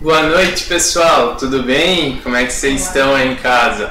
Boa 0.00 0.22
noite, 0.22 0.64
pessoal. 0.64 1.36
Tudo 1.36 1.62
bem? 1.62 2.22
Como 2.22 2.34
é 2.34 2.46
que 2.46 2.54
vocês 2.54 2.86
estão 2.86 3.14
aí 3.14 3.32
em 3.32 3.36
casa? 3.36 3.90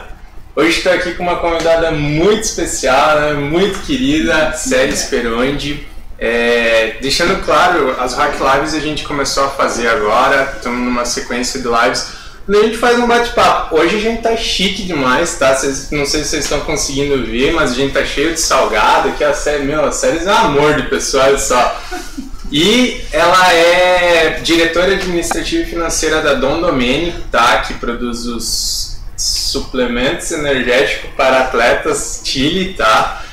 Hoje 0.56 0.80
estou 0.80 0.92
aqui 0.92 1.14
com 1.14 1.22
uma 1.22 1.36
convidada 1.36 1.92
muito 1.92 2.42
especial, 2.42 3.20
né? 3.20 3.34
muito 3.34 3.78
querida, 3.86 4.54
Célia 4.54 4.96
Sperondi. 4.96 5.86
É, 6.18 6.98
deixando 7.00 7.40
claro, 7.46 7.96
as 8.00 8.16
Hack 8.16 8.40
Lives 8.40 8.74
a 8.74 8.80
gente 8.80 9.04
começou 9.04 9.44
a 9.44 9.50
fazer 9.50 9.88
agora, 9.88 10.56
estamos 10.56 10.80
numa 10.80 11.06
sequência 11.06 11.62
de 11.62 11.68
lives 11.68 12.08
onde 12.48 12.58
a 12.58 12.64
gente 12.64 12.78
faz 12.80 12.98
um 12.98 13.06
bate-papo. 13.06 13.76
Hoje 13.76 13.98
a 13.98 14.00
gente 14.00 14.24
tá 14.24 14.36
chique 14.36 14.82
demais, 14.82 15.38
tá? 15.38 15.56
Cês, 15.56 15.92
não 15.92 16.08
sei 16.08 16.24
se 16.24 16.30
vocês 16.30 16.46
estão 16.46 16.62
conseguindo 16.62 17.24
ver, 17.24 17.54
mas 17.54 17.70
a 17.70 17.76
gente 17.76 17.94
tá 17.94 18.04
cheio 18.04 18.34
de 18.34 18.40
salgado, 18.42 19.12
que 19.12 19.24
a 19.24 19.36
série, 19.36 19.64
meu, 19.64 19.86
a 19.86 19.92
série 19.92 20.18
é 20.18 20.24
um 20.24 20.36
amor 20.36 20.74
de 20.74 20.90
pessoa, 20.90 21.26
olha 21.26 21.38
só. 21.38 21.80
E 22.52 23.02
ela 23.12 23.54
é 23.54 24.40
diretora 24.42 24.94
administrativa 24.94 25.64
e 25.64 25.66
financeira 25.66 26.22
da 26.22 26.34
Dom 26.34 26.60
Domênico, 26.62 27.22
tá? 27.32 27.60
Que 27.60 27.76
produz 27.76 28.26
os 28.26 29.00
suplementos 29.16 30.32
energéticos 30.32 31.12
para 31.16 31.42
atletas 31.42 32.22
Chile, 32.24 32.74
tá? 32.74 33.24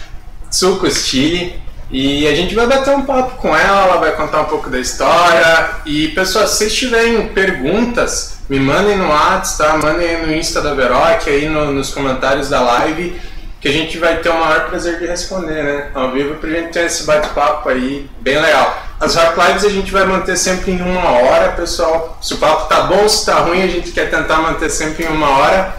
Sucos 0.51 1.07
Chile. 1.07 1.61
E 1.91 2.27
a 2.27 2.35
gente 2.35 2.55
vai 2.55 2.67
bater 2.67 2.95
um 2.95 3.07
papo 3.07 3.37
com 3.37 3.57
ela, 3.57 3.85
ela 3.85 3.97
vai 3.99 4.13
contar 4.17 4.43
um 4.43 4.47
pouco 4.47 4.69
da 4.69 4.79
história. 4.79 5.71
E 5.87 6.09
pessoal, 6.09 6.47
se 6.47 6.69
tiverem 6.69 7.29
perguntas, 7.29 8.39
me 8.49 8.59
mandem 8.59 8.97
no 8.97 9.09
WhatsApp, 9.09 9.59
tá? 9.59 9.79
Mandem 9.79 10.27
no 10.27 10.35
Insta 10.35 10.61
da 10.61 10.75
Veroc, 10.75 11.27
aí 11.27 11.49
no, 11.49 11.73
nos 11.73 11.91
comentários 11.91 12.49
da 12.49 12.61
live, 12.61 13.19
que 13.61 13.69
a 13.69 13.73
gente 13.73 13.97
vai 13.99 14.19
ter 14.19 14.29
o 14.29 14.39
maior 14.39 14.69
prazer 14.69 14.99
de 14.99 15.07
responder, 15.07 15.63
né? 15.63 15.91
Ao 15.95 16.11
vivo, 16.11 16.35
pra 16.35 16.51
gente 16.51 16.73
ter 16.73 16.87
esse 16.87 17.05
bate-papo 17.05 17.69
aí 17.69 18.11
bem 18.21 18.41
legal. 18.41 18.86
As 18.99 19.15
Rock 19.15 19.39
Lives 19.39 19.65
a 19.65 19.69
gente 19.69 19.93
vai 19.93 20.07
manter 20.07 20.37
sempre 20.37 20.73
em 20.73 20.81
uma 20.81 21.11
hora, 21.11 21.53
pessoal. 21.53 22.19
Se 22.23 22.33
o 22.35 22.39
papo 22.39 22.67
tá 22.67 22.83
bom, 22.83 23.07
se 23.07 23.27
tá 23.27 23.41
ruim, 23.41 23.63
a 23.63 23.67
gente 23.67 23.93
quer 23.93 24.11
tentar 24.11 24.39
manter 24.39 24.71
sempre 24.71 25.05
em 25.05 25.09
uma 25.09 25.29
hora. 25.39 25.75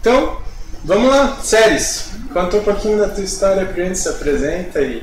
Então, 0.00 0.40
vamos 0.84 1.10
lá, 1.10 1.38
séries. 1.42 2.10
Conta 2.32 2.58
um 2.58 2.62
pouquinho 2.62 2.98
da 2.98 3.08
tua 3.08 3.24
história 3.24 3.66
pra 3.66 3.84
gente, 3.84 3.98
se 3.98 4.08
apresenta 4.08 4.80
e 4.80 5.02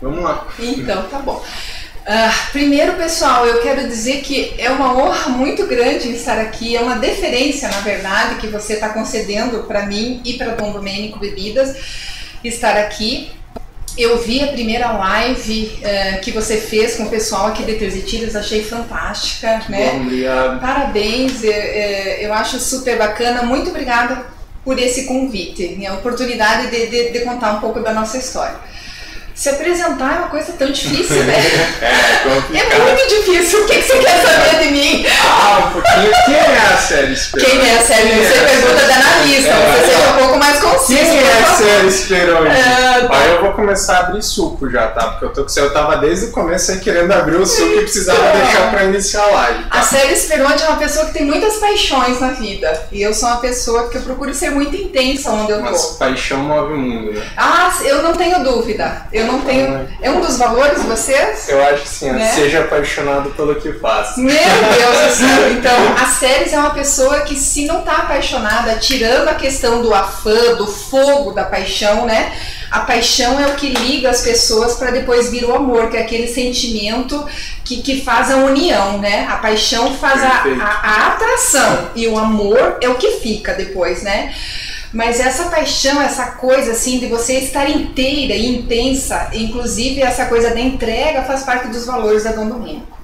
vamos 0.00 0.24
lá. 0.24 0.46
Então, 0.58 1.02
tá 1.04 1.18
bom. 1.18 1.44
Uh, 2.06 2.50
primeiro, 2.52 2.94
pessoal, 2.94 3.46
eu 3.46 3.62
quero 3.62 3.86
dizer 3.86 4.20
que 4.22 4.54
é 4.58 4.70
uma 4.70 4.94
honra 4.96 5.30
muito 5.30 5.66
grande 5.66 6.10
estar 6.12 6.38
aqui, 6.38 6.76
é 6.76 6.80
uma 6.80 6.96
deferência, 6.96 7.68
na 7.68 7.80
verdade, 7.80 8.36
que 8.36 8.46
você 8.46 8.74
está 8.74 8.90
concedendo 8.90 9.62
para 9.64 9.86
mim 9.86 10.20
e 10.24 10.34
para 10.34 10.54
Dom 10.54 10.72
Domênico 10.72 11.18
Bebidas 11.18 11.76
estar 12.42 12.76
aqui. 12.76 13.30
Eu 13.96 14.18
vi 14.18 14.42
a 14.42 14.48
primeira 14.48 14.90
live 14.90 15.78
uh, 15.78 16.20
que 16.20 16.32
você 16.32 16.56
fez 16.56 16.96
com 16.96 17.04
o 17.04 17.10
pessoal 17.10 17.46
aqui 17.46 17.62
de 17.62 17.74
Três 17.74 17.94
Itilhas, 17.94 18.34
achei 18.34 18.64
fantástica, 18.64 19.62
né? 19.68 19.92
Bom, 19.92 20.02
obrigado. 20.02 20.60
Parabéns, 20.60 21.44
eu, 21.44 21.52
eu 21.52 22.34
acho 22.34 22.58
super 22.58 22.98
bacana. 22.98 23.44
Muito 23.44 23.70
obrigada 23.70 24.26
por 24.64 24.78
esse 24.78 25.04
convite, 25.04 25.86
a 25.86 25.94
oportunidade 25.94 26.70
de, 26.70 26.86
de, 26.86 27.10
de 27.10 27.20
contar 27.20 27.52
um 27.52 27.60
pouco 27.60 27.80
da 27.80 27.92
nossa 27.92 28.16
história. 28.16 28.56
Se 29.34 29.48
apresentar 29.50 30.14
é 30.14 30.18
uma 30.20 30.28
coisa 30.28 30.52
tão 30.52 30.70
difícil, 30.70 31.24
né? 31.24 31.34
É, 31.84 32.28
complicado. 32.28 32.72
É 32.72 32.78
muito 32.94 33.08
difícil. 33.08 33.62
O 33.62 33.66
que, 33.66 33.82
você 33.82 33.98
quer 33.98 34.22
saber 34.22 34.64
de 34.64 34.70
mim? 34.70 35.06
Ah, 35.22 35.64
um 35.66 35.72
pouquinho. 35.72 36.10
Quem 36.24 36.34
é 36.34 36.72
a 36.72 36.76
Série 36.78 37.12
Esperoni? 37.12 37.50
Quem 37.50 37.68
é 37.70 37.78
a 37.78 37.82
Série? 37.82 38.08
Quem 38.08 38.24
Você 38.24 38.34
é 38.34 38.44
pergunta 38.46 38.78
Série? 38.78 38.88
da 38.88 38.94
analista, 38.94 39.50
É, 39.50 39.72
você 39.72 39.86
seja 39.86 39.98
é. 40.04 40.08
um 40.12 40.16
pouco 40.18 40.38
mais 40.38 40.60
conciso. 40.60 40.98
Quem 40.98 41.18
é 41.18 41.42
a. 41.42 41.54
Série 41.54 41.88
Esperoni? 41.88 42.48
É, 42.48 43.08
tá. 43.08 43.16
Aí 43.18 43.30
eu 43.32 43.40
vou 43.42 43.52
começar 43.52 43.96
a 43.96 44.00
abrir 44.00 44.22
suco 44.22 44.70
já, 44.70 44.86
tá? 44.88 45.06
Porque 45.08 45.24
eu, 45.40 45.44
tô, 45.46 45.60
eu 45.60 45.72
tava 45.72 45.96
desde 45.96 46.26
o 46.26 46.30
começo 46.30 46.70
aí 46.70 46.78
querendo 46.80 47.12
abrir 47.12 47.36
o 47.36 47.46
suco 47.46 47.72
e 47.74 47.82
precisava 47.82 48.22
deixar 48.38 48.70
pra 48.70 48.84
iniciar 48.84 49.22
a 49.24 49.26
live. 49.30 49.64
A 49.70 49.82
Célia 49.82 50.16
Speronde 50.16 50.62
é 50.62 50.68
uma 50.68 50.78
pessoa 50.78 51.06
que 51.06 51.12
tem 51.12 51.24
muitas 51.26 51.56
paixões 51.56 52.20
na 52.20 52.28
vida. 52.28 52.86
E 52.90 53.02
eu 53.02 53.12
sou 53.12 53.28
uma 53.28 53.38
pessoa 53.38 53.88
que 53.88 53.98
eu 53.98 54.02
procuro 54.02 54.32
ser 54.32 54.50
muito 54.50 54.74
intensa 54.76 55.30
onde 55.30 55.52
eu 55.52 55.60
Mas 55.60 55.82
tô. 55.88 55.94
paixão 55.96 56.38
move 56.38 56.72
o 56.72 56.78
mundo, 56.78 57.12
né? 57.12 57.22
Ah, 57.36 57.70
eu 57.84 58.02
não 58.02 58.14
tenho 58.14 58.42
dúvida. 58.42 59.02
Eu 59.12 59.23
não 59.26 59.40
tenho. 59.40 59.88
É 60.00 60.10
um 60.10 60.20
dos 60.20 60.36
valores 60.38 60.80
de 60.80 60.86
vocês? 60.86 61.48
Eu 61.48 61.62
acho 61.64 61.82
que 61.82 61.88
sim, 61.88 62.10
Né? 62.10 62.32
seja 62.34 62.60
apaixonado 62.60 63.30
pelo 63.30 63.54
que 63.56 63.72
faz. 63.74 64.16
Meu 64.16 64.34
Deus 64.34 64.98
do 64.98 65.14
céu! 65.16 65.50
Então, 65.64 65.94
a 66.02 66.06
Ceres 66.06 66.52
é 66.52 66.58
uma 66.58 66.70
pessoa 66.74 67.20
que, 67.20 67.36
se 67.36 67.66
não 67.66 67.82
tá 67.82 67.96
apaixonada, 67.98 68.76
tirando 68.76 69.28
a 69.28 69.34
questão 69.34 69.80
do 69.82 69.94
afã, 69.94 70.54
do 70.56 70.66
fogo 70.66 71.32
da 71.32 71.44
paixão, 71.44 72.06
né? 72.06 72.32
A 72.70 72.80
paixão 72.80 73.38
é 73.38 73.46
o 73.46 73.54
que 73.54 73.68
liga 73.68 74.10
as 74.10 74.22
pessoas 74.22 74.74
para 74.74 74.90
depois 74.90 75.30
vir 75.30 75.44
o 75.44 75.54
amor, 75.54 75.90
que 75.90 75.96
é 75.96 76.00
aquele 76.00 76.26
sentimento 76.26 77.24
que, 77.64 77.82
que 77.82 78.02
faz 78.02 78.30
a 78.30 78.36
união, 78.36 78.98
né? 78.98 79.26
A 79.30 79.36
paixão 79.36 79.94
faz 79.94 80.22
a, 80.22 80.44
a, 80.60 80.66
a 80.66 81.06
atração 81.08 81.90
e 81.94 82.06
o 82.08 82.18
amor 82.18 82.78
é 82.80 82.88
o 82.88 82.96
que 82.96 83.12
fica 83.20 83.54
depois, 83.54 84.02
né? 84.02 84.34
Mas 84.94 85.18
essa 85.18 85.46
paixão, 85.46 86.00
essa 86.00 86.26
coisa 86.26 86.70
assim 86.70 87.00
de 87.00 87.06
você 87.06 87.40
estar 87.40 87.68
inteira 87.68 88.34
e 88.34 88.46
intensa, 88.46 89.28
inclusive 89.32 90.00
essa 90.00 90.26
coisa 90.26 90.50
da 90.50 90.60
entrega 90.60 91.24
faz 91.24 91.42
parte 91.42 91.66
dos 91.66 91.84
valores 91.84 92.22
da 92.22 92.30
Dom 92.30 92.48
Domênico. 92.48 92.94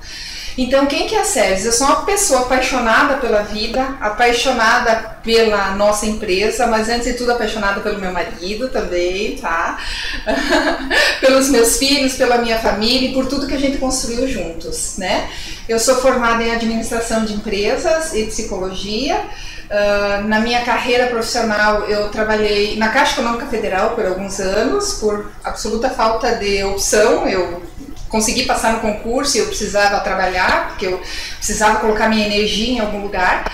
Então, 0.57 0.87
quem 0.87 1.09
que 1.09 1.15
é 1.15 1.21
a 1.21 1.25
Sérgio? 1.25 1.67
Eu 1.67 1.73
sou 1.73 1.87
uma 1.87 2.05
pessoa 2.05 2.41
apaixonada 2.41 3.15
pela 3.17 3.43
vida, 3.43 3.97
apaixonada 4.01 5.19
pela 5.23 5.75
nossa 5.75 6.07
empresa, 6.07 6.67
mas 6.67 6.89
antes 6.89 7.07
de 7.07 7.15
tudo 7.15 7.33
apaixonada 7.33 7.81
pelo 7.81 7.99
meu 7.99 8.13
marido 8.13 8.69
também, 8.69 9.37
tá? 9.37 9.79
Pelos 11.21 11.49
meus 11.49 11.77
filhos, 11.79 12.15
pela 12.15 12.39
minha 12.39 12.59
família 12.59 13.09
e 13.09 13.15
por 13.15 13.27
tudo 13.27 13.47
que 13.47 13.55
a 13.55 13.59
gente 13.59 13.79
construiu 13.79 14.29
juntos, 14.29 14.97
né? 14.99 15.31
Eu 15.69 15.79
sou 15.79 15.97
formada 15.97 16.43
em 16.43 16.53
administração 16.53 17.25
de 17.25 17.33
empresas 17.33 18.13
e 18.13 18.25
psicologia. 18.27 19.25
Ah, 19.71 20.23
na 20.27 20.41
minha 20.41 20.63
carreira 20.63 21.07
profissional, 21.07 21.85
eu 21.89 22.09
trabalhei 22.09 22.77
na 22.77 22.89
Caixa 22.89 23.13
Econômica 23.13 23.47
Federal 23.47 23.91
por 23.91 24.05
alguns 24.05 24.41
anos, 24.41 24.95
por 24.95 25.31
absoluta 25.45 25.89
falta 25.89 26.35
de 26.35 26.65
opção. 26.65 27.29
Eu 27.29 27.63
consegui 28.09 28.45
passar 28.45 28.73
no 28.73 28.81
concurso 28.81 29.37
e 29.37 29.41
eu 29.41 29.47
precisava 29.47 30.01
trabalhar, 30.01 30.71
porque 30.71 30.87
eu 30.87 31.01
precisava 31.37 31.79
colocar 31.79 32.09
minha 32.09 32.27
energia 32.27 32.73
em 32.75 32.81
algum 32.81 33.03
lugar. 33.03 33.53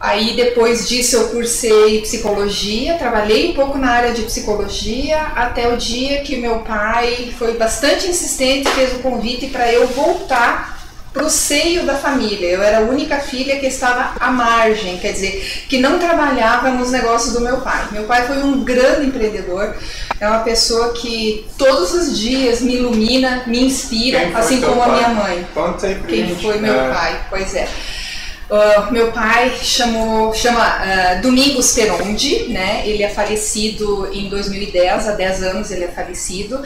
Aí 0.00 0.34
depois 0.34 0.88
disso 0.88 1.16
eu 1.16 1.28
cursei 1.28 2.02
psicologia, 2.02 2.98
trabalhei 2.98 3.52
um 3.52 3.54
pouco 3.54 3.78
na 3.78 3.90
área 3.90 4.12
de 4.12 4.22
psicologia, 4.22 5.18
até 5.36 5.72
o 5.72 5.76
dia 5.76 6.20
que 6.22 6.36
meu 6.36 6.58
pai 6.58 7.32
foi 7.38 7.56
bastante 7.56 8.08
insistente 8.08 8.68
fez 8.70 8.92
o 8.92 8.98
convite 8.98 9.46
para 9.46 9.72
eu 9.72 9.86
voltar 9.86 10.83
para 11.14 11.24
o 11.24 11.30
seio 11.30 11.86
da 11.86 11.94
família. 11.94 12.48
Eu 12.48 12.60
era 12.60 12.78
a 12.78 12.80
única 12.80 13.18
filha 13.20 13.58
que 13.60 13.66
estava 13.66 14.16
à 14.18 14.32
margem, 14.32 14.98
quer 14.98 15.12
dizer, 15.12 15.64
que 15.68 15.78
não 15.78 15.98
trabalhava 15.98 16.70
nos 16.70 16.90
negócios 16.90 17.32
do 17.32 17.40
meu 17.40 17.58
pai. 17.58 17.86
Meu 17.92 18.02
pai 18.02 18.26
foi 18.26 18.42
um 18.42 18.64
grande 18.64 19.06
empreendedor, 19.06 19.76
é 20.20 20.28
uma 20.28 20.40
pessoa 20.40 20.92
que 20.92 21.46
todos 21.56 21.94
os 21.94 22.18
dias 22.18 22.60
me 22.60 22.74
ilumina, 22.74 23.44
me 23.46 23.64
inspira, 23.64 24.28
assim 24.34 24.60
como 24.60 24.82
a 24.82 24.88
minha 24.88 25.08
mãe. 25.10 25.46
Conta 25.54 25.86
aí 25.86 25.94
pra 25.94 26.08
Quem 26.08 26.34
foi 26.36 26.58
meu 26.58 26.74
É, 26.74 26.92
pai? 26.92 27.26
Pois 27.30 27.54
é. 27.54 27.68
Ah, 28.50 28.88
meu 28.90 29.10
pai 29.10 29.52
chamou, 29.62 30.34
chama 30.34 30.60
ah, 30.60 31.14
Domingos 31.22 31.72
Perondi, 31.72 32.48
né? 32.48 32.82
Ele 32.84 33.02
é 33.02 33.08
falecido 33.08 34.08
em 34.12 34.28
2010, 34.28 35.08
há 35.08 35.12
10 35.12 35.42
anos 35.44 35.70
ele 35.70 35.84
é 35.84 35.88
falecido. 35.88 36.62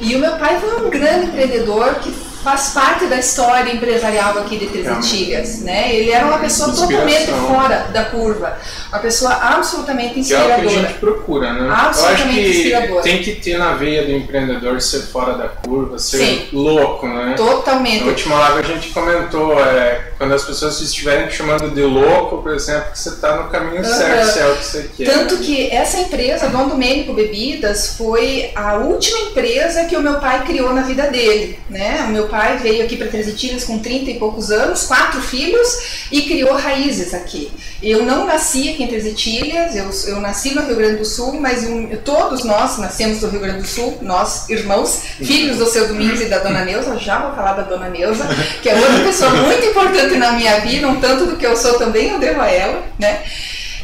E 0.00 0.14
o 0.14 0.18
meu 0.18 0.36
pai 0.36 0.58
foi 0.60 0.86
um 0.86 0.90
grande 0.90 1.26
empreendedor 1.26 1.96
que 1.96 2.10
faz 2.42 2.70
parte 2.70 3.06
da 3.06 3.16
história 3.18 3.72
empresarial 3.72 4.38
aqui 4.38 4.56
de 4.58 4.66
Três 4.66 4.86
Itilhas, 5.06 5.60
né? 5.60 5.94
Ele 5.94 6.10
era 6.10 6.26
uma 6.26 6.38
pessoa 6.38 6.72
totalmente 6.74 7.26
fora 7.26 7.88
da 7.92 8.04
curva, 8.04 8.56
uma 8.90 8.98
pessoa 9.00 9.32
absolutamente 9.34 10.20
Que 10.20 10.34
é 10.34 10.38
o 10.38 10.44
que 10.44 10.52
a 10.52 10.58
inspiradora. 10.58 10.70
gente 10.88 10.98
procura, 10.98 11.52
né? 11.52 11.68
Absolutamente 11.70 12.36
Eu 12.36 12.42
acho 12.42 12.52
que 12.52 12.58
inspiradora. 12.58 13.02
tem 13.02 13.22
que 13.22 13.34
ter 13.36 13.58
na 13.58 13.72
veia 13.74 14.04
do 14.04 14.12
empreendedor 14.12 14.80
ser 14.80 15.00
fora 15.02 15.34
da 15.34 15.48
curva, 15.48 15.98
ser 15.98 16.18
Sim. 16.18 16.48
louco, 16.52 17.06
né? 17.06 17.34
Totalmente. 17.36 18.00
Na 18.02 18.06
última 18.10 18.38
live 18.38 18.58
a 18.60 18.74
gente 18.74 18.88
comentou, 18.90 19.58
é, 19.60 20.12
quando 20.16 20.34
as 20.34 20.44
pessoas 20.44 20.80
estiverem 20.80 21.26
te 21.28 21.34
chamando 21.36 21.70
de 21.74 21.82
louco, 21.82 22.38
por 22.42 22.52
exemplo, 22.54 22.92
que 22.92 22.98
você 22.98 23.08
está 23.10 23.36
no 23.36 23.50
caminho 23.50 23.82
Aham. 23.84 23.94
certo, 23.94 24.26
se 24.32 24.38
é 24.40 24.46
o 24.46 24.56
que 24.56 24.64
você 24.64 24.90
quer. 24.96 25.04
Tanto 25.12 25.36
que 25.38 25.70
essa 25.70 25.98
empresa, 25.98 26.48
Dom 26.48 26.68
Domênico 26.68 27.12
Bebidas, 27.12 27.96
foi 27.96 28.50
a 28.54 28.74
última 28.76 29.18
empresa 29.30 29.84
que 29.84 29.96
o 29.96 30.00
meu 30.00 30.14
pai 30.14 30.44
criou 30.44 30.72
na 30.72 30.82
vida 30.82 31.04
dele. 31.08 31.58
Né? 31.68 32.04
O 32.08 32.12
meu 32.12 32.27
pai 32.28 32.58
veio 32.58 32.84
aqui 32.84 32.96
para 32.96 33.08
Três 33.08 33.28
Itilhas 33.28 33.64
com 33.64 33.78
30 33.78 34.10
e 34.12 34.18
poucos 34.18 34.50
anos, 34.50 34.84
quatro 34.84 35.20
filhos, 35.20 36.06
e 36.12 36.22
criou 36.22 36.54
raízes 36.54 37.12
aqui. 37.14 37.50
Eu 37.82 38.04
não 38.04 38.24
nasci 38.26 38.70
aqui 38.70 38.82
em 38.84 38.86
Três 38.86 39.06
Itilhas, 39.06 39.74
eu, 39.76 39.90
eu 40.14 40.20
nasci 40.20 40.54
no 40.54 40.62
Rio 40.66 40.76
Grande 40.76 40.96
do 40.98 41.04
Sul, 41.04 41.40
mas 41.40 41.64
um- 41.64 41.88
todos 42.04 42.44
nós 42.44 42.78
nascemos 42.78 43.20
do 43.20 43.28
Rio 43.28 43.40
Grande 43.40 43.62
do 43.62 43.66
Sul, 43.68 43.98
nós, 44.02 44.48
irmãos, 44.48 45.00
filhos 45.22 45.58
do 45.58 45.66
seu 45.66 45.86
Domingos 45.88 46.20
e 46.20 46.26
da 46.26 46.38
Dona 46.38 46.64
Neuza, 46.64 46.96
já 46.98 47.18
vou 47.18 47.34
falar 47.34 47.52
da 47.54 47.62
Dona 47.62 47.88
Neuza, 47.88 48.26
que 48.62 48.68
é 48.68 48.74
outra 48.76 49.00
pessoa 49.04 49.30
muito 49.30 49.64
importante 49.64 50.16
na 50.16 50.32
minha 50.32 50.60
vida, 50.60 50.88
um 50.88 51.00
tanto 51.00 51.26
do 51.26 51.36
que 51.36 51.46
eu 51.46 51.56
sou 51.56 51.74
também 51.78 52.08
eu 52.10 52.18
devo 52.18 52.40
a 52.40 52.50
ela, 52.50 52.82
né? 52.98 53.22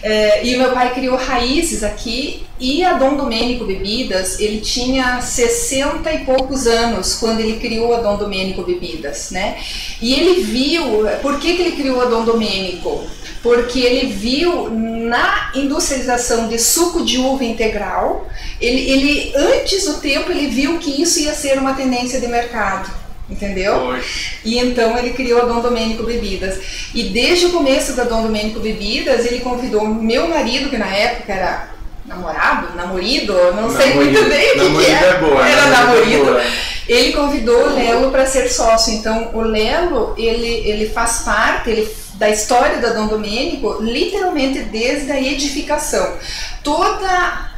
É, 0.07 0.47
e 0.47 0.55
meu 0.59 0.71
pai 0.73 0.93
criou 0.93 1.17
raízes 1.17 1.83
aqui 1.83 2.45
e 2.61 2.85
a 2.85 2.93
Dom 2.93 3.17
Domênico 3.17 3.65
Bebidas, 3.65 4.39
ele 4.39 4.61
tinha 4.61 5.23
60 5.23 6.13
e 6.13 6.27
poucos 6.27 6.67
anos 6.67 7.15
quando 7.15 7.41
ele 7.41 7.59
criou 7.59 7.95
a 7.95 8.01
Dom 8.01 8.19
Domênico 8.19 8.63
Bebidas, 8.65 9.31
né? 9.31 9.57
E 10.03 10.13
ele 10.13 10.43
viu, 10.43 11.07
por 11.23 11.41
que, 11.41 11.55
que 11.55 11.63
ele 11.63 11.73
criou 11.73 12.03
a 12.03 12.05
Dom 12.05 12.23
Domênico? 12.23 13.03
Porque 13.43 13.81
ele 13.81 14.13
viu 14.13 14.69
na 14.69 15.51
industrialização 15.55 16.49
de 16.49 16.59
suco 16.59 17.03
de 17.03 17.17
uva 17.17 17.43
integral, 17.43 18.29
ele, 18.61 18.91
ele 18.91 19.33
antes 19.35 19.87
do 19.87 19.95
tempo 20.03 20.31
ele 20.31 20.49
viu 20.49 20.79
que 20.79 21.01
isso 21.01 21.19
ia 21.19 21.33
ser 21.33 21.59
uma 21.59 21.73
tendência 21.73 22.21
de 22.21 22.29
mercado 22.29 23.04
entendeu? 23.29 23.81
Poxa. 23.81 24.37
E 24.45 24.59
então 24.59 24.99
ele 24.99 25.11
criou 25.11 25.43
a 25.43 25.45
Dom 25.45 25.61
Domênico 25.61 26.03
Bebidas. 26.03 26.59
E 26.95 27.05
desde 27.05 27.47
o 27.47 27.51
começo 27.51 27.95
da 27.95 28.05
Dom 28.05 28.23
Domênico 28.23 28.61
Bebidas, 28.61 29.25
ele 29.27 29.41
convidou 29.41 29.87
meu 29.87 30.29
marido, 30.29 30.69
que 30.69 30.77
na 30.77 30.89
época 30.95 31.33
era 31.33 31.75
namorado, 32.07 32.77
namorido, 32.77 33.33
não 33.55 33.71
sei 33.71 33.95
muito 33.95 34.23
bem 34.29 34.51
o 34.53 34.79
que, 34.79 34.85
que 34.85 34.91
é. 34.91 35.09
é 35.09 35.19
boa, 35.19 35.49
era 35.49 35.67
namorido. 35.69 36.29
É 36.29 36.33
boa. 36.33 36.43
Ele 36.87 37.13
convidou 37.13 37.67
o 37.67 37.75
Lelo 37.75 38.11
para 38.11 38.27
ser 38.27 38.49
sócio. 38.49 38.93
Então 38.93 39.31
o 39.33 39.41
Lelo, 39.41 40.15
ele, 40.19 40.69
ele 40.69 40.89
faz 40.89 41.21
parte, 41.21 41.71
ele 41.71 41.89
da 42.15 42.29
história 42.29 42.79
da 42.79 42.91
Dom 42.91 43.07
Domênico, 43.07 43.79
literalmente 43.81 44.61
desde 44.61 45.11
a 45.11 45.21
edificação. 45.21 46.17
Toda 46.63 47.09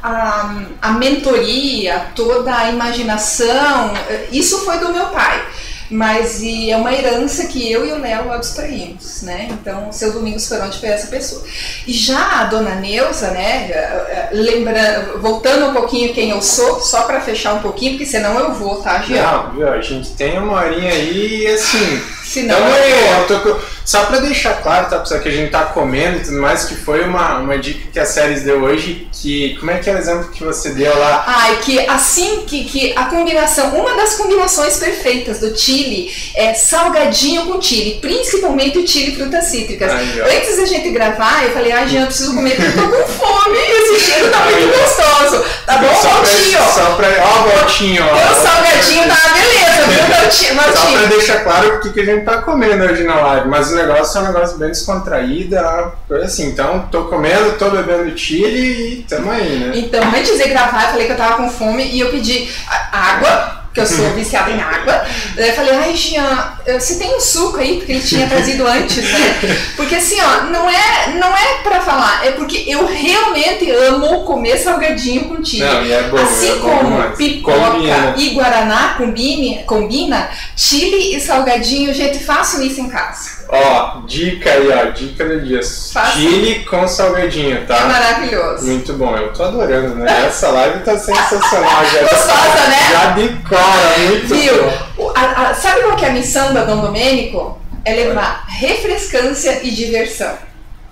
a, 0.03 0.65
a 0.81 0.91
mentoria, 0.93 2.07
toda 2.15 2.55
a 2.55 2.69
imaginação, 2.69 3.93
isso 4.31 4.59
foi 4.65 4.79
do 4.79 4.91
meu 4.91 5.07
pai 5.07 5.45
mas 5.89 6.41
e 6.41 6.69
é 6.69 6.77
uma 6.77 6.93
herança 6.93 7.47
que 7.47 7.71
eu 7.71 7.85
e 7.85 7.91
o 7.91 7.99
Léo 7.99 8.31
abstraímos, 8.31 9.21
né? 9.21 9.47
Então, 9.49 9.89
o 9.89 9.93
seu 9.93 10.11
Domingos 10.11 10.47
Ferrante 10.47 10.79
foi 10.79 10.89
essa 10.89 11.07
pessoa. 11.07 11.43
E 11.85 11.93
já 11.93 12.41
a 12.41 12.43
dona 12.45 12.75
Neuza, 12.75 13.31
né, 13.31 13.69
eh, 13.71 14.29
lembrando, 14.33 15.19
voltando 15.21 15.67
um 15.67 15.73
pouquinho 15.73 16.13
quem 16.13 16.31
eu 16.31 16.41
sou, 16.41 16.81
só 16.81 17.03
para 17.03 17.21
fechar 17.21 17.53
um 17.53 17.61
pouquinho, 17.61 17.91
porque 17.93 18.05
senão 18.05 18.37
eu 18.37 18.53
vou, 18.53 18.81
tá, 18.81 19.01
Jean? 19.01 19.21
Não, 19.23 19.51
viu, 19.51 19.69
a 19.69 19.81
gente 19.81 20.09
tem 20.11 20.37
uma 20.37 20.59
horinha 20.59 20.91
aí 20.91 21.43
e 21.43 21.47
assim, 21.47 22.01
Senão 22.27 22.57
então, 22.57 22.77
eu, 22.77 23.37
eu 23.37 23.41
tô, 23.41 23.59
só 23.85 24.03
para 24.03 24.19
deixar 24.19 24.61
claro, 24.61 24.89
tá, 24.89 24.99
pessoal, 24.99 25.21
que 25.21 25.29
a 25.29 25.31
gente 25.31 25.49
tá 25.49 25.63
comendo 25.63 26.17
e 26.17 26.19
tudo 26.19 26.41
mais, 26.41 26.65
que 26.65 26.75
foi 26.75 27.05
uma, 27.05 27.39
uma 27.39 27.57
dica 27.57 27.89
que 27.89 27.97
a 27.97 28.05
Séries 28.05 28.43
deu 28.43 28.61
hoje, 28.61 29.07
que 29.13 29.55
como 29.59 29.71
é 29.71 29.77
que 29.77 29.89
é 29.89 29.93
o 29.93 29.97
exemplo 29.97 30.29
que 30.29 30.43
você 30.43 30.71
deu 30.71 30.97
lá? 30.99 31.23
Ai, 31.25 31.59
que 31.63 31.79
assim 31.87 32.43
que, 32.45 32.65
que 32.65 32.93
a 32.97 33.05
combinação, 33.05 33.69
uma 33.69 33.95
das 33.95 34.15
combinações 34.15 34.75
perfeitas 34.75 35.39
do 35.39 35.57
chile 35.57 36.13
é 36.35 36.53
salgadinho 36.53 37.45
com 37.45 37.61
chile, 37.61 37.99
principalmente 38.01 38.77
o 38.77 38.85
chile 38.85 39.15
frutas 39.15 39.45
cítricas. 39.45 39.89
Ai, 39.89 40.37
Antes 40.37 40.57
da 40.57 40.65
gente 40.65 40.89
gravar, 40.89 41.45
eu 41.45 41.51
falei, 41.51 41.71
ai, 41.71 41.87
Jean, 41.87 42.01
eu 42.01 42.07
preciso 42.07 42.35
comer 42.35 42.57
porque 42.57 42.77
eu 42.77 42.83
tô 42.83 42.89
com 42.89 43.07
fome, 43.07 43.57
esse 43.57 43.99
cheiro 44.01 44.29
tá 44.31 44.45
muito 44.51 44.77
gostoso. 44.77 45.45
Tá 45.67 45.79
bom, 45.79 45.93
só 45.95 46.07
Valtinho? 46.07 46.59
Só 46.73 46.95
pra, 46.95 47.07
ó, 47.21 47.43
Valtinho, 47.43 48.01
ó. 48.01 48.15
Teu 48.15 48.41
salgadinho 48.41 49.03
tá 49.05 49.33
beleza, 49.33 49.87
viu, 49.87 50.15
Valtinho? 50.15 50.55
Só 50.73 50.91
pra 50.97 51.05
deixar 51.07 51.43
claro 51.43 51.75
o 51.75 51.79
que, 51.81 51.89
que 51.89 51.99
a 51.99 52.05
gente 52.05 52.23
tá 52.23 52.37
comendo 52.37 52.85
hoje 52.85 53.03
na 53.03 53.15
live, 53.15 53.49
mas 53.49 53.69
o 53.73 53.75
negócio 53.75 54.17
é 54.17 54.21
um 54.21 54.27
negócio 54.27 54.57
bem 54.57 54.69
descontraído, 54.69 55.57
é 55.57 55.91
coisa 56.07 56.23
assim. 56.23 56.47
Então, 56.47 56.87
tô 56.89 57.03
comendo, 57.05 57.57
tô 57.59 57.69
bebendo 57.69 58.17
chile 58.17 58.99
e 58.99 59.05
tamo 59.09 59.29
aí, 59.29 59.59
né? 59.59 59.71
Então, 59.75 60.01
antes 60.07 60.37
de 60.37 60.47
gravar, 60.47 60.83
eu 60.83 60.89
falei 60.91 61.05
que 61.05 61.11
eu 61.11 61.17
tava 61.17 61.35
com 61.35 61.49
fome 61.49 61.83
e 61.83 61.99
eu 61.99 62.11
pedi 62.11 62.49
água 62.89 63.56
que 63.77 63.81
eu 63.81 63.85
sou 63.85 64.09
viciada 64.15 64.49
em 64.49 64.59
água. 64.59 65.05
Daí 65.35 65.49
eu 65.49 65.55
falei, 65.55 65.75
ai, 65.75 65.95
Jean, 65.95 66.53
você 66.65 66.97
tem 66.97 67.15
um 67.15 67.19
suco 67.19 67.57
aí? 67.57 67.77
Porque 67.77 67.91
ele 67.91 68.01
tinha 68.01 68.25
trazido 68.27 68.65
antes, 68.65 69.03
né? 69.03 69.39
Porque 69.75 69.95
assim, 69.95 70.19
ó, 70.19 70.45
não 70.45 70.67
é, 70.67 71.13
não 71.19 71.37
é 71.37 71.61
pra 71.61 71.79
falar, 71.79 72.25
é 72.25 72.31
porque 72.31 72.63
eu 72.67 72.87
realmente 72.87 73.69
amo 73.69 74.23
comer 74.23 74.57
salgadinho 74.57 75.25
com 75.25 75.45
chile. 75.45 75.63
Não, 75.63 75.85
e 75.85 75.91
é 75.91 76.03
bom, 76.09 76.17
assim 76.17 76.49
é 76.49 76.55
bom 76.55 76.69
como 76.69 76.91
demais. 76.91 77.17
pipoca 77.17 77.71
Combina. 77.71 78.13
e 78.17 78.29
guaraná 78.31 78.95
combine, 78.97 79.63
combina, 79.65 80.29
chile 80.55 81.15
e 81.15 81.21
salgadinho, 81.21 81.93
gente, 81.93 82.17
façam 82.23 82.63
isso 82.63 82.81
em 82.81 82.89
casa. 82.89 83.36
Ó, 83.49 84.01
dica 84.05 84.49
aí, 84.51 84.69
ó, 84.71 84.91
dica 84.91 85.23
do 85.25 85.39
dia. 85.41 85.61
Faça. 85.63 86.11
Chile 86.11 86.65
com 86.65 86.87
salgadinho, 86.87 87.57
É 87.57 87.61
tá? 87.61 87.85
maravilhoso. 87.85 88.65
Muito 88.65 88.93
bom, 88.93 89.15
eu 89.15 89.31
tô 89.31 89.43
adorando, 89.43 89.95
né? 89.95 90.25
Essa 90.27 90.49
live 90.49 90.79
tá 90.83 90.97
sensacional. 90.97 91.85
Já, 91.85 92.01
Gostosa, 92.07 92.67
né? 92.67 92.77
já 92.91 93.05
decora, 93.11 93.97
muito 94.07 94.35
Viu? 94.35 95.13
a- 95.15 95.49
a- 95.49 95.53
sabe 95.53 95.81
qual 95.83 95.95
que 95.95 96.05
é 96.05 96.09
a 96.09 96.13
missão 96.13 96.53
da 96.53 96.65
Dom 96.65 96.81
Domênico? 96.81 97.57
É 97.85 97.93
levar 97.93 98.43
refrescância 98.49 99.59
e 99.63 99.71
diversão. 99.71 100.33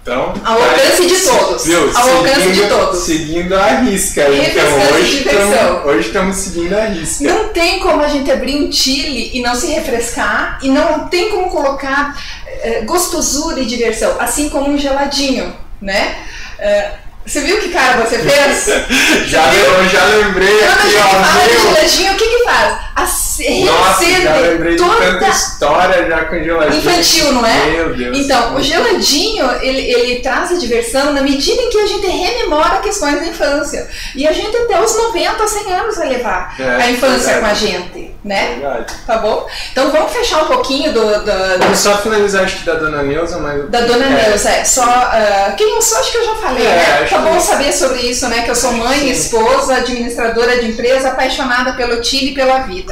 Então, 0.06 0.36
Ao 0.46 0.62
alcance 0.62 1.08
de 1.08 1.16
todos. 1.20 1.66
Viu? 1.66 1.92
Ao 1.96 2.10
alcance 2.18 2.36
de 2.42 2.44
Seguindo- 2.54 2.70
todos. 2.70 3.00
Seguindo 3.06 3.56
a 3.56 3.66
risca. 3.80 4.22
Então, 4.30 4.80
e 4.80 4.94
hoje 4.94 5.18
diversão. 5.18 5.52
estamos, 5.52 5.86
hoje 5.88 6.08
estamos 6.08 6.36
seguindo 6.38 6.74
a 6.78 6.86
risca. 6.86 7.24
Não 7.24 7.48
tem 7.50 7.80
como 7.80 8.04
a 8.04 8.08
gente 8.08 8.32
abrir 8.32 8.56
um 8.56 8.72
chile 8.72 9.32
e 9.34 9.42
não 9.42 9.56
se 9.56 9.66
refrescar, 9.66 10.60
e 10.62 10.70
não 10.70 11.08
tem 11.08 11.32
como 11.32 11.50
colocar 11.50 12.16
eh, 12.62 12.82
gostosura 12.86 13.60
e 13.60 13.66
diversão, 13.66 14.16
assim 14.20 14.48
como 14.50 14.70
um 14.70 14.78
geladinho, 14.78 15.52
né? 15.82 16.16
Eh, 16.60 16.92
você 17.26 17.42
viu 17.42 17.58
que 17.60 17.70
cara 17.70 18.06
você 18.06 18.20
fez? 18.20 18.66
Já, 19.28 19.52
eu 19.56 19.90
já 19.90 20.06
lembrei 20.06 20.56
Quando 20.60 20.70
a 20.70 20.74
aqui, 20.76 20.90
gente 20.92 21.02
ó, 21.04 21.10
fala 21.10 21.48
de 21.48 21.54
meu. 21.54 21.62
geladinho, 21.74 22.14
o 22.14 22.16
que 22.16 22.26
que 22.28 22.44
faz? 22.44 22.85
Ace- 22.98 23.66
Nossa, 23.66 24.06
já 24.06 24.36
lembrei 24.36 24.74
recebe 24.74 24.76
de 24.76 24.78
tanta 24.78 25.12
toda 25.14 25.28
história 25.28 26.08
já 26.08 26.26
com 26.26 26.36
geladinho. 26.42 26.80
Infantil, 26.80 27.32
não 27.34 27.46
é? 27.46 27.66
Meu 27.72 27.94
Deus. 27.96 28.18
Então, 28.18 28.56
o 28.56 28.62
geladinho, 28.62 29.52
ele, 29.62 29.82
ele 29.82 30.20
traz 30.22 30.52
a 30.52 30.56
diversão 30.56 31.12
na 31.12 31.22
medida 31.22 31.62
em 31.62 31.70
que 31.70 31.78
a 31.78 31.86
gente 31.86 32.08
rememora 32.08 32.78
questões 32.80 33.20
da 33.20 33.26
infância. 33.28 33.88
E 34.16 34.26
a 34.26 34.32
gente 34.32 34.56
até 34.56 34.82
os 34.82 34.96
90, 34.96 35.46
100 35.48 35.74
anos 35.74 35.98
vai 35.98 36.08
levar 36.10 36.56
É, 36.58 36.64
a 36.84 36.90
infância 36.92 37.34
verdade. 37.34 37.40
com 37.42 37.46
a 37.46 37.54
gente, 37.54 38.16
né? 38.24 38.50
Verdade. 38.60 38.94
Tá 39.06 39.18
bom? 39.18 39.46
Então 39.74 39.92
vamos 39.92 40.14
fechar 40.14 40.44
um 40.44 40.48
pouquinho 40.48 40.94
do, 40.94 41.02
do- 41.02 41.68
do- 41.70 41.76
só 41.76 41.98
finalizar, 41.98 42.46
acho 42.46 42.60
que 42.60 42.66
da 42.66 42.76
Dona 42.76 43.04
Neuza, 43.04 43.38
mas... 43.40 43.70
da 43.70 43.82
Dona 43.82 44.06
É. 44.06 44.28
Neuza. 44.30 44.50
É, 44.50 44.64
só, 44.64 44.84
ah, 44.86 45.54
quem 45.58 45.70
eu 45.76 45.82
sou, 45.82 45.98
acho 46.00 46.12
que 46.12 46.18
eu 46.18 46.26
já 46.26 46.36
falei, 46.36 46.66
É, 46.66 46.70
né? 46.70 47.08
Tá 47.10 47.18
bom 47.20 47.36
que- 47.36 47.44
saber 47.44 47.74
sobre 47.74 48.00
isso, 48.04 48.26
né? 48.30 48.44
Que 48.44 48.52
eu 48.52 48.56
sou 48.56 48.72
mãe, 48.72 49.10
esposa, 49.10 49.76
administradora 49.76 50.60
de 50.60 50.68
empresa, 50.72 51.10
apaixonada 51.10 51.74
pelo 51.74 52.02
Chile 52.02 52.32
e 52.32 52.34
pela 52.34 52.60
vida. 52.60 52.85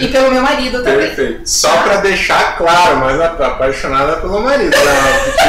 E 0.00 0.08
pelo 0.08 0.30
meu 0.30 0.42
marido 0.42 0.82
também. 0.82 1.08
Perfeito. 1.08 1.40
Só 1.44 1.68
pra 1.82 1.96
deixar 1.96 2.56
claro, 2.56 2.96
mas 2.98 3.20
apaixonada 3.20 4.16
pelo 4.16 4.40
marido. 4.40 4.76
Né? 4.76 5.20
Porque 5.24 5.44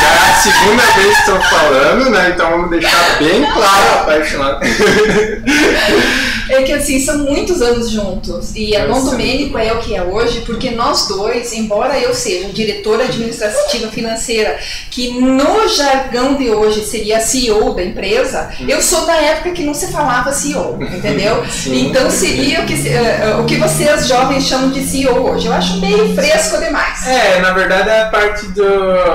Já 0.00 0.08
é 0.08 0.30
a 0.30 0.34
segunda 0.34 0.82
vez 0.82 1.14
que 1.14 1.20
estou 1.20 1.40
falando, 1.42 2.10
né? 2.10 2.30
Então 2.34 2.50
vamos 2.50 2.70
deixar 2.70 3.18
bem 3.18 3.50
claro 3.52 4.00
apaixonada. 4.00 4.60
É 6.48 6.62
que 6.62 6.72
assim, 6.72 7.00
são 7.00 7.18
muitos 7.18 7.60
anos 7.62 7.90
juntos. 7.90 8.54
E 8.54 8.76
a 8.76 8.86
Dom. 8.86 9.04
Domênico 9.06 9.58
é 9.58 9.72
o 9.72 9.78
que 9.78 9.94
é 9.94 10.02
hoje, 10.02 10.42
porque 10.42 10.70
nós 10.70 11.06
dois, 11.08 11.52
embora 11.52 11.98
eu 11.98 12.14
seja 12.14 12.48
diretora 12.48 13.04
administrativa 13.04 13.88
financeira, 13.88 14.58
que 14.90 15.20
no 15.20 15.68
jargão 15.68 16.34
de 16.34 16.50
hoje 16.50 16.84
seria 16.84 17.20
CEO 17.20 17.74
da 17.74 17.82
empresa, 17.82 18.50
eu 18.68 18.82
sou 18.82 19.06
da 19.06 19.16
época 19.16 19.50
que 19.52 19.62
não 19.64 19.74
se 19.74 19.90
falava 19.92 20.32
CEO, 20.32 20.78
entendeu? 20.80 21.44
Sim. 21.50 21.86
Então 21.86 22.10
seria 22.10 22.62
o 22.62 22.66
que, 22.66 22.88
eh, 22.88 23.36
o 23.40 23.44
que 23.44 23.56
vocês 23.56 24.06
jovens 24.08 24.44
chamam 24.44 24.70
de 24.70 24.82
CEO 24.84 25.30
hoje. 25.30 25.46
Eu 25.46 25.52
acho 25.52 25.80
meio 25.80 26.14
fresco 26.14 26.58
demais. 26.58 27.06
É, 27.06 27.40
na 27.40 27.52
verdade 27.52 27.88
é 27.88 28.02
a 28.02 28.06
parte 28.06 28.46
do 28.48 28.64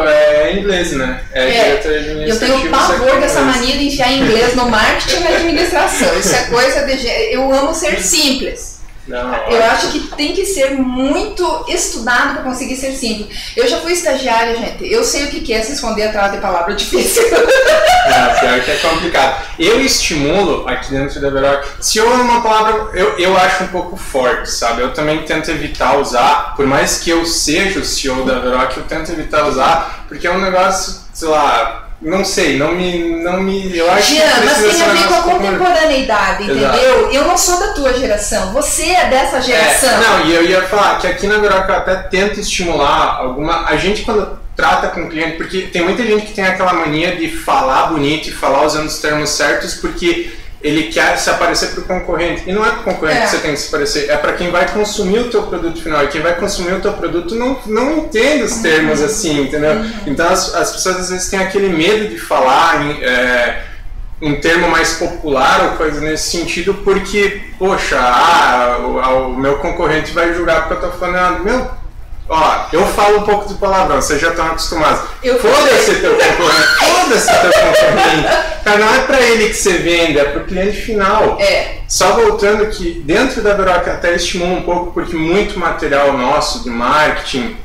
é, 0.08 0.54
inglês, 0.58 0.92
né? 0.94 1.22
É, 1.34 1.52
É, 1.52 1.76
diretor 1.78 2.28
Eu 2.28 2.40
tenho 2.40 2.70
pavor 2.70 3.20
dessa 3.20 3.42
inglês. 3.42 3.58
mania 3.58 3.78
de 3.78 3.88
enfiar 3.88 4.12
inglês 4.12 4.56
no 4.56 4.70
marketing 4.70 5.18
e 5.18 5.20
na 5.20 5.30
administração. 5.30 6.20
Isso 6.20 6.36
é 6.36 6.44
coisa 6.44 6.86
de. 6.86 6.98
Eu 7.32 7.52
amo 7.54 7.74
ser 7.74 8.02
simples. 8.02 8.82
Não, 9.08 9.34
Eu 9.48 9.64
acho 9.64 9.92
que 9.92 10.00
tem 10.16 10.34
que 10.34 10.46
ser 10.46 10.72
muito 10.72 11.66
estudado 11.68 12.36
para 12.36 12.44
conseguir 12.44 12.76
ser 12.76 12.92
simples. 12.92 13.36
Eu 13.58 13.68
já 13.68 13.80
fui 13.80 13.94
estagiária, 13.94 14.56
gente. 14.56 14.92
Eu 14.92 15.04
sei 15.04 15.26
o 15.26 15.28
que 15.30 15.52
é 15.54 15.62
se 15.62 15.74
esconder 15.74 16.04
atrás 16.04 16.32
de 16.32 16.38
palavra 16.38 16.74
difícil. 16.74 17.24
É, 18.04 18.40
pior 18.40 18.62
que 18.62 18.72
é 18.72 18.76
complicado. 18.78 19.44
Eu 19.60 19.80
estimulo 19.80 20.68
aqui 20.68 20.90
dentro 20.90 21.22
da 21.22 21.30
Veroc. 21.30 21.64
CEO 21.80 22.12
é 22.12 22.16
uma 22.16 22.42
palavra, 22.42 22.98
eu, 23.00 23.18
eu 23.20 23.38
acho 23.38 23.66
um 23.66 23.68
pouco 23.68 23.96
forte, 23.96 24.50
sabe? 24.50 24.82
Eu 24.82 24.92
também 24.92 25.22
tento 25.24 25.52
evitar 25.52 25.98
usar, 25.98 26.56
por 26.56 26.66
mais 26.66 26.98
que 26.98 27.12
eu 27.12 27.24
seja 27.28 27.80
o 27.80 27.86
CEO 27.86 28.26
da 28.26 28.40
Veroc, 28.40 28.76
eu 28.76 28.84
tento 28.84 29.12
evitar 29.12 29.48
usar, 29.48 30.06
porque 30.08 30.26
é 30.26 30.32
um 30.32 30.42
negócio, 30.42 30.96
sei 31.14 31.28
lá, 31.28 31.81
não 32.02 32.26
sei, 32.26 32.58
não 32.58 32.74
me. 32.74 33.22
Não 33.22 33.42
me 33.42 33.78
eu 33.78 33.90
acho 33.92 34.16
Jean, 34.16 34.24
que 34.24 34.46
mas 34.46 34.58
tem 34.58 34.82
a 34.82 34.94
ver 34.94 35.08
com 35.08 35.14
a 35.14 35.22
contemporaneidade, 35.22 36.50
Exato. 36.50 36.76
entendeu? 36.76 37.12
Eu 37.12 37.26
não 37.26 37.38
sou 37.38 37.60
da 37.60 37.74
tua 37.74 37.94
geração. 37.94 38.52
Você 38.54 38.90
é 38.90 39.06
dessa 39.06 39.40
geração. 39.40 39.90
É, 39.90 39.98
não, 39.98 40.26
e 40.26 40.34
eu 40.34 40.44
ia 40.44 40.64
falar 40.64 40.98
que 40.98 41.06
aqui 41.06 41.28
na 41.28 41.38
Veroc 41.38 41.70
eu 41.70 41.76
até 41.76 41.96
tento 41.96 42.40
estimular 42.40 43.18
alguma. 43.18 43.66
A 43.68 43.76
gente 43.76 44.02
quando 44.02 44.40
trata 44.56 44.88
com 44.88 45.04
o 45.04 45.10
cliente, 45.10 45.38
porque 45.38 45.62
tem 45.62 45.84
muita 45.84 46.04
gente 46.04 46.26
que 46.26 46.34
tem 46.34 46.46
aquela 46.46 46.74
mania 46.74 47.16
de 47.16 47.30
falar 47.30 47.88
bonito 47.88 48.30
e 48.30 48.32
falar 48.32 48.66
usando 48.66 48.88
os 48.88 49.00
termos 49.00 49.30
certos, 49.30 49.76
porque 49.76 50.32
ele 50.64 50.84
quer 50.92 51.18
se 51.18 51.30
aparecer 51.30 51.72
para 51.72 51.82
o 51.82 51.86
concorrente. 51.86 52.44
E 52.48 52.54
não 52.54 52.66
é 52.66 52.70
para 52.70 52.80
o 52.82 52.84
concorrente 52.84 53.20
é. 53.20 53.22
que 53.24 53.30
você 53.30 53.38
tem 53.40 53.54
que 53.54 53.60
se 53.60 53.68
aparecer, 53.68 54.10
é 54.10 54.18
para 54.18 54.34
quem 54.34 54.52
vai 54.52 54.68
consumir 54.70 55.20
o 55.20 55.30
teu 55.30 55.44
produto 55.44 55.82
final. 55.82 56.04
E 56.04 56.08
quem 56.08 56.22
vai 56.22 56.36
consumir 56.36 56.74
o 56.74 56.82
teu 56.82 56.94
produto 56.94 57.36
não, 57.36 57.60
não 57.66 57.98
entende 57.98 58.44
os 58.44 58.58
termos 58.58 59.00
uhum. 59.00 59.06
assim, 59.06 59.42
entendeu? 59.42 59.74
Uhum. 59.74 59.92
Então 60.08 60.28
as, 60.28 60.54
as 60.54 60.72
pessoas 60.72 60.98
às 60.98 61.10
vezes 61.10 61.30
têm 61.30 61.40
aquele 61.40 61.70
medo 61.70 62.10
de 62.10 62.20
falar 62.20 62.86
em, 62.86 63.04
é, 63.04 63.64
um 64.22 64.40
termo 64.40 64.70
mais 64.70 64.94
popular 64.94 65.64
ou 65.64 65.78
coisa 65.78 66.00
nesse 66.00 66.30
sentido, 66.30 66.76
porque, 66.84 67.42
poxa, 67.58 67.98
ah, 68.00 68.78
o, 68.80 69.32
o 69.32 69.38
meu 69.38 69.58
concorrente 69.58 70.12
vai 70.12 70.34
julgar 70.34 70.68
porque 70.68 70.86
eu 70.86 70.90
estou 70.90 71.00
falando, 71.00 71.44
meu 71.44 71.81
Ó, 72.34 72.66
eu 72.72 72.88
falo 72.88 73.20
um 73.20 73.24
pouco 73.24 73.50
de 73.50 73.56
palavrão, 73.56 74.02
vocês 74.02 74.22
já 74.22 74.30
estão 74.30 74.46
acostumados. 74.46 75.02
Foda-se 75.22 75.96
teu 75.96 76.12
concorrente, 76.12 76.68
foda-se 76.80 77.28
teu 77.42 77.52
concorrente. 77.52 78.64
Cara, 78.64 78.78
não 78.78 78.96
é 78.96 79.00
pra 79.00 79.20
ele 79.20 79.50
que 79.50 79.54
você 79.54 79.74
vende, 79.80 80.18
é 80.18 80.24
pro 80.24 80.46
cliente 80.46 80.78
final. 80.78 81.38
É. 81.42 81.80
Só 81.90 82.14
voltando 82.14 82.68
que 82.68 83.02
dentro 83.06 83.42
da 83.42 83.54
Veroc 83.54 83.86
até 83.86 84.16
estimula 84.16 84.60
um 84.60 84.62
pouco, 84.62 84.94
porque 84.94 85.14
muito 85.14 85.60
material 85.60 86.14
nosso 86.14 86.64
de 86.64 86.70
marketing, 86.70 87.58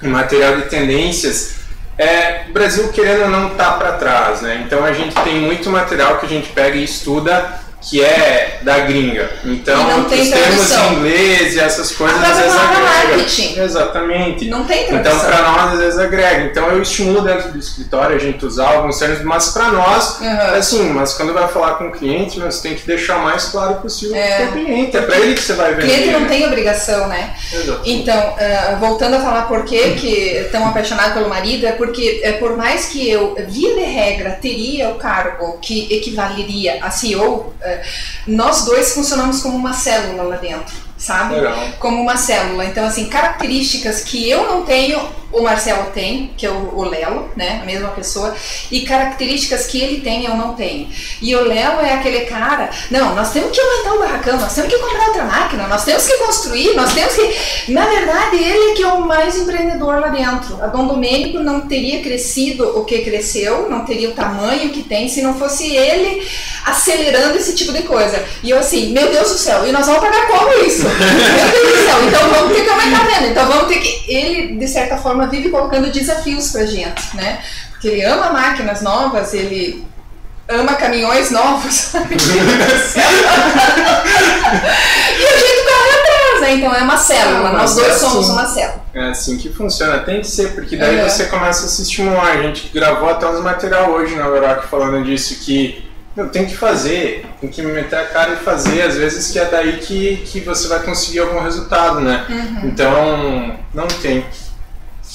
material 0.00 0.56
de 0.56 0.62
tendências, 0.62 1.56
é, 1.98 2.46
o 2.48 2.54
Brasil 2.54 2.88
querendo 2.88 3.24
ou 3.24 3.28
não 3.28 3.50
tá 3.50 3.72
para 3.72 3.92
trás, 3.92 4.40
né? 4.40 4.64
Então 4.66 4.82
a 4.82 4.94
gente 4.94 5.14
tem 5.24 5.34
muito 5.34 5.68
material 5.68 6.16
que 6.16 6.24
a 6.24 6.28
gente 6.28 6.48
pega 6.52 6.74
e 6.74 6.84
estuda 6.84 7.65
que 7.88 8.02
é 8.02 8.58
da 8.62 8.80
gringa. 8.80 9.30
Então, 9.44 10.04
os 10.06 10.28
termos 10.28 10.72
em 10.72 10.94
inglês 10.94 11.54
e 11.54 11.60
essas 11.60 11.92
coisas 11.92 12.20
às 12.20 12.36
vezes 12.36 12.52
agrega. 12.52 13.16
Marketing. 13.16 13.60
Exatamente. 13.60 14.48
Não 14.48 14.64
tem 14.64 14.86
tradução. 14.86 15.16
Então, 15.16 15.30
para 15.30 15.52
nós, 15.52 15.72
às 15.74 15.78
vezes 15.78 15.98
agrega. 15.98 16.44
Então, 16.46 16.66
eu 16.68 16.82
estimulo 16.82 17.22
dentro 17.22 17.52
do 17.52 17.58
escritório 17.58 18.16
a 18.16 18.18
gente 18.18 18.44
usar 18.44 18.74
alguns 18.74 18.98
termos, 18.98 19.22
mas 19.22 19.50
para 19.50 19.68
nós, 19.70 20.20
uhum. 20.20 20.58
assim, 20.58 20.88
mas 20.90 21.14
quando 21.14 21.32
vai 21.32 21.46
falar 21.46 21.74
com 21.74 21.88
o 21.88 21.92
cliente, 21.92 22.40
você 22.40 22.68
tem 22.68 22.76
que 22.76 22.84
deixar 22.84 23.18
o 23.18 23.22
mais 23.22 23.44
claro 23.44 23.76
possível 23.76 24.16
é. 24.16 24.36
para 24.36 24.46
o 24.46 24.52
cliente. 24.52 24.96
É 24.96 25.02
para 25.02 25.18
ele 25.18 25.34
que 25.34 25.42
você 25.42 25.52
vai 25.52 25.74
vender. 25.74 25.86
O 25.86 25.94
cliente 25.94 26.10
não 26.10 26.20
né? 26.20 26.28
tem 26.28 26.46
obrigação, 26.46 27.06
né? 27.06 27.34
Exatamente. 27.52 27.90
Então, 27.92 28.18
uh, 28.18 28.76
voltando 28.80 29.14
a 29.14 29.20
falar 29.20 29.42
por 29.42 29.64
que 29.64 29.92
que 29.92 30.48
tão 30.50 30.66
apaixonado 30.66 31.14
pelo 31.14 31.28
marido, 31.28 31.64
é 31.64 31.72
porque, 31.72 32.20
é, 32.24 32.32
por 32.32 32.56
mais 32.56 32.86
que 32.86 33.08
eu, 33.08 33.36
via 33.46 33.74
de 33.74 33.82
regra, 33.82 34.30
teria 34.42 34.88
o 34.88 34.96
cargo 34.96 35.58
que 35.62 35.86
equivaleria 35.94 36.78
a 36.82 36.90
CEO, 36.90 37.54
uh, 37.60 37.75
nós 38.26 38.64
dois 38.64 38.92
funcionamos 38.92 39.42
como 39.42 39.56
uma 39.56 39.72
célula 39.72 40.22
lá 40.22 40.36
dentro 40.36 40.85
sabe? 40.96 41.34
Legal. 41.34 41.56
Como 41.78 42.02
uma 42.02 42.16
célula. 42.16 42.64
Então, 42.64 42.84
assim, 42.84 43.06
características 43.06 44.00
que 44.00 44.28
eu 44.28 44.46
não 44.48 44.62
tenho, 44.62 45.00
o 45.32 45.42
Marcelo 45.42 45.90
tem, 45.92 46.32
que 46.36 46.46
é 46.46 46.50
o, 46.50 46.78
o 46.78 46.84
Lelo, 46.84 47.28
né? 47.36 47.60
A 47.62 47.66
mesma 47.66 47.88
pessoa, 47.88 48.34
e 48.70 48.82
características 48.82 49.66
que 49.66 49.80
ele 49.80 50.00
tem, 50.00 50.24
eu 50.24 50.34
não 50.34 50.54
tenho. 50.54 50.88
E 51.20 51.34
o 51.34 51.42
Lelo 51.42 51.80
é 51.80 51.94
aquele 51.94 52.20
cara, 52.20 52.70
não, 52.90 53.14
nós 53.14 53.32
temos 53.32 53.50
que 53.50 53.60
aumentar 53.60 53.94
o 53.94 53.98
barracão, 53.98 54.40
nós 54.40 54.54
temos 54.54 54.72
que 54.72 54.78
comprar 54.78 55.08
outra 55.08 55.24
máquina, 55.24 55.66
nós 55.66 55.84
temos 55.84 56.06
que 56.06 56.16
construir, 56.18 56.74
nós 56.74 56.92
temos 56.94 57.14
que. 57.14 57.72
Na 57.72 57.86
verdade, 57.86 58.36
ele 58.36 58.70
é 58.70 58.74
que 58.74 58.82
é 58.82 58.88
o 58.88 59.00
mais 59.00 59.36
empreendedor 59.36 60.00
lá 60.00 60.08
dentro. 60.08 60.62
A 60.62 60.68
Dom 60.68 60.86
Domênico 60.86 61.38
não 61.40 61.62
teria 61.62 62.02
crescido 62.02 62.78
o 62.78 62.84
que 62.84 63.00
cresceu, 63.00 63.68
não 63.68 63.84
teria 63.84 64.10
o 64.10 64.12
tamanho 64.12 64.70
que 64.70 64.82
tem 64.82 65.08
se 65.08 65.20
não 65.22 65.34
fosse 65.34 65.74
ele 65.74 66.26
acelerando 66.64 67.36
esse 67.36 67.54
tipo 67.54 67.72
de 67.72 67.82
coisa. 67.82 68.24
E 68.42 68.50
eu 68.50 68.58
assim, 68.58 68.92
meu 68.92 69.10
Deus 69.10 69.30
do 69.30 69.38
céu, 69.38 69.66
e 69.66 69.72
nós 69.72 69.86
vamos 69.86 70.00
pagar 70.00 70.26
como 70.28 70.52
isso? 70.64 70.86
Céu, 70.96 72.06
então 72.06 72.30
vamos 72.30 72.54
ter 72.54 72.64
que 72.64 72.70
aumentar 72.70 73.04
vendo. 73.06 73.26
Então 73.28 73.46
vamos 73.46 73.68
ter 73.68 73.78
que. 73.78 74.04
Ele, 74.10 74.56
de 74.56 74.68
certa 74.68 74.96
forma, 74.96 75.26
vive 75.26 75.50
colocando 75.50 75.90
desafios 75.90 76.50
pra 76.50 76.64
gente, 76.64 77.16
né? 77.16 77.40
Porque 77.70 77.88
ele 77.88 78.04
ama 78.04 78.30
máquinas 78.30 78.82
novas, 78.82 79.34
ele 79.34 79.84
ama 80.48 80.74
caminhões 80.74 81.30
novos. 81.30 81.92
e 81.94 81.98
a 81.98 82.04
gente 85.38 85.64
corre 85.64 85.90
atrás, 86.00 86.40
né? 86.40 86.54
Então 86.54 86.74
é 86.74 86.82
uma 86.82 86.96
célula, 86.96 87.52
nós 87.52 87.74
dois 87.74 87.88
é 87.88 87.98
somos 87.98 88.24
assim, 88.24 88.32
uma 88.32 88.46
célula. 88.46 88.84
É 88.94 89.10
assim 89.10 89.36
que 89.36 89.52
funciona, 89.52 89.98
tem 89.98 90.20
que 90.20 90.28
ser, 90.28 90.54
porque 90.54 90.76
daí 90.76 91.00
você 91.02 91.26
começa 91.26 91.66
a 91.66 91.68
se 91.68 91.82
estimular. 91.82 92.32
A 92.32 92.42
gente 92.42 92.70
gravou 92.72 93.10
até 93.10 93.28
uns 93.28 93.40
material 93.40 93.90
hoje 93.90 94.14
na 94.14 94.28
Veroc 94.28 94.66
falando 94.68 95.04
disso, 95.04 95.36
que 95.44 95.85
não, 96.16 96.28
tem 96.28 96.46
que 96.46 96.56
fazer, 96.56 97.26
tem 97.40 97.50
que 97.50 97.62
meter 97.62 97.98
a 97.98 98.06
cara 98.06 98.32
e 98.32 98.36
fazer, 98.36 98.82
às 98.82 98.96
vezes 98.96 99.30
que 99.30 99.38
é 99.38 99.44
daí 99.44 99.78
que, 99.78 100.16
que 100.26 100.40
você 100.40 100.66
vai 100.66 100.82
conseguir 100.82 101.18
algum 101.20 101.40
resultado, 101.40 102.00
né? 102.00 102.26
Uhum. 102.28 102.68
Então, 102.68 103.58
não 103.74 103.86
tem. 103.86 104.24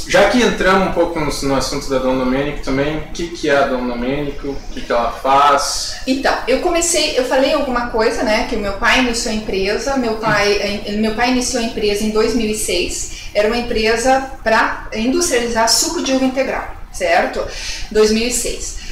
Já 0.07 0.29
que 0.29 0.41
entramos 0.41 0.89
um 0.89 0.91
pouco 0.93 1.19
no, 1.19 1.29
no 1.43 1.55
assunto 1.55 1.89
da 1.89 1.99
Dona 1.99 2.23
Domênico 2.23 2.63
também, 2.63 2.97
o 2.97 3.01
que, 3.13 3.27
que 3.29 3.49
é 3.49 3.57
a 3.57 3.67
Dona 3.67 3.93
Domênico, 3.93 4.49
o 4.49 4.57
que, 4.71 4.81
que 4.81 4.91
ela 4.91 5.11
faz? 5.11 5.97
Então, 6.07 6.35
eu 6.47 6.61
comecei, 6.61 7.17
eu 7.17 7.25
falei 7.25 7.53
alguma 7.53 7.87
coisa, 7.87 8.23
né, 8.23 8.47
que 8.49 8.55
meu 8.55 8.73
pai 8.73 8.99
iniciou 8.99 9.33
a 9.33 9.37
empresa, 9.37 9.97
meu 9.97 10.15
pai, 10.15 10.83
meu 10.97 11.13
pai 11.13 11.31
iniciou 11.31 11.61
a 11.61 11.65
empresa 11.65 12.03
em 12.03 12.11
2006, 12.11 13.29
era 13.33 13.47
uma 13.47 13.57
empresa 13.57 14.31
para 14.43 14.87
industrializar 14.93 15.69
suco 15.69 16.01
de 16.01 16.13
uva 16.13 16.25
integral, 16.25 16.75
certo? 16.91 17.45
2006. 17.91 18.90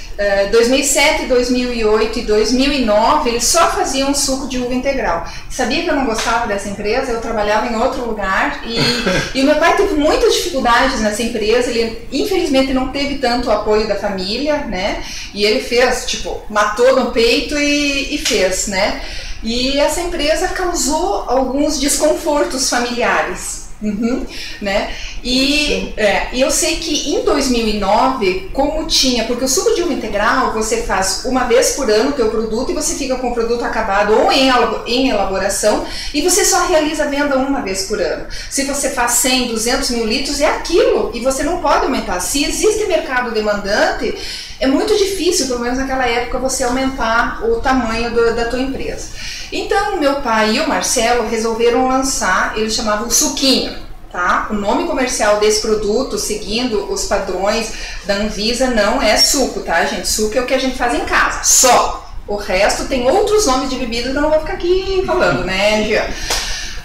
2007, 0.52 1.26
2008 1.28 2.20
e 2.20 2.22
2009 2.24 3.30
eles 3.30 3.46
só 3.46 3.70
faziam 3.72 4.14
suco 4.14 4.48
de 4.48 4.58
uva 4.60 4.74
integral. 4.74 5.26
Sabia 5.50 5.84
que 5.84 5.90
eu 5.90 5.96
não 5.96 6.06
gostava 6.06 6.46
dessa 6.46 6.68
empresa? 6.68 7.12
Eu 7.12 7.22
trabalhava 7.22 7.68
em 7.68 7.76
outro 7.76 8.06
lugar 8.06 8.62
e, 8.66 8.78
e 9.38 9.42
o 9.42 9.46
meu 9.46 9.56
pai 9.56 9.78
teve 9.78 9.96
muitas 9.96 10.34
dificuldades 10.34 11.00
nessa 11.00 11.24
empresa. 11.24 11.70
Ele 11.70 12.08
infelizmente 12.12 12.74
não 12.74 12.90
teve 12.90 13.20
tanto 13.20 13.50
apoio 13.50 13.88
da 13.88 13.96
família, 13.96 14.58
né? 14.66 15.04
E 15.34 15.46
ele 15.46 15.62
fez, 15.62 16.06
tipo, 16.06 16.42
matou 16.50 16.96
no 16.96 17.12
peito 17.12 17.58
e, 17.58 18.16
e 18.16 18.18
fez, 18.18 18.68
né? 18.68 19.02
E 19.42 19.80
essa 19.80 20.02
empresa 20.02 20.50
causou 20.50 21.24
alguns 21.28 21.80
desconfortos 21.80 22.70
familiares. 22.70 23.69
Uhum, 23.82 24.26
né? 24.62 24.94
E 25.24 25.94
é, 25.96 26.28
eu 26.34 26.52
sei 26.52 26.76
que 26.78 27.14
em 27.14 27.24
2009, 27.24 28.50
como 28.52 28.86
tinha, 28.86 29.24
porque 29.24 29.46
o 29.46 29.48
suco 29.48 29.74
de 29.74 29.82
uva 29.84 29.94
integral 29.94 30.52
você 30.54 30.84
faz 30.84 31.24
uma 31.24 31.46
vez 31.46 31.72
por 31.72 31.90
ano 31.90 32.10
o 32.10 32.14
teu 32.14 32.30
produto 32.30 32.72
e 32.72 32.74
você 32.74 32.96
fica 32.96 33.16
com 33.16 33.30
o 33.30 33.34
produto 33.34 33.64
acabado 33.64 34.14
ou 34.14 34.30
em, 34.32 34.50
em 34.86 35.10
elaboração 35.10 35.86
e 36.14 36.22
você 36.22 36.44
só 36.44 36.66
realiza 36.68 37.06
a 37.06 37.08
venda 37.08 37.38
uma 37.38 37.62
vez 37.62 37.84
por 37.84 38.02
ano. 38.02 38.26
Se 38.50 38.66
você 38.66 38.90
faz 38.90 39.14
100, 39.14 39.48
200 39.48 39.90
mil 39.92 40.06
litros, 40.06 40.42
é 40.42 40.48
aquilo 40.48 41.12
e 41.14 41.22
você 41.22 41.44
não 41.44 41.62
pode 41.62 41.86
aumentar. 41.86 42.20
Se 42.20 42.44
existe 42.44 42.86
mercado 42.86 43.32
demandante, 43.32 44.14
é 44.60 44.68
muito 44.68 44.96
difícil, 44.98 45.48
pelo 45.48 45.62
menos 45.62 45.80
naquela 45.80 46.06
época, 46.06 46.38
você 46.38 46.64
aumentar 46.64 47.44
o 47.46 47.62
tamanho 47.62 48.12
do, 48.12 48.36
da 48.36 48.46
tua 48.46 48.60
empresa. 48.60 49.10
Então, 49.52 49.98
meu 49.98 50.16
pai 50.22 50.56
e 50.56 50.60
o 50.60 50.68
Marcelo 50.68 51.28
resolveram 51.28 51.88
lançar, 51.88 52.58
eles 52.58 52.74
chamavam 52.74 53.10
suquinho, 53.10 53.76
tá? 54.12 54.48
O 54.50 54.54
nome 54.54 54.86
comercial 54.86 55.40
desse 55.40 55.62
produto, 55.62 56.18
seguindo 56.18 56.92
os 56.92 57.06
padrões 57.06 57.72
da 58.06 58.16
Anvisa, 58.16 58.68
não 58.68 59.02
é 59.02 59.16
suco, 59.16 59.62
tá, 59.62 59.86
gente? 59.86 60.08
Suco 60.08 60.38
é 60.38 60.42
o 60.42 60.46
que 60.46 60.54
a 60.54 60.60
gente 60.60 60.78
faz 60.78 60.94
em 60.94 61.06
casa, 61.06 61.44
só. 61.44 62.06
O 62.28 62.36
resto 62.36 62.86
tem 62.86 63.10
outros 63.10 63.48
nomes 63.48 63.72
de 63.72 63.76
bebida 63.78 64.10
eu 64.10 64.22
não 64.22 64.30
vou 64.30 64.40
ficar 64.42 64.54
aqui 64.54 65.02
falando, 65.06 65.44
né, 65.46 65.84
Jean? 65.84 66.06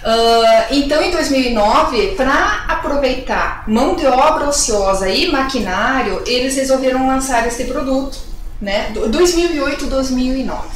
Uh, 0.05 0.65
então, 0.69 1.01
em 1.01 1.09
2009, 1.09 2.13
para 2.15 2.65
aproveitar 2.67 3.63
mão 3.67 3.95
de 3.95 4.05
obra 4.05 4.47
ociosa 4.47 5.09
e 5.09 5.31
maquinário, 5.31 6.21
eles 6.27 6.55
resolveram 6.55 7.07
lançar 7.07 7.47
esse 7.47 7.63
produto, 7.65 8.19
né? 8.61 8.91
2008, 8.93 9.87
2009. 9.87 10.67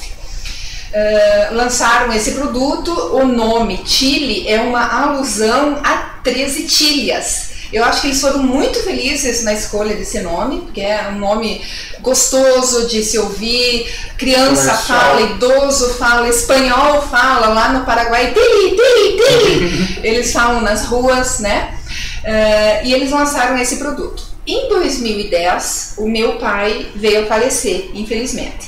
Uh, 0.89 1.53
lançaram 1.53 2.12
esse 2.12 2.31
produto. 2.31 2.91
O 2.91 3.24
nome 3.24 3.83
Chile 3.86 4.48
é 4.48 4.62
uma 4.62 5.03
alusão 5.03 5.79
a 5.83 5.98
13 6.24 6.63
tilhas. 6.63 7.49
Eu 7.71 7.83
acho 7.83 8.01
que 8.01 8.07
eles 8.07 8.19
foram 8.19 8.41
muito 8.41 8.79
felizes 8.83 9.43
na 9.43 9.53
escolha 9.53 9.95
desse 9.95 10.19
nome, 10.21 10.61
porque 10.61 10.81
é 10.81 11.07
um 11.09 11.19
nome 11.19 11.61
gostoso 12.01 12.88
de 12.88 13.03
se 13.03 13.19
ouvir. 13.19 13.88
Criança 14.17 14.71
Comercial. 14.71 14.99
fala, 14.99 15.21
idoso 15.21 15.93
fala, 15.95 16.29
espanhol 16.29 17.01
fala, 17.03 17.47
lá 17.49 17.69
no 17.69 17.85
Paraguai, 17.85 18.33
tili, 18.33 18.75
tili, 18.75 19.17
tili. 19.17 19.99
eles 20.07 20.31
falam 20.33 20.61
nas 20.61 20.85
ruas, 20.85 21.39
né? 21.39 21.75
Uh, 22.23 22.85
e 22.85 22.93
eles 22.93 23.11
lançaram 23.11 23.57
esse 23.57 23.77
produto. 23.77 24.23
Em 24.45 24.67
2010, 24.67 25.95
o 25.97 26.09
meu 26.09 26.38
pai 26.38 26.88
veio 26.95 27.23
a 27.23 27.25
falecer, 27.27 27.91
infelizmente. 27.93 28.67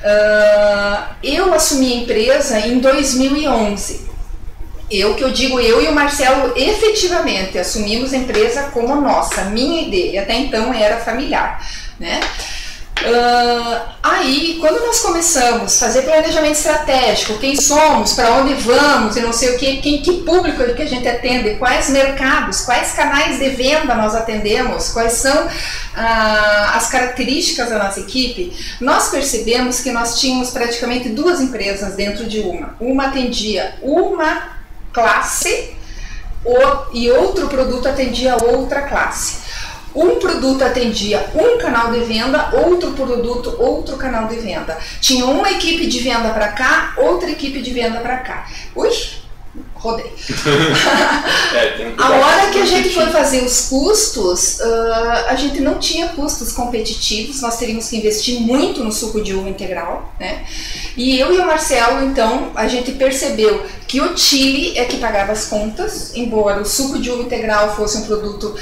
Uh, 0.00 1.14
eu 1.22 1.52
assumi 1.52 1.92
a 1.92 1.96
empresa 1.96 2.60
em 2.60 2.78
2011. 2.78 4.05
Eu 4.90 5.14
que 5.14 5.24
eu 5.24 5.30
digo, 5.30 5.58
eu 5.58 5.82
e 5.82 5.88
o 5.88 5.94
Marcelo 5.94 6.52
efetivamente 6.56 7.58
assumimos 7.58 8.12
a 8.12 8.16
empresa 8.18 8.70
como 8.72 9.00
nossa, 9.00 9.44
minha 9.46 9.82
e 9.82 9.90
dele. 9.90 10.18
Até 10.18 10.34
então 10.36 10.72
era 10.72 10.98
familiar, 10.98 11.60
né? 11.98 12.20
Uh, 13.02 13.80
aí, 14.02 14.56
quando 14.58 14.80
nós 14.84 15.00
começamos 15.00 15.76
a 15.76 15.86
fazer 15.86 16.02
planejamento 16.02 16.54
estratégico, 16.54 17.38
quem 17.38 17.54
somos, 17.54 18.14
para 18.14 18.32
onde 18.36 18.54
vamos 18.54 19.16
e 19.16 19.20
não 19.20 19.34
sei 19.34 19.54
o 19.54 19.58
que, 19.58 19.76
quem, 19.82 20.00
que 20.00 20.22
público 20.22 20.64
que 20.74 20.82
a 20.82 20.86
gente 20.86 21.06
atende, 21.06 21.56
quais 21.56 21.90
mercados, 21.90 22.62
quais 22.62 22.92
canais 22.92 23.38
de 23.38 23.50
venda 23.50 23.94
nós 23.94 24.14
atendemos, 24.14 24.92
quais 24.92 25.12
são 25.12 25.46
ah, 25.94 26.72
as 26.74 26.88
características 26.88 27.68
da 27.68 27.78
nossa 27.78 28.00
equipe, 28.00 28.56
nós 28.80 29.10
percebemos 29.10 29.80
que 29.80 29.92
nós 29.92 30.18
tínhamos 30.18 30.50
praticamente 30.50 31.10
duas 31.10 31.40
empresas 31.40 31.94
dentro 31.94 32.26
de 32.26 32.40
uma. 32.40 32.76
Uma 32.80 33.08
atendia 33.08 33.74
uma 33.82 34.55
classe 34.96 35.74
e 36.94 37.10
outro 37.10 37.48
produto 37.48 37.86
atendia 37.86 38.34
outra 38.42 38.82
classe. 38.82 39.44
Um 39.94 40.18
produto 40.18 40.62
atendia 40.62 41.26
um 41.34 41.58
canal 41.58 41.90
de 41.92 42.00
venda, 42.00 42.50
outro 42.66 42.92
produto, 42.92 43.56
outro 43.58 43.98
canal 43.98 44.26
de 44.26 44.36
venda. 44.36 44.78
Tinha 45.00 45.26
uma 45.26 45.50
equipe 45.50 45.86
de 45.86 45.98
venda 45.98 46.30
para 46.30 46.48
cá, 46.48 46.94
outra 46.96 47.30
equipe 47.30 47.60
de 47.60 47.72
venda 47.72 48.00
para 48.00 48.18
cá. 48.18 48.46
Ui, 48.74 48.90
rodei. 49.86 50.12
é, 51.54 51.92
a 51.96 52.10
hora 52.10 52.50
que 52.50 52.58
a 52.58 52.66
gente 52.66 52.90
foi 52.90 53.06
fazer 53.06 53.42
os 53.44 53.68
custos, 53.68 54.60
uh, 54.60 55.28
a 55.28 55.34
gente 55.34 55.60
não 55.60 55.78
tinha 55.78 56.08
custos 56.08 56.52
competitivos, 56.52 57.40
nós 57.40 57.56
teríamos 57.56 57.88
que 57.88 57.96
investir 57.96 58.40
muito 58.40 58.82
no 58.84 58.92
suco 58.92 59.20
de 59.20 59.34
uva 59.34 59.48
integral, 59.48 60.12
né? 60.18 60.44
E 60.96 61.18
eu 61.18 61.34
e 61.34 61.38
o 61.38 61.46
Marcelo, 61.46 62.04
então, 62.04 62.50
a 62.54 62.66
gente 62.68 62.92
percebeu 62.92 63.64
que 63.86 64.00
o 64.00 64.16
Chile 64.16 64.76
é 64.78 64.84
que 64.84 64.98
pagava 64.98 65.32
as 65.32 65.46
contas, 65.46 66.14
embora 66.14 66.60
o 66.60 66.64
suco 66.64 66.98
de 66.98 67.10
uva 67.10 67.22
integral 67.22 67.74
fosse 67.76 67.98
um 67.98 68.02
produto 68.02 68.54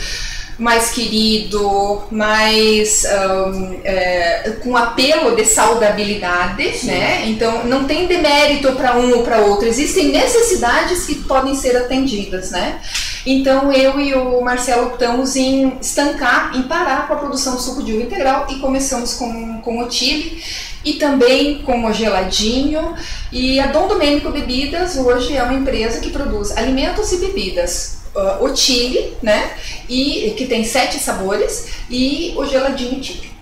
mais 0.58 0.90
querido, 0.90 2.04
mais 2.10 3.04
um, 3.04 3.80
é, 3.84 4.52
com 4.62 4.76
apelo 4.76 5.34
de 5.34 5.44
saudabilidade, 5.44 6.78
Sim. 6.78 6.86
né? 6.86 7.26
Então 7.26 7.64
não 7.64 7.84
tem 7.84 8.06
demérito 8.06 8.72
para 8.72 8.96
um 8.96 9.16
ou 9.16 9.22
para 9.22 9.38
outro, 9.38 9.66
existem 9.66 10.10
necessidades 10.12 11.06
que 11.06 11.16
podem 11.16 11.54
ser 11.54 11.76
atendidas, 11.76 12.50
né? 12.50 12.80
Então 13.26 13.72
eu 13.72 13.98
e 13.98 14.14
o 14.14 14.40
Marcelo 14.42 14.88
optamos 14.88 15.34
em 15.34 15.78
estancar, 15.80 16.54
em 16.54 16.62
parar 16.62 17.08
com 17.08 17.14
a 17.14 17.16
produção 17.16 17.56
de 17.56 17.62
suco 17.62 17.82
de 17.82 17.92
uva 17.92 18.02
integral 18.02 18.46
e 18.50 18.56
começamos 18.56 19.14
com, 19.14 19.60
com 19.62 19.82
o 19.82 19.90
Chile 19.90 20.42
e 20.84 20.94
também 20.94 21.62
com 21.62 21.86
o 21.86 21.92
Geladinho. 21.92 22.94
E 23.32 23.58
a 23.58 23.68
Dom 23.68 23.88
Domênico 23.88 24.30
Bebidas 24.30 24.96
hoje 24.96 25.34
é 25.34 25.42
uma 25.42 25.54
empresa 25.54 26.00
que 26.00 26.10
produz 26.10 26.54
alimentos 26.56 27.12
e 27.12 27.16
bebidas 27.16 28.03
uh, 28.14 28.44
o 28.44 28.56
chile, 28.56 29.16
né? 29.22 29.52
E 29.88 30.34
que 30.36 30.46
tem 30.46 30.64
sete 30.64 30.98
sabores 30.98 31.68
e 31.90 32.34
o 32.36 32.44
geladinho 32.46 33.00
típico. 33.00 33.34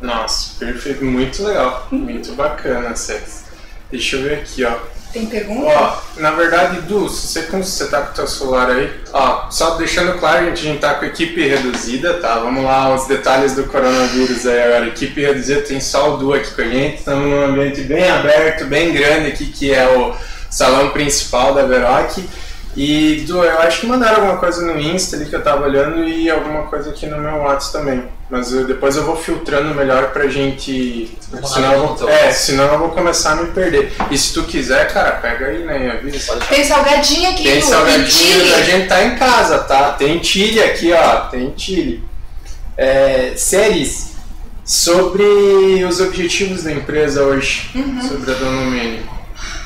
Nossa, 0.00 0.58
perfeito, 0.58 1.04
muito 1.04 1.44
legal, 1.44 1.86
muito 1.92 2.32
bacana, 2.32 2.96
Cés. 2.96 3.44
Deixa 3.90 4.16
eu 4.16 4.22
ver 4.22 4.38
aqui, 4.40 4.64
ó. 4.64 4.76
Tem 5.12 5.26
pergunta? 5.26 5.68
Ó, 5.68 6.20
na 6.20 6.30
verdade, 6.30 6.80
Du, 6.82 7.06
se 7.08 7.26
você, 7.26 7.42
você 7.42 7.86
tá 7.88 8.00
com 8.00 8.12
o 8.12 8.14
teu 8.14 8.26
celular 8.26 8.70
aí, 8.70 8.90
ó, 9.12 9.50
só 9.50 9.74
deixando 9.74 10.18
claro, 10.18 10.46
gente, 10.46 10.60
a 10.60 10.62
gente 10.62 10.80
tá 10.80 10.94
com 10.94 11.04
equipe 11.04 11.46
reduzida, 11.46 12.14
tá? 12.14 12.38
Vamos 12.38 12.64
lá, 12.64 12.94
os 12.94 13.06
detalhes 13.06 13.54
do 13.54 13.64
coronavírus 13.64 14.46
aí 14.46 14.62
agora. 14.62 14.86
Equipe 14.86 15.20
reduzida, 15.20 15.60
tem 15.60 15.80
só 15.80 16.14
o 16.14 16.16
Du 16.16 16.32
aqui 16.32 16.54
com 16.54 16.62
a 16.62 16.64
gente, 16.64 16.98
estamos 16.98 17.28
num 17.28 17.42
ambiente 17.42 17.82
bem 17.82 18.10
aberto, 18.10 18.64
bem 18.64 18.92
grande 18.92 19.28
aqui, 19.28 19.46
que 19.46 19.70
é 19.70 19.86
o 19.86 20.16
salão 20.50 20.90
principal 20.90 21.54
da 21.54 21.64
Veroc. 21.64 22.18
E 22.74 23.24
do, 23.26 23.44
eu 23.44 23.58
acho 23.60 23.80
que 23.80 23.86
mandaram 23.86 24.16
alguma 24.16 24.38
coisa 24.38 24.64
no 24.64 24.80
Insta 24.80 25.16
ali 25.16 25.26
que 25.26 25.36
eu 25.36 25.42
tava 25.42 25.66
olhando 25.66 26.04
e 26.04 26.30
alguma 26.30 26.62
coisa 26.62 26.90
aqui 26.90 27.06
no 27.06 27.18
meu 27.18 27.36
WhatsApp 27.36 27.72
também. 27.72 28.04
Mas 28.30 28.50
eu, 28.50 28.66
depois 28.66 28.96
eu 28.96 29.04
vou 29.04 29.14
filtrando 29.14 29.74
melhor 29.74 30.10
pra 30.10 30.26
gente. 30.26 31.10
Senão 31.44 31.72
eu, 31.72 31.94
vou, 31.94 32.08
é, 32.08 32.32
senão 32.32 32.72
eu 32.72 32.78
vou 32.78 32.88
começar 32.88 33.32
a 33.32 33.36
me 33.36 33.48
perder. 33.48 33.92
E 34.10 34.16
se 34.16 34.32
tu 34.32 34.44
quiser, 34.44 34.90
cara, 34.90 35.12
pega 35.12 35.48
aí, 35.48 35.64
né? 35.64 35.90
Avisa. 35.90 36.36
Tem 36.48 36.64
salgadinho 36.64 37.30
aqui, 37.30 37.42
Tem 37.42 37.60
salgadinho, 37.60 38.54
a 38.54 38.62
gente 38.62 38.88
tá 38.88 39.04
em 39.04 39.16
casa, 39.16 39.58
tá? 39.58 39.92
Tem 39.92 40.22
chile 40.24 40.62
aqui, 40.62 40.92
ó. 40.94 41.26
Tem 41.26 41.52
chile. 41.54 42.02
É, 42.74 43.34
séries 43.36 44.12
sobre 44.64 45.84
os 45.84 46.00
objetivos 46.00 46.62
da 46.62 46.72
empresa 46.72 47.22
hoje, 47.22 47.68
uhum. 47.74 48.00
sobre 48.00 48.30
a 48.30 48.34
Dona 48.34 48.64
Domênico 48.64 49.21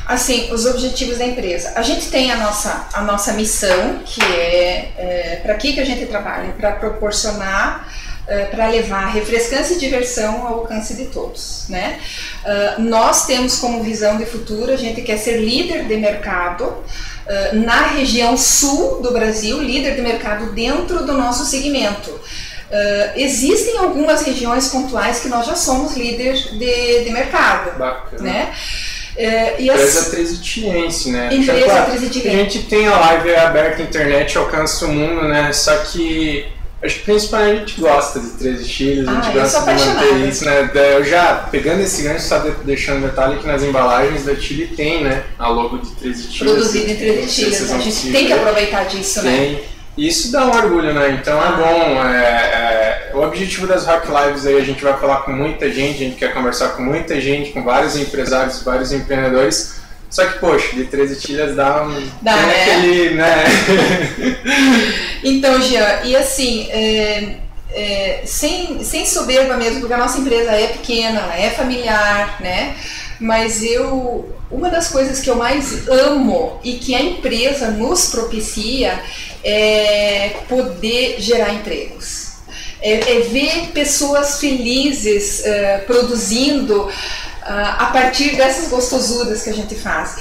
assim, 0.06 0.52
os 0.52 0.64
objetivos 0.66 1.18
da 1.18 1.26
empresa. 1.26 1.72
A 1.75 1.82
gente 1.82 2.08
tem 2.08 2.30
a 2.30 2.36
nossa, 2.36 2.88
a 2.92 3.02
nossa 3.02 3.32
missão, 3.32 4.00
que 4.04 4.22
é, 4.22 4.92
é 4.96 5.40
para 5.42 5.54
que, 5.54 5.72
que 5.72 5.80
a 5.80 5.84
gente 5.84 6.06
trabalha? 6.06 6.52
Para 6.52 6.72
proporcionar, 6.72 7.88
é, 8.28 8.46
para 8.46 8.66
levar 8.68 9.06
refrescância 9.06 9.75
e 9.75 9.78
diversão 9.78 10.46
ao 10.46 10.54
alcance 10.60 10.94
de 10.94 11.06
todos. 11.06 11.66
Né? 11.68 12.00
Uh, 12.44 12.82
nós 12.82 13.25
temos 13.26 13.58
como 13.58 13.84
visão 13.84 14.16
de 14.16 14.26
futuro, 14.26 14.72
a 14.72 14.76
gente 14.76 15.02
quer 15.02 15.16
ser 15.16 15.38
líder 15.38 15.84
de 15.84 15.96
mercado 15.96 16.64
uh, 16.64 16.84
na 17.54 17.86
região 17.86 18.36
sul 18.36 19.00
do 19.00 19.12
Brasil, 19.12 19.62
líder 19.62 19.94
de 19.94 20.02
mercado 20.02 20.52
dentro 20.52 21.04
do 21.04 21.12
nosso 21.12 21.44
segmento. 21.44 22.10
Uh, 22.10 23.12
existem 23.14 23.78
algumas 23.78 24.22
regiões 24.22 24.68
pontuais 24.68 25.20
que 25.20 25.28
nós 25.28 25.46
já 25.46 25.54
somos 25.54 25.96
líder 25.96 26.34
de, 26.34 27.04
de 27.04 27.10
mercado. 27.10 27.78
Bacana. 27.78 28.23
Né? 28.23 28.52
É, 29.16 29.60
e 29.60 29.68
empresa 29.68 30.00
as... 30.00 30.08
Tresitiense, 30.10 31.10
né? 31.10 31.28
Empresa 31.32 31.64
claro, 31.64 31.90
Tresitiense. 31.90 32.28
A 32.28 32.32
gente 32.32 32.62
tem 32.64 32.86
a 32.86 32.98
live 32.98 33.34
aberta, 33.34 33.82
internet 33.82 34.36
alcança 34.36 34.86
o 34.86 34.92
mundo, 34.92 35.26
né? 35.28 35.52
Só 35.52 35.74
que 35.76 36.46
acho 36.82 36.98
que 36.98 37.04
principalmente 37.04 37.54
a 37.54 37.58
gente 37.60 37.80
gosta 37.80 38.20
de 38.20 38.30
13 38.30 38.62
estilos, 38.62 39.08
a 39.08 39.14
gente 39.14 39.28
ah, 39.28 39.40
gosta 39.40 39.74
de 39.74 39.84
manter 39.84 40.28
isso, 40.28 40.44
né? 40.44 40.70
Eu 40.74 41.04
já, 41.04 41.34
pegando 41.50 41.82
esse 41.82 42.02
gancho, 42.02 42.26
só 42.26 42.38
deixando 42.64 43.02
detalhe 43.02 43.38
que 43.38 43.46
nas 43.46 43.62
embalagens 43.62 44.24
da 44.24 44.36
Chile 44.36 44.66
tem, 44.76 45.02
né? 45.02 45.24
A 45.38 45.48
logo 45.48 45.78
de 45.78 45.90
13 45.92 46.20
estilos. 46.28 46.52
Produzido 46.52 46.92
em 46.92 46.96
13 46.96 47.26
estilos, 47.26 47.72
a 47.72 47.78
gente 47.78 48.12
tem 48.12 48.26
que 48.26 48.32
aproveitar 48.32 48.84
disso, 48.84 49.22
né? 49.22 49.36
tem. 49.36 49.52
né? 49.52 49.60
Isso 49.97 50.30
dá 50.30 50.45
um 50.45 50.50
orgulho, 50.50 50.93
né? 50.93 51.19
Então 51.21 51.43
é 51.43 51.56
bom. 51.56 52.04
É, 52.04 53.11
é, 53.11 53.11
o 53.15 53.23
objetivo 53.23 53.67
das 53.67 53.87
Rock 53.87 54.09
Lives 54.09 54.47
aí, 54.47 54.56
a 54.56 54.65
gente 54.65 54.85
vai 54.85 54.99
falar 54.99 55.23
com 55.23 55.32
muita 55.32 55.71
gente, 55.73 55.95
a 55.95 56.06
gente 56.06 56.17
quer 56.17 56.35
conversar 56.35 56.71
com 56.71 56.82
muita 56.82 57.19
gente, 57.19 57.50
com 57.50 57.65
vários 57.65 57.97
empresários, 57.97 58.63
vários 58.63 58.93
empreendedores. 58.93 59.76
Só 60.11 60.25
que, 60.26 60.39
poxa, 60.39 60.76
de 60.76 60.85
13 60.85 61.21
tilhas 61.21 61.56
dá 61.56 61.82
um. 61.82 62.09
Dá, 62.23 62.37
né? 62.37 62.63
Aquele, 62.63 63.11
né? 63.15 63.45
então, 65.25 65.61
Jean, 65.63 66.02
e 66.04 66.15
assim, 66.15 66.69
é, 66.71 67.37
é, 67.71 68.23
sem, 68.25 68.85
sem 68.85 69.04
soberba 69.04 69.56
mesmo, 69.56 69.80
porque 69.80 69.95
a 69.95 69.99
nossa 69.99 70.19
empresa 70.19 70.52
é 70.52 70.69
pequena, 70.69 71.35
é 71.35 71.50
familiar, 71.50 72.41
né? 72.41 72.76
Mas 73.19 73.63
eu. 73.63 74.32
Uma 74.49 74.71
das 74.71 74.89
coisas 74.89 75.21
que 75.21 75.28
eu 75.28 75.35
mais 75.35 75.89
amo 75.89 76.61
e 76.63 76.75
que 76.75 76.95
a 76.95 77.02
empresa 77.02 77.69
nos 77.73 78.11
propicia 78.11 79.02
é 79.49 80.41
poder 80.49 81.21
gerar 81.21 81.54
empregos. 81.54 82.32
É, 82.82 82.95
é 82.95 83.21
ver 83.21 83.69
pessoas 83.73 84.41
felizes 84.41 85.41
uh, 85.41 85.87
produzindo 85.87 86.82
uh, 86.82 86.91
a 87.45 87.87
partir 87.93 88.35
dessas 88.35 88.69
gostosuras 88.69 89.45
que 89.45 89.50
a 89.50 89.54
gente 89.54 89.76
faz. 89.76 90.17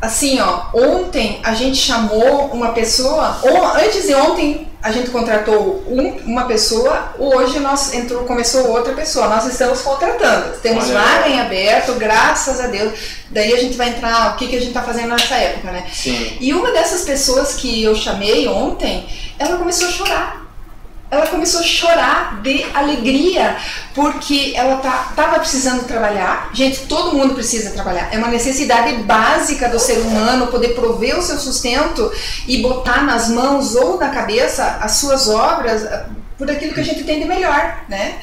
Assim, 0.00 0.40
ó, 0.40 0.66
ontem 0.74 1.40
a 1.44 1.54
gente 1.54 1.78
chamou 1.78 2.46
uma 2.46 2.72
pessoa, 2.72 3.40
ou 3.42 3.66
antes 3.66 4.06
de 4.06 4.14
ontem 4.14 4.68
a 4.86 4.92
gente 4.92 5.10
contratou 5.10 5.82
um, 5.88 6.16
uma 6.30 6.44
pessoa, 6.44 7.12
hoje 7.18 7.58
nós 7.58 7.92
entrou, 7.92 8.22
começou 8.22 8.70
outra 8.70 8.94
pessoa. 8.94 9.26
Nós 9.26 9.44
estamos 9.44 9.80
contratando. 9.82 10.58
Temos 10.58 10.88
vaga 10.88 11.28
em 11.28 11.40
aberto, 11.40 11.94
graças 11.94 12.60
a 12.60 12.68
Deus. 12.68 12.92
Daí 13.28 13.52
a 13.52 13.58
gente 13.58 13.76
vai 13.76 13.88
entrar, 13.88 14.32
o 14.32 14.36
que, 14.36 14.46
que 14.46 14.54
a 14.54 14.60
gente 14.60 14.68
está 14.68 14.82
fazendo 14.82 15.08
nessa 15.08 15.34
época, 15.34 15.72
né? 15.72 15.84
Sim. 15.92 16.38
E 16.40 16.54
uma 16.54 16.70
dessas 16.70 17.02
pessoas 17.02 17.54
que 17.54 17.82
eu 17.82 17.96
chamei 17.96 18.46
ontem, 18.46 19.08
ela 19.40 19.56
começou 19.56 19.88
a 19.88 19.90
chorar 19.90 20.45
ela 21.10 21.26
começou 21.28 21.60
a 21.60 21.62
chorar 21.62 22.40
de 22.42 22.64
alegria, 22.74 23.56
porque 23.94 24.52
ela 24.56 24.76
tá, 24.78 25.12
tava 25.14 25.38
precisando 25.38 25.86
trabalhar. 25.86 26.50
Gente, 26.52 26.80
todo 26.80 27.16
mundo 27.16 27.34
precisa 27.34 27.70
trabalhar. 27.70 28.08
É 28.12 28.18
uma 28.18 28.28
necessidade 28.28 28.92
básica 29.02 29.68
do 29.68 29.78
ser 29.78 29.98
humano 29.98 30.48
poder 30.48 30.74
prover 30.74 31.16
o 31.16 31.22
seu 31.22 31.38
sustento 31.38 32.12
e 32.46 32.60
botar 32.60 33.04
nas 33.04 33.28
mãos 33.28 33.76
ou 33.76 33.98
na 33.98 34.08
cabeça 34.08 34.78
as 34.80 34.92
suas 34.92 35.28
obras 35.28 35.84
eh, 35.84 36.06
por 36.36 36.50
aquilo 36.50 36.74
que 36.74 36.80
a 36.80 36.84
gente 36.84 37.04
tem 37.04 37.20
de 37.20 37.24
melhor, 37.24 37.84
né? 37.88 38.16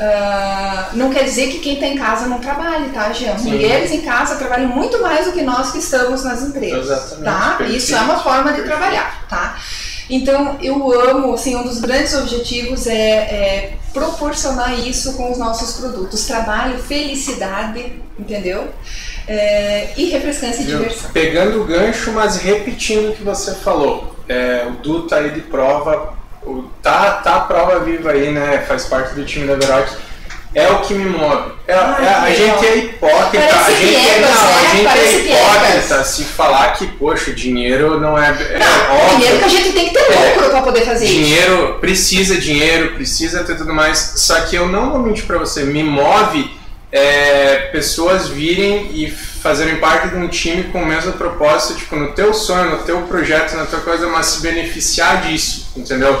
Uh, 0.00 0.96
não 0.96 1.10
quer 1.10 1.24
dizer 1.24 1.48
que 1.48 1.58
quem 1.58 1.74
está 1.74 1.86
em 1.86 1.98
casa 1.98 2.26
não 2.26 2.38
trabalhe, 2.38 2.88
tá, 2.88 3.12
Jean? 3.12 3.36
Sim. 3.36 3.50
Mulheres 3.50 3.90
em 3.90 4.00
casa 4.00 4.36
trabalham 4.36 4.68
muito 4.68 5.02
mais 5.02 5.26
do 5.26 5.32
que 5.32 5.42
nós 5.42 5.72
que 5.72 5.78
estamos 5.78 6.24
nas 6.24 6.42
empresas, 6.42 6.86
Exatamente. 6.86 7.24
tá? 7.24 7.54
Perfeito. 7.58 7.76
Isso 7.76 7.94
é 7.94 8.00
uma 8.00 8.18
forma 8.18 8.52
de 8.52 8.62
Perfeito. 8.62 8.68
trabalhar, 8.68 9.24
tá? 9.28 9.58
Então, 10.10 10.58
eu 10.60 10.90
amo, 11.08 11.32
assim, 11.32 11.54
um 11.54 11.62
dos 11.62 11.80
grandes 11.80 12.14
objetivos 12.14 12.86
é, 12.86 12.94
é 12.94 13.72
proporcionar 13.92 14.78
isso 14.78 15.14
com 15.14 15.30
os 15.30 15.38
nossos 15.38 15.76
produtos. 15.80 16.26
Trabalho, 16.26 16.78
felicidade, 16.78 17.92
entendeu? 18.18 18.68
É, 19.28 19.90
e 19.96 20.06
refrescância 20.10 20.62
e 20.62 20.66
diversão. 20.66 21.10
Pegando 21.12 21.62
o 21.62 21.64
gancho, 21.64 22.10
mas 22.12 22.36
repetindo 22.36 23.10
o 23.10 23.12
que 23.14 23.22
você 23.22 23.54
falou. 23.54 24.16
É, 24.28 24.66
o 24.68 24.82
Du 24.82 25.06
tá 25.06 25.16
aí 25.18 25.30
de 25.30 25.40
prova, 25.42 26.14
o, 26.42 26.64
tá, 26.82 27.12
tá 27.14 27.36
a 27.36 27.40
prova 27.40 27.78
viva 27.80 28.10
aí, 28.10 28.32
né? 28.32 28.64
Faz 28.66 28.86
parte 28.86 29.14
do 29.14 29.24
time 29.24 29.46
da 29.46 29.54
Veroc. 29.54 29.88
É 30.54 30.68
o 30.68 30.80
que 30.80 30.94
me 30.94 31.04
move. 31.08 31.52
É, 31.68 31.74
Ai, 31.74 32.04
é- 32.04 32.14
a 32.14 32.30
gente 32.34 32.66
é 32.66 32.76
hipócrita, 32.78 33.46
Parece 33.46 33.70
a 33.70 33.74
gente 33.76 34.08
é, 34.08 34.20
não, 34.20 34.28
a 34.28 34.60
né? 34.60 34.70
gente 34.72 34.84
Parece 34.84 35.14
é 35.14 35.18
hipócrita 35.20 36.04
se 36.04 36.24
falar 36.24 36.72
que, 36.72 36.86
poxa, 36.88 37.32
dinheiro 37.32 38.00
não 38.00 38.18
é, 38.18 38.28
é 38.30 38.58
Não, 38.58 38.96
óbvio. 38.96 39.10
primeiro 39.18 39.38
que 39.38 39.44
a 39.44 39.48
gente 39.48 39.72
tem 39.72 39.88
que 39.88 39.94
ter 39.94 40.00
É. 40.12 40.34
lucro 40.34 40.50
pra 40.50 40.62
poder 40.62 40.80
fazer 40.84 41.04
isso. 41.04 41.14
Dinheiro, 41.14 41.78
precisa 41.80 42.36
dinheiro, 42.36 42.94
precisa 42.94 43.44
ter 43.44 43.56
tudo 43.56 43.72
mais. 43.72 44.14
Só 44.16 44.40
que 44.40 44.56
eu 44.56 44.66
não 44.68 44.90
vou 44.90 44.98
mentir 45.00 45.24
pra 45.26 45.38
você, 45.38 45.62
me 45.62 45.84
move 45.84 46.58
é, 46.92 47.68
pessoas 47.70 48.26
virem 48.26 48.90
e 48.92 49.08
fazerem 49.08 49.76
parte 49.76 50.08
de 50.08 50.16
um 50.16 50.26
time 50.26 50.64
com 50.64 50.82
o 50.82 50.86
mesmo 50.86 51.12
propósito, 51.12 51.78
tipo, 51.78 51.94
no 51.94 52.08
teu 52.12 52.34
sonho, 52.34 52.70
no 52.70 52.78
teu 52.78 53.02
projeto, 53.02 53.54
na 53.54 53.64
tua 53.64 53.78
coisa, 53.80 54.08
mas 54.08 54.26
se 54.26 54.40
beneficiar 54.42 55.22
disso, 55.22 55.68
entendeu? 55.76 56.20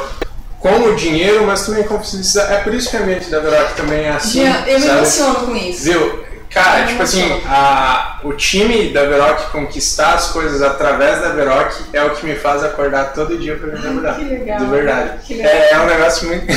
Com 0.60 0.90
o 0.90 0.94
dinheiro, 0.94 1.44
mas 1.46 1.64
também 1.66 1.82
com 1.84 1.98
felicidade. 2.00 2.52
É 2.52 2.56
por 2.58 2.74
isso 2.74 2.90
que 2.90 2.96
o 2.96 3.02
ambiente 3.02 3.30
da 3.30 3.40
Veroc 3.40 3.74
também 3.74 4.04
é 4.04 4.10
assim, 4.10 4.44
Jean, 4.44 4.64
eu 4.66 4.78
me 4.78 4.86
sabe? 4.86 4.98
emociono 4.98 5.34
com 5.46 5.56
isso. 5.56 5.84
Viu? 5.84 6.24
Cara, 6.50 6.80
Eu 6.80 6.86
tipo 6.88 7.02
assim, 7.02 7.40
a, 7.46 8.18
o 8.24 8.32
time 8.32 8.92
da 8.92 9.04
Veroc 9.04 9.52
conquistar 9.52 10.14
as 10.14 10.28
coisas 10.32 10.60
através 10.62 11.20
da 11.20 11.28
Veroc 11.28 11.72
é 11.92 12.02
o 12.02 12.10
que 12.10 12.26
me 12.26 12.34
faz 12.34 12.64
acordar 12.64 13.12
todo 13.14 13.38
dia 13.38 13.56
pra 13.56 13.68
me 13.68 13.80
trabalhar. 13.80 14.14
que 14.16 14.24
legal. 14.24 14.58
De 14.58 14.64
verdade. 14.66 15.10
Que 15.24 15.34
legal. 15.34 15.52
É, 15.52 15.70
é 15.72 15.78
um 15.80 15.86
negócio 15.86 16.26
muito. 16.28 16.46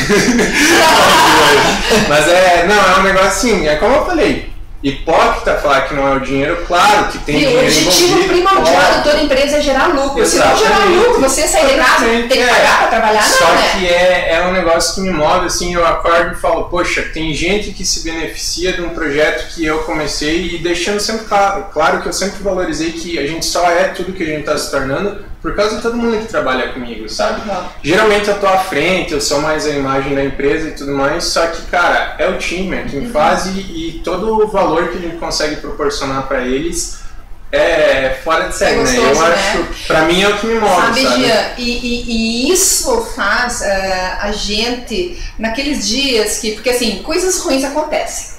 Mas 2.09 2.27
é, 2.27 2.65
não, 2.67 2.75
é 2.75 2.99
um 2.99 3.03
negócio 3.03 3.27
assim, 3.27 3.67
é 3.67 3.75
como 3.75 3.95
eu 3.95 4.05
falei. 4.05 4.52
Hipócrita 4.83 5.55
falar 5.55 5.81
que 5.87 5.93
não 5.93 6.05
é 6.07 6.15
o 6.15 6.19
dinheiro, 6.19 6.65
claro 6.67 7.07
que 7.07 7.17
tem 7.19 7.35
E 7.35 7.45
o 7.45 7.47
dinheiro 7.47 7.67
objetivo 7.67 8.05
envolvido. 8.05 8.27
primordial 8.33 8.75
óbvio. 8.75 8.97
de 8.97 9.03
toda 9.09 9.23
empresa 9.23 9.57
é 9.57 9.61
gerar 9.61 9.87
lucro. 9.87 10.25
Se 10.25 10.37
não 10.37 10.57
gerar 10.57 10.71
Exatamente. 10.75 10.97
lucro, 11.07 11.21
você 11.21 11.47
sair 11.47 11.67
de 11.67 11.75
casa, 11.75 12.05
tem 12.05 12.27
que 12.27 12.39
É. 12.39 12.47
pagar 12.47 12.77
pra 12.79 12.87
trabalhar, 12.87 13.23
Só 13.23 13.45
não, 13.47 13.55
né? 13.55 13.69
que 13.79 13.87
é, 13.87 14.33
é 14.35 14.45
um 14.45 14.51
negócio 14.51 14.95
que 14.95 15.01
me 15.01 15.09
move, 15.11 15.45
assim, 15.45 15.73
eu 15.73 15.87
acordo 15.87 16.33
e 16.33 16.35
falo, 16.35 16.65
poxa, 16.65 17.01
tem 17.13 17.33
gente 17.33 17.71
que 17.71 17.85
se 17.85 18.01
beneficia 18.03 18.73
de 18.73 18.81
um 18.81 18.89
projeto 18.89 19.53
que 19.55 19.65
eu 19.65 19.79
comecei 19.83 20.55
e 20.55 20.57
deixando 20.57 20.99
sempre 20.99 21.25
claro, 21.25 21.65
claro 21.73 22.01
que 22.01 22.07
eu 22.09 22.13
sempre 22.13 22.43
valorizei 22.43 22.91
que 22.91 23.17
a 23.17 23.25
gente 23.25 23.45
só 23.45 23.69
é 23.71 23.85
tudo 23.85 24.11
que 24.11 24.23
a 24.23 24.25
gente 24.25 24.41
está 24.41 24.57
se 24.57 24.69
tornando 24.69 25.23
por 25.43 25.53
causa 25.55 25.75
de 25.75 25.81
todo 25.81 25.95
mundo 25.97 26.17
que 26.19 26.25
trabalha 26.27 26.69
comigo, 26.69 27.07
sabe? 27.09 27.47
Uhum. 27.47 27.63
Geralmente 27.83 28.29
eu 28.29 28.39
tô 28.39 28.47
à 28.47 28.57
frente, 28.59 29.13
eu 29.13 29.21
sou 29.21 29.41
mais 29.41 29.65
a 29.67 29.71
imagem 29.71 30.15
da 30.15 30.23
empresa 30.23 30.69
e 30.69 30.71
tudo 30.71 30.93
mais, 30.93 31.25
só 31.25 31.45
que, 31.47 31.61
cara, 31.63 32.15
é 32.17 32.27
o 32.29 32.37
time, 32.39 32.75
é 32.77 32.83
quem 32.89 33.09
faz 33.09 33.45
e, 33.47 33.49
e 33.59 34.01
todo 34.05 34.41
o 34.41 34.47
valor 34.47 34.87
que 34.87 34.97
a 34.97 35.01
gente 35.01 35.17
consegue 35.17 35.57
proporcionar 35.57 36.27
para 36.27 36.41
eles 36.43 37.03
é 37.51 38.17
fora 38.23 38.47
de 38.47 38.55
série, 38.55 38.71
É 38.71 38.77
né? 38.77 38.81
gostoso, 38.83 39.07
Eu 39.21 39.29
né? 39.29 39.35
acho, 39.35 39.85
pra 39.85 40.01
mim 40.05 40.21
é 40.23 40.27
o 40.29 40.37
que 40.39 40.47
me 40.47 40.55
move, 40.59 40.75
Sabe, 40.81 41.03
sabe? 41.03 41.23
Jean, 41.23 41.45
e, 41.57 41.61
e- 41.71 42.03
e 42.47 42.51
isso 42.51 43.01
faz 43.15 43.61
eh, 43.61 44.17
a 44.21 44.31
gente, 44.31 45.21
naqueles 45.37 45.87
dias 45.87 46.39
que, 46.39 46.53
porque 46.53 46.69
assim, 46.71 47.03
coisas 47.03 47.37
ruins 47.41 47.63
acontecem. 47.63 48.32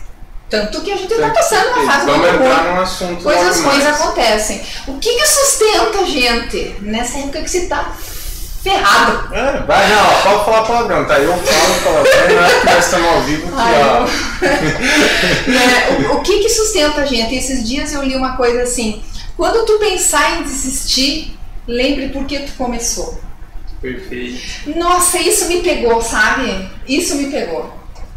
Tanto 0.51 0.81
que 0.83 0.93
a 0.93 0.97
gente 0.97 1.13
está 1.13 1.31
passando 1.31 1.69
uma 1.69 1.91
fase 1.91 2.07
Vamos 2.07 2.21
muito 2.21 2.43
entrar 2.43 2.65
num 2.65 2.81
assunto 2.81 3.23
Coisas 3.23 3.61
ruins 3.61 3.87
acontecem. 3.87 4.63
O 4.87 4.99
que, 4.99 5.15
que 5.15 5.27
sustenta 5.27 5.99
a 6.01 6.05
gente 6.05 6.77
nessa 6.81 7.19
época 7.19 7.43
que 7.43 7.51
você 7.51 7.67
tá 7.67 7.93
ferrado? 8.63 9.35
É, 9.35 9.63
vai, 9.67 9.89
não, 9.89 10.07
ó, 10.07 10.23
pode 10.23 10.45
falar 10.45 10.63
palavrão, 10.63 11.05
tá? 11.07 11.19
Eu 11.19 11.37
falo 11.37 11.81
palavrão, 11.83 12.35
não 12.35 12.45
é 12.45 12.61
que 12.61 12.67
nós 12.67 12.85
estamos 12.85 13.09
ao 13.09 13.21
vivo 13.23 13.49
aqui, 13.49 13.71
ó. 13.83 15.51
Né, 15.51 16.09
O, 16.11 16.17
o 16.17 16.21
que, 16.23 16.41
que 16.41 16.49
sustenta 16.49 17.03
a 17.03 17.07
gente? 17.07 17.35
Esses 17.35 17.67
dias 17.67 17.93
eu 17.93 18.03
li 18.03 18.15
uma 18.17 18.37
coisa 18.37 18.63
assim: 18.63 19.03
quando 19.37 19.67
tu 19.67 19.79
pensar 19.79 20.39
em 20.39 20.43
desistir, 20.45 21.37
lembre 21.67 22.09
por 22.09 22.25
que 22.27 22.39
tu 22.41 22.53
começou. 22.57 23.21
Perfeito. 23.81 24.41
Nossa, 24.79 25.19
isso 25.19 25.47
me 25.47 25.61
pegou, 25.61 26.01
sabe? 26.01 26.71
Isso 26.89 27.17
me 27.17 27.31
pegou. 27.31 27.71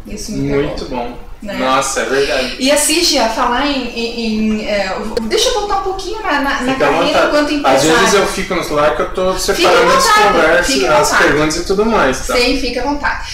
Isso 0.05 0.31
me 0.31 0.49
pegou. 0.49 0.63
Muito 0.63 0.85
bom. 0.85 1.26
Né? 1.41 1.53
Nossa, 1.53 2.01
é 2.01 2.05
verdade. 2.05 2.55
E 2.59 2.71
assim, 2.71 3.03
Gia, 3.03 3.29
falar 3.29 3.67
em. 3.67 3.87
em- 3.89 4.59
em, 4.61 4.65
é, 4.67 4.91
deixa 5.23 5.49
eu 5.49 5.53
voltar 5.53 5.77
um 5.77 5.83
pouquinho 5.83 6.19
na, 6.23 6.41
na, 6.41 6.61
na 6.61 6.73
carreira 6.75 7.27
vontade. 7.27 7.27
enquanto 7.27 7.45
Às 7.45 7.51
empresário. 7.83 7.97
vezes 7.99 8.13
eu 8.15 8.25
fico 8.27 8.55
no 8.55 8.63
celular 8.63 8.95
que 8.95 9.01
eu 9.03 9.13
tô 9.13 9.37
separando 9.37 9.93
as 9.93 10.07
conversas, 10.07 10.83
as 10.83 11.11
perguntas 11.17 11.55
e 11.57 11.65
tudo 11.65 11.85
mais, 11.85 12.25
tá? 12.25 12.35
Sim, 12.35 12.59
fica 12.59 12.81
à 12.81 12.85
vontade. 12.85 13.27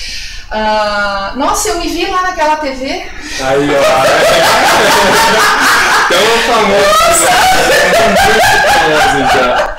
Ah, 0.51 1.31
nossa, 1.37 1.69
eu 1.69 1.77
me 1.79 1.87
vi 1.87 2.05
lá 2.05 2.23
naquela 2.23 2.57
TV. 2.57 3.05
Aí, 3.41 3.69
ó. 3.73 3.81
Tão 6.09 6.53
famoso, 6.53 7.23
né? 7.23 8.09
Muito 8.09 8.73
famoso 8.73 9.33
já. 9.33 9.77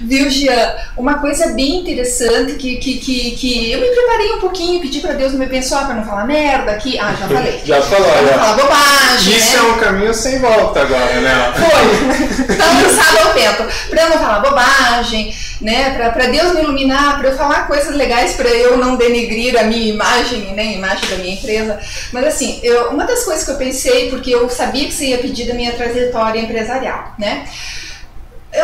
Viu, 0.00 0.30
Jean? 0.30 0.74
Uma 0.96 1.14
coisa 1.18 1.48
bem 1.48 1.80
interessante 1.80 2.54
que, 2.54 2.76
que, 2.76 2.98
que, 2.98 3.30
que 3.32 3.72
eu 3.72 3.80
me 3.80 3.88
preparei 3.88 4.32
um 4.32 4.40
pouquinho, 4.40 4.80
pedi 4.80 5.00
pra 5.00 5.12
Deus 5.12 5.32
me 5.32 5.44
abençoar 5.44 5.86
pra 5.86 5.94
não 5.94 6.04
falar 6.04 6.24
merda 6.24 6.72
aqui. 6.72 6.98
Ah, 6.98 7.14
já 7.18 7.26
falei. 7.26 7.60
Já 7.64 7.82
falou, 7.82 8.26
já. 8.26 8.38
falar 8.38 8.54
bobagem. 8.54 9.36
Isso 9.36 9.56
né? 9.56 9.58
é 9.58 9.62
um 9.62 9.78
caminho 9.78 10.14
sem 10.14 10.38
volta 10.38 10.80
agora, 10.80 11.20
né? 11.20 11.52
Foi. 11.56 12.56
Tá 12.56 12.64
lançado 12.64 13.28
ao 13.28 13.34
vento. 13.34 13.88
Pra 13.90 14.02
eu 14.02 14.10
não 14.10 14.18
falar 14.18 14.40
bobagem, 14.40 15.34
né? 15.60 15.90
Pra, 15.90 16.10
pra 16.10 16.26
Deus 16.26 16.54
me 16.54 16.62
iluminar, 16.62 17.18
pra 17.18 17.30
eu 17.30 17.36
falar 17.36 17.66
coisas 17.66 17.94
legais, 17.94 18.34
pra 18.34 18.48
eu 18.48 18.76
não 18.76 18.96
denegrir 18.96 19.58
a 19.58 19.64
minha 19.64 19.92
imagem, 19.92 20.54
né? 20.54 20.62
A 20.62 20.72
imagem 20.72 21.10
da 21.10 21.16
minha 21.16 21.34
empresa. 21.34 21.78
Mas 22.12 22.24
assim, 22.24 22.60
eu, 22.62 22.90
uma 22.90 23.04
das 23.04 23.24
coisas 23.24 23.44
que 23.44 23.50
eu 23.50 23.56
pensei, 23.56 24.10
porque 24.10 24.34
eu 24.34 24.48
sabia 24.48 24.86
que 24.86 24.92
você 24.92 25.06
ia 25.06 25.18
pedir 25.18 25.46
da 25.46 25.54
minha 25.54 25.72
trajetória 25.72 26.40
empresarial, 26.40 27.14
né? 27.18 27.46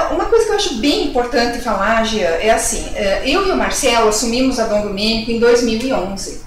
Uma 0.03 0.27
coisa 0.27 0.45
que 0.45 0.51
eu 0.51 0.57
acho 0.57 0.75
bem 0.75 1.09
importante 1.09 1.61
falar, 1.61 2.05
Gia, 2.05 2.29
é 2.29 2.51
assim, 2.51 2.85
é, 2.95 3.23
eu 3.25 3.47
e 3.47 3.51
o 3.51 3.57
Marcelo 3.57 4.09
assumimos 4.09 4.59
a 4.59 4.67
Dom 4.67 4.83
Domênico 4.83 5.31
em 5.31 5.39
2011. 5.39 6.45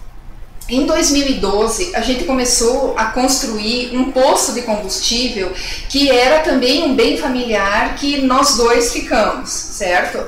Em 0.69 0.85
2012, 0.85 1.95
a 1.95 2.01
gente 2.01 2.25
começou 2.25 2.93
a 2.97 3.05
construir 3.05 3.95
um 3.95 4.11
poço 4.11 4.53
de 4.53 4.63
combustível 4.63 5.49
que 5.87 6.11
era 6.11 6.39
também 6.39 6.83
um 6.83 6.93
bem 6.93 7.15
familiar 7.15 7.95
que 7.95 8.21
nós 8.23 8.57
dois 8.57 8.91
ficamos, 8.91 9.49
certo? 9.49 10.21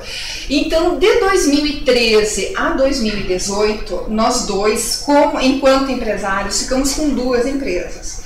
Então, 0.48 0.98
de 0.98 1.20
2013 1.20 2.54
a 2.56 2.70
2018, 2.70 4.06
nós 4.08 4.46
dois, 4.46 5.02
como 5.04 5.38
enquanto 5.38 5.92
empresários, 5.92 6.62
ficamos 6.62 6.94
com 6.94 7.10
duas 7.10 7.46
empresas. 7.46 8.19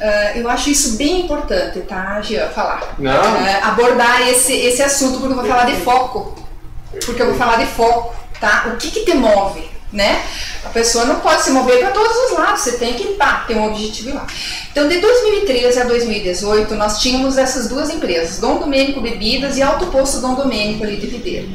Ah, 0.00 0.32
eu 0.34 0.48
acho 0.48 0.70
isso 0.70 0.96
bem 0.96 1.22
importante, 1.22 1.80
tá, 1.80 2.20
Gia, 2.20 2.48
falar. 2.48 2.94
Não? 2.98 3.12
É, 3.12 3.62
abordar 3.62 4.28
esse, 4.28 4.52
esse 4.52 4.82
assunto, 4.82 5.18
porque 5.20 5.32
eu 5.32 5.36
vou 5.36 5.46
falar 5.46 5.64
de 5.64 5.76
foco. 5.76 6.46
Porque 7.04 7.22
eu 7.22 7.26
vou 7.26 7.36
falar 7.36 7.56
de 7.56 7.66
foco, 7.66 8.14
tá? 8.40 8.70
O 8.72 8.76
que, 8.76 8.90
que 8.90 9.04
te 9.04 9.14
move, 9.14 9.68
né? 9.92 10.22
A 10.64 10.68
pessoa 10.68 11.04
não 11.04 11.20
pode 11.20 11.42
se 11.42 11.50
mover 11.50 11.78
para 11.80 11.90
todos 11.90 12.16
os 12.16 12.38
lados, 12.38 12.62
você 12.62 12.72
tem 12.72 12.94
que 12.94 13.14
pá, 13.14 13.44
ter 13.46 13.56
um 13.56 13.66
objetivo 13.66 14.14
lá. 14.14 14.26
Então, 14.70 14.88
de 14.88 14.98
2013 15.00 15.80
a 15.80 15.84
2018, 15.84 16.74
nós 16.74 17.00
tínhamos 17.00 17.38
essas 17.38 17.68
duas 17.68 17.90
empresas, 17.90 18.38
Dom 18.38 18.58
Domênico 18.58 19.00
Bebidas 19.00 19.56
e 19.56 19.62
Alto 19.62 19.86
Posto 19.86 20.20
Dom 20.20 20.34
Domênico 20.34 20.84
ali 20.84 20.96
de 20.96 21.06
Videiro. 21.06 21.48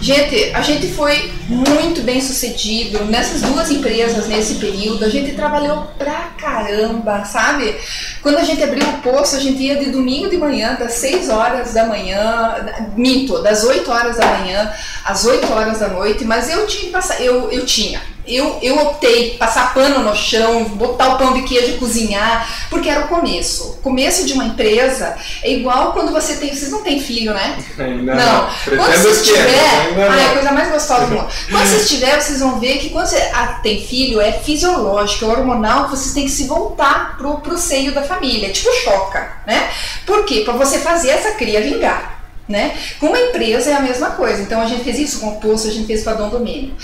Gente, 0.00 0.52
a 0.54 0.62
gente 0.62 0.92
foi 0.92 1.32
muito 1.48 2.02
bem 2.02 2.20
sucedido 2.20 3.04
nessas 3.06 3.42
duas 3.42 3.68
empresas 3.70 4.28
nesse 4.28 4.54
período. 4.54 5.04
A 5.04 5.08
gente 5.08 5.32
trabalhou 5.32 5.88
pra 5.98 6.30
caramba, 6.38 7.24
sabe? 7.24 7.76
Quando 8.22 8.38
a 8.38 8.44
gente 8.44 8.62
abriu 8.62 8.86
o 8.88 8.98
posto, 8.98 9.36
a 9.36 9.40
gente 9.40 9.60
ia 9.60 9.76
de 9.76 9.90
domingo 9.90 10.30
de 10.30 10.36
manhã, 10.36 10.76
das 10.78 10.92
6 10.94 11.28
horas 11.28 11.74
da 11.74 11.84
manhã, 11.86 12.54
minto, 12.96 13.42
das 13.42 13.64
8 13.64 13.90
horas 13.90 14.16
da 14.16 14.26
manhã 14.38 14.72
às 15.04 15.24
8 15.24 15.52
horas 15.52 15.80
da 15.80 15.88
noite, 15.88 16.24
mas 16.24 16.48
eu 16.48 16.66
tinha 16.66 17.00
eu, 17.18 17.50
eu 17.50 17.66
tinha. 17.66 18.00
Eu, 18.28 18.58
eu 18.62 18.78
optei 18.78 19.36
passar 19.38 19.72
pano 19.72 20.00
no 20.00 20.14
chão, 20.14 20.64
botar 20.64 21.14
o 21.14 21.18
pão 21.18 21.32
de 21.34 21.42
queijo 21.42 21.74
e 21.74 21.78
cozinhar, 21.78 22.68
porque 22.68 22.88
era 22.88 23.06
o 23.06 23.08
começo. 23.08 23.70
O 23.70 23.76
começo 23.82 24.26
de 24.26 24.34
uma 24.34 24.44
empresa 24.44 25.16
é 25.42 25.52
igual 25.52 25.92
quando 25.92 26.12
você 26.12 26.36
tem. 26.36 26.54
Vocês 26.54 26.70
não 26.70 26.82
têm 26.82 27.00
filho, 27.00 27.32
né? 27.32 27.58
Ainda 27.78 28.14
Não. 28.14 28.42
não. 28.42 28.48
Quando 28.64 28.92
vocês 28.92 29.20
é, 29.20 29.22
tiver, 29.22 30.10
ah, 30.10 30.20
é 30.20 30.26
a 30.26 30.32
coisa 30.34 30.52
mais 30.52 30.70
gostosa 30.70 31.06
do 31.06 31.14
mundo. 31.14 31.28
Quando 31.50 31.66
vocês 31.66 31.88
tiverem, 31.88 32.20
vocês 32.20 32.40
vão 32.40 32.60
ver 32.60 32.78
que 32.78 32.90
quando 32.90 33.06
você 33.06 33.30
ah, 33.32 33.58
tem 33.62 33.80
filho, 33.80 34.20
é 34.20 34.32
fisiológico, 34.32 35.24
é 35.24 35.28
hormonal, 35.28 35.88
vocês 35.88 36.12
têm 36.12 36.24
que 36.24 36.30
se 36.30 36.44
voltar 36.44 37.16
pro, 37.16 37.38
pro 37.38 37.56
seio 37.56 37.92
da 37.92 38.02
família. 38.02 38.50
Tipo, 38.50 38.70
choca, 38.82 39.38
né? 39.46 39.70
Por 40.04 40.24
quê? 40.24 40.42
Pra 40.44 40.54
você 40.54 40.78
fazer 40.78 41.10
essa 41.10 41.32
cria 41.32 41.60
vingar. 41.60 42.18
Né? 42.48 42.74
Com 42.98 43.08
uma 43.08 43.20
empresa 43.20 43.70
é 43.70 43.74
a 43.74 43.80
mesma 43.80 44.12
coisa. 44.12 44.40
Então 44.40 44.58
a 44.58 44.64
gente 44.64 44.82
fez 44.82 44.98
isso 44.98 45.20
com 45.20 45.28
o 45.28 45.36
Poço, 45.36 45.68
a 45.68 45.70
gente 45.70 45.86
fez 45.86 46.02
com 46.02 46.08
a 46.08 46.14
Dom 46.14 46.30
Domênico. 46.30 46.76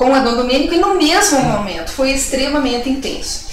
Com 0.00 0.14
a 0.14 0.20
Dom 0.20 0.34
Domênico 0.34 0.72
e 0.72 0.78
no 0.78 0.94
mesmo 0.94 1.40
momento. 1.42 1.92
Foi 1.92 2.10
extremamente 2.10 2.88
intenso. 2.88 3.48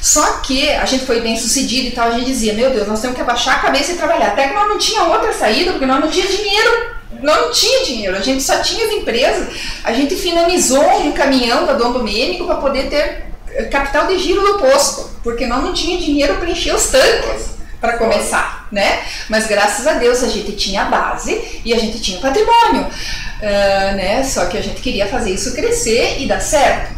Só 0.00 0.34
que 0.34 0.70
a 0.70 0.84
gente 0.84 1.04
foi 1.04 1.20
bem 1.20 1.36
sucedido 1.36 1.88
e 1.88 1.90
tal, 1.90 2.06
a 2.06 2.12
gente 2.12 2.26
dizia, 2.26 2.54
meu 2.54 2.70
Deus, 2.70 2.86
nós 2.86 3.00
temos 3.00 3.16
que 3.16 3.22
abaixar 3.22 3.56
a 3.56 3.58
cabeça 3.58 3.90
e 3.90 3.96
trabalhar. 3.96 4.28
Até 4.28 4.46
que 4.46 4.54
nós 4.54 4.68
não 4.68 4.78
tinha 4.78 5.02
outra 5.02 5.32
saída, 5.32 5.72
porque 5.72 5.86
nós 5.86 5.98
não 5.98 6.08
tinha 6.08 6.24
dinheiro. 6.24 6.92
Não 7.20 7.50
tinha 7.50 7.84
dinheiro, 7.84 8.16
a 8.16 8.20
gente 8.20 8.44
só 8.44 8.60
tinha 8.60 8.86
as 8.86 8.92
empresas. 8.92 9.48
A 9.82 9.92
gente 9.92 10.14
finalizou 10.14 10.88
um 11.00 11.10
caminhão 11.10 11.66
da 11.66 11.72
Dom 11.72 11.90
Domênico 11.90 12.46
para 12.46 12.54
poder 12.58 12.88
ter 12.88 13.24
eh, 13.50 13.64
capital 13.64 14.06
de 14.06 14.20
giro 14.20 14.40
do 14.40 14.60
posto, 14.60 15.10
porque 15.24 15.46
nós 15.46 15.64
não 15.64 15.74
tinha 15.74 15.98
dinheiro 15.98 16.36
para 16.36 16.48
encher 16.48 16.76
os 16.76 16.86
tanques 16.86 17.57
para 17.80 17.96
começar, 17.96 18.68
né? 18.72 19.04
Mas 19.28 19.46
graças 19.46 19.86
a 19.86 19.94
Deus 19.94 20.22
a 20.22 20.28
gente 20.28 20.52
tinha 20.52 20.82
a 20.82 20.84
base 20.86 21.60
e 21.64 21.72
a 21.72 21.78
gente 21.78 22.00
tinha 22.00 22.18
o 22.18 22.20
patrimônio, 22.20 22.86
ah, 23.42 23.92
né? 23.92 24.24
Só 24.24 24.46
que 24.46 24.58
a 24.58 24.62
gente 24.62 24.80
queria 24.80 25.06
fazer 25.06 25.30
isso 25.30 25.54
crescer 25.54 26.20
e 26.20 26.26
dar 26.26 26.40
certo. 26.40 26.96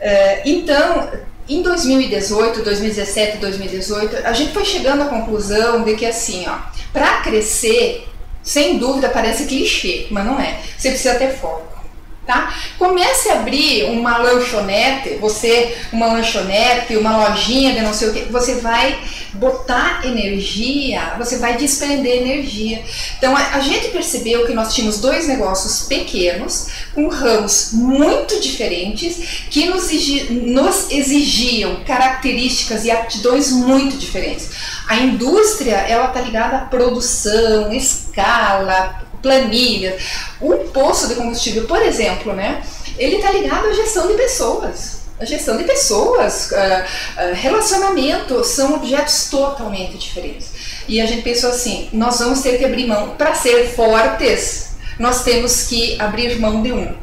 Eh, 0.00 0.42
então, 0.44 1.08
em 1.48 1.62
2018, 1.62 2.62
2017, 2.62 3.38
2018, 3.38 4.26
a 4.26 4.32
gente 4.32 4.52
foi 4.52 4.64
chegando 4.64 5.02
à 5.02 5.06
conclusão 5.06 5.84
de 5.84 5.94
que 5.94 6.04
assim, 6.04 6.44
ó, 6.48 6.56
para 6.92 7.22
crescer, 7.22 8.08
sem 8.42 8.78
dúvida 8.78 9.08
parece 9.08 9.44
clichê, 9.46 10.08
mas 10.10 10.26
não 10.26 10.40
é. 10.40 10.58
Você 10.76 10.90
precisa 10.90 11.14
ter 11.14 11.30
foco 11.36 11.81
tá? 12.26 12.54
Comece 12.78 13.30
a 13.30 13.40
abrir 13.40 13.84
uma 13.84 14.18
lanchonete, 14.18 15.16
você, 15.20 15.76
uma 15.92 16.06
lanchonete, 16.06 16.96
uma 16.96 17.28
lojinha 17.28 17.74
de 17.74 17.80
não 17.80 17.92
sei 17.92 18.08
o 18.08 18.12
que, 18.12 18.32
você 18.32 18.56
vai 18.56 18.98
botar 19.34 20.04
energia, 20.04 21.14
você 21.18 21.38
vai 21.38 21.56
desprender 21.56 22.22
energia. 22.22 22.82
Então 23.18 23.34
a, 23.36 23.60
gente 23.60 23.88
percebeu 23.88 24.46
que 24.46 24.52
nós 24.52 24.74
tínhamos 24.74 25.00
dois 25.00 25.26
negócios 25.26 25.86
pequenos, 25.86 26.68
com 26.94 27.08
ramos 27.08 27.70
muito 27.72 28.40
diferentes, 28.40 29.46
que 29.50 29.66
nos, 29.66 29.90
nos 30.30 30.90
exigiam 30.90 31.76
características 31.84 32.84
e 32.84 32.90
aptidões 32.90 33.50
muito 33.50 33.96
diferentes. 33.96 34.50
A 34.86 34.96
indústria, 34.96 35.76
ela 35.76 36.08
tá 36.08 36.20
ligada 36.20 36.58
à 36.58 36.60
produção, 36.60 37.72
escala, 37.72 39.02
planilha. 39.22 39.96
Um 40.40 40.68
poço 40.68 41.08
de 41.08 41.14
combustível, 41.14 41.64
por 41.64 41.80
exemplo, 41.80 42.32
né, 42.32 42.62
ele 42.98 43.16
está 43.16 43.30
ligado 43.30 43.66
à 43.66 43.72
gestão 43.72 44.08
de 44.08 44.14
pessoas. 44.14 45.02
A 45.20 45.24
gestão 45.24 45.56
de 45.56 45.62
pessoas, 45.62 46.50
uh, 46.50 46.54
uh, 46.54 47.34
relacionamento, 47.34 48.42
são 48.42 48.74
objetos 48.74 49.28
totalmente 49.30 49.96
diferentes. 49.96 50.50
E 50.88 51.00
a 51.00 51.06
gente 51.06 51.22
pensou 51.22 51.50
assim: 51.50 51.88
nós 51.92 52.18
vamos 52.18 52.40
ter 52.40 52.58
que 52.58 52.64
abrir 52.64 52.88
mão, 52.88 53.10
para 53.10 53.32
ser 53.34 53.68
fortes, 53.68 54.72
nós 54.98 55.22
temos 55.22 55.68
que 55.68 56.00
abrir 56.00 56.40
mão 56.40 56.60
de 56.60 56.72
um. 56.72 57.01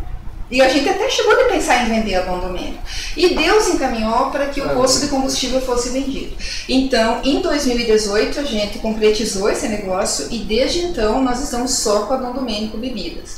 E 0.52 0.62
a 0.62 0.68
gente 0.68 0.90
até 0.90 1.08
chegou 1.10 1.34
a 1.34 1.44
pensar 1.46 1.84
em 1.84 1.90
vender 1.90 2.16
a 2.16 2.22
Dom 2.22 2.40
Domênio. 2.40 2.80
E 3.16 3.36
Deus 3.36 3.68
encaminhou 3.68 4.32
para 4.32 4.48
que 4.48 4.60
o 4.60 4.70
posto 4.70 5.02
de 5.02 5.08
combustível 5.08 5.62
fosse 5.62 5.90
vendido. 5.90 6.36
Então, 6.68 7.22
em 7.24 7.40
2018, 7.40 8.40
a 8.40 8.44
gente 8.44 8.80
concretizou 8.80 9.50
esse 9.50 9.68
negócio 9.68 10.28
e 10.32 10.40
desde 10.40 10.80
então 10.80 11.22
nós 11.22 11.40
estamos 11.42 11.76
só 11.76 12.02
com 12.04 12.16
a 12.16 12.18
Dom 12.18 12.34
Domênico 12.34 12.78
Bebidas. 12.78 13.38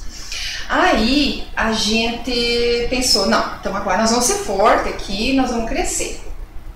Aí 0.69 1.43
a 1.53 1.73
gente 1.73 2.87
pensou, 2.89 3.25
não, 3.25 3.55
então 3.59 3.75
agora 3.75 3.97
nós 3.97 4.11
vamos 4.11 4.25
ser 4.25 4.35
forte 4.45 4.87
aqui, 4.87 5.33
nós 5.33 5.51
vamos 5.51 5.69
crescer. 5.69 6.21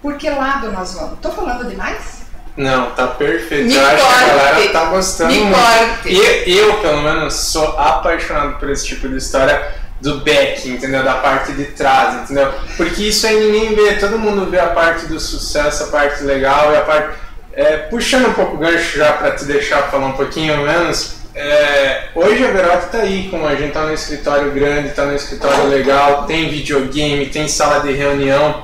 Por 0.02 0.18
que 0.18 0.30
lado 0.30 0.70
nós 0.74 0.94
vamos? 0.96 1.14
Estou 1.14 1.32
falando 1.32 1.70
demais? 1.70 2.26
Não, 2.58 2.92
tá 2.92 3.08
perfeito. 3.08 3.68
Me 3.68 3.76
eu 3.76 3.86
acho 3.86 4.04
corte. 4.04 4.18
que 4.18 4.30
a 4.32 4.36
galera 4.36 4.70
tá 4.70 4.86
gostando 4.86 5.32
Me 5.34 5.40
muito. 5.40 5.56
corte. 5.58 6.10
E 6.10 6.58
eu, 6.58 6.74
pelo 6.82 7.02
menos, 7.02 7.34
sou 7.34 7.68
apaixonado 7.80 8.60
por 8.60 8.70
esse 8.70 8.86
tipo 8.86 9.08
de 9.08 9.18
história 9.18 9.85
do 10.06 10.20
back, 10.20 10.70
entendeu? 10.70 11.04
Da 11.04 11.16
parte 11.16 11.52
de 11.54 11.66
trás, 11.66 12.24
entendeu? 12.24 12.54
Porque 12.78 13.06
isso 13.06 13.26
aí 13.26 13.40
ninguém 13.40 13.74
vê, 13.74 13.96
todo 13.96 14.20
mundo 14.20 14.50
vê 14.50 14.60
a 14.60 14.68
parte 14.68 15.08
do 15.08 15.20
sucesso, 15.20 15.86
a 15.86 15.88
parte 15.88 16.24
legal 16.24 16.72
e 16.72 16.78
a 16.78 16.82
parte. 16.82 17.18
É, 17.52 17.78
puxando 17.78 18.28
um 18.28 18.34
pouco 18.34 18.56
o 18.56 18.60
gancho 18.60 18.98
já 18.98 19.14
para 19.14 19.32
te 19.32 19.46
deixar 19.46 19.84
falar 19.84 20.08
um 20.08 20.14
pouquinho 20.14 20.58
menos, 20.58 21.16
é, 21.34 22.10
hoje 22.14 22.46
a 22.46 22.52
Verote 22.52 22.92
tá 22.92 23.00
aí, 23.00 23.30
como 23.30 23.48
a 23.48 23.56
gente 23.56 23.72
tá 23.72 23.84
no 23.84 23.94
escritório 23.94 24.52
grande, 24.52 24.90
tá 24.90 25.06
no 25.06 25.16
escritório 25.16 25.66
legal, 25.68 26.26
tem 26.26 26.50
videogame, 26.50 27.26
tem 27.28 27.48
sala 27.48 27.80
de 27.80 27.92
reunião. 27.94 28.64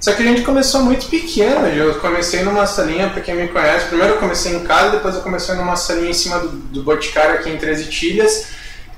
Só 0.00 0.12
que 0.12 0.22
a 0.22 0.26
gente 0.26 0.42
começou 0.42 0.82
muito 0.82 1.06
pequeno, 1.06 1.66
eu 1.68 1.94
comecei 1.94 2.42
numa 2.42 2.66
salinha, 2.66 3.08
pra 3.08 3.22
quem 3.22 3.36
me 3.36 3.48
conhece, 3.48 3.86
primeiro 3.86 4.14
eu 4.14 4.18
comecei 4.18 4.54
em 4.54 4.64
casa, 4.64 4.90
depois 4.90 5.14
eu 5.14 5.22
comecei 5.22 5.54
numa 5.54 5.76
salinha 5.76 6.10
em 6.10 6.14
cima 6.14 6.40
do, 6.40 6.48
do 6.48 6.82
Boticário 6.82 7.36
aqui 7.36 7.48
em 7.48 7.56
Treze 7.56 7.86
Tilhas. 7.86 8.48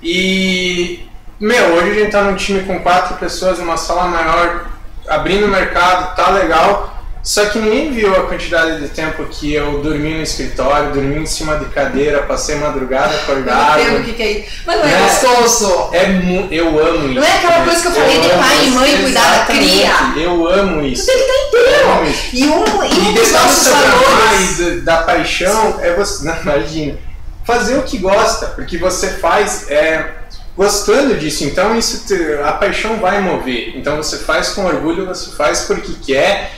E 0.03 1.09
meu, 1.39 1.67
hoje 1.75 1.91
a 1.91 1.95
gente 1.95 2.11
tá 2.13 2.23
num 2.23 2.35
time 2.37 2.61
com 2.65 2.81
quatro 2.81 3.17
pessoas, 3.17 3.59
numa 3.59 3.77
sala 3.77 4.05
maior, 4.05 4.67
abrindo 5.09 5.47
o 5.47 5.49
mercado, 5.49 6.15
tá 6.17 6.31
legal. 6.31 6.93
Só 7.23 7.45
que 7.47 7.59
ninguém 7.59 7.91
viu 7.93 8.15
a 8.15 8.23
quantidade 8.29 8.81
de 8.81 8.89
tempo 8.89 9.25
que 9.25 9.53
eu 9.53 9.83
dormi 9.83 10.15
no 10.15 10.23
escritório, 10.23 10.93
dormi 10.93 11.17
em 11.19 11.27
cima 11.27 11.57
de 11.57 11.65
cadeira, 11.65 12.23
passei 12.23 12.55
madrugada 12.55 13.13
Eu 13.15 13.19
acordado. 13.21 13.81
entendo 13.81 14.01
o 14.01 14.05
que, 14.05 14.13
que 14.13 14.23
é 14.23 14.31
isso. 14.39 14.63
Mas 14.65 14.79
não 14.79 14.87
é, 14.87 14.93
É. 14.93 14.99
gostoso. 15.03 15.91
É 15.93 16.05
eu 16.53 16.69
amo 16.87 17.07
isso. 17.07 17.15
Não 17.15 17.25
é 17.25 17.33
aquela 17.37 17.65
coisa 17.65 17.83
que 17.83 17.89
eu 17.89 17.93
falei 17.93 18.21
de 18.21 18.31
amo 18.31 18.39
pai 18.45 18.65
e 18.65 18.71
mãe 18.71 19.03
cuidar 19.03 19.39
da 19.39 19.45
cria. 19.47 19.93
Eu 20.17 20.47
amo 20.47 20.87
isso. 20.87 21.05
Você 21.05 21.13
tem 21.13 21.27
que 21.51 21.57
estar 21.57 21.81
Eu 21.81 22.07
inteiro. 22.07 22.15
E 22.33 22.45
um, 22.45 22.85
e 22.85 23.09
um 23.09 23.15
dos 23.15 23.33
nossos 23.33 23.69
valores. 23.73 24.85
da 24.85 24.97
paixão, 24.99 25.81
é 25.83 25.95
você. 25.95 26.25
Não, 26.25 26.37
imagina. 26.43 26.97
Fazer 27.45 27.77
o 27.77 27.83
que 27.83 27.99
gosta, 27.99 28.47
porque 28.47 28.79
você 28.79 29.09
faz 29.15 29.69
é, 29.69 30.11
gostando 30.57 31.15
disso. 31.17 31.45
Então 31.45 31.77
isso 31.79 32.07
te- 32.07 32.39
a 32.45 32.53
paixão 32.53 32.97
vai 32.99 33.21
mover. 33.21 33.77
Então 33.77 33.97
você 33.97 34.19
faz 34.19 34.51
com 34.51 34.65
orgulho, 34.65 35.07
você 35.07 35.31
faz 35.37 35.61
porque 35.63 35.93
quer. 36.05 36.53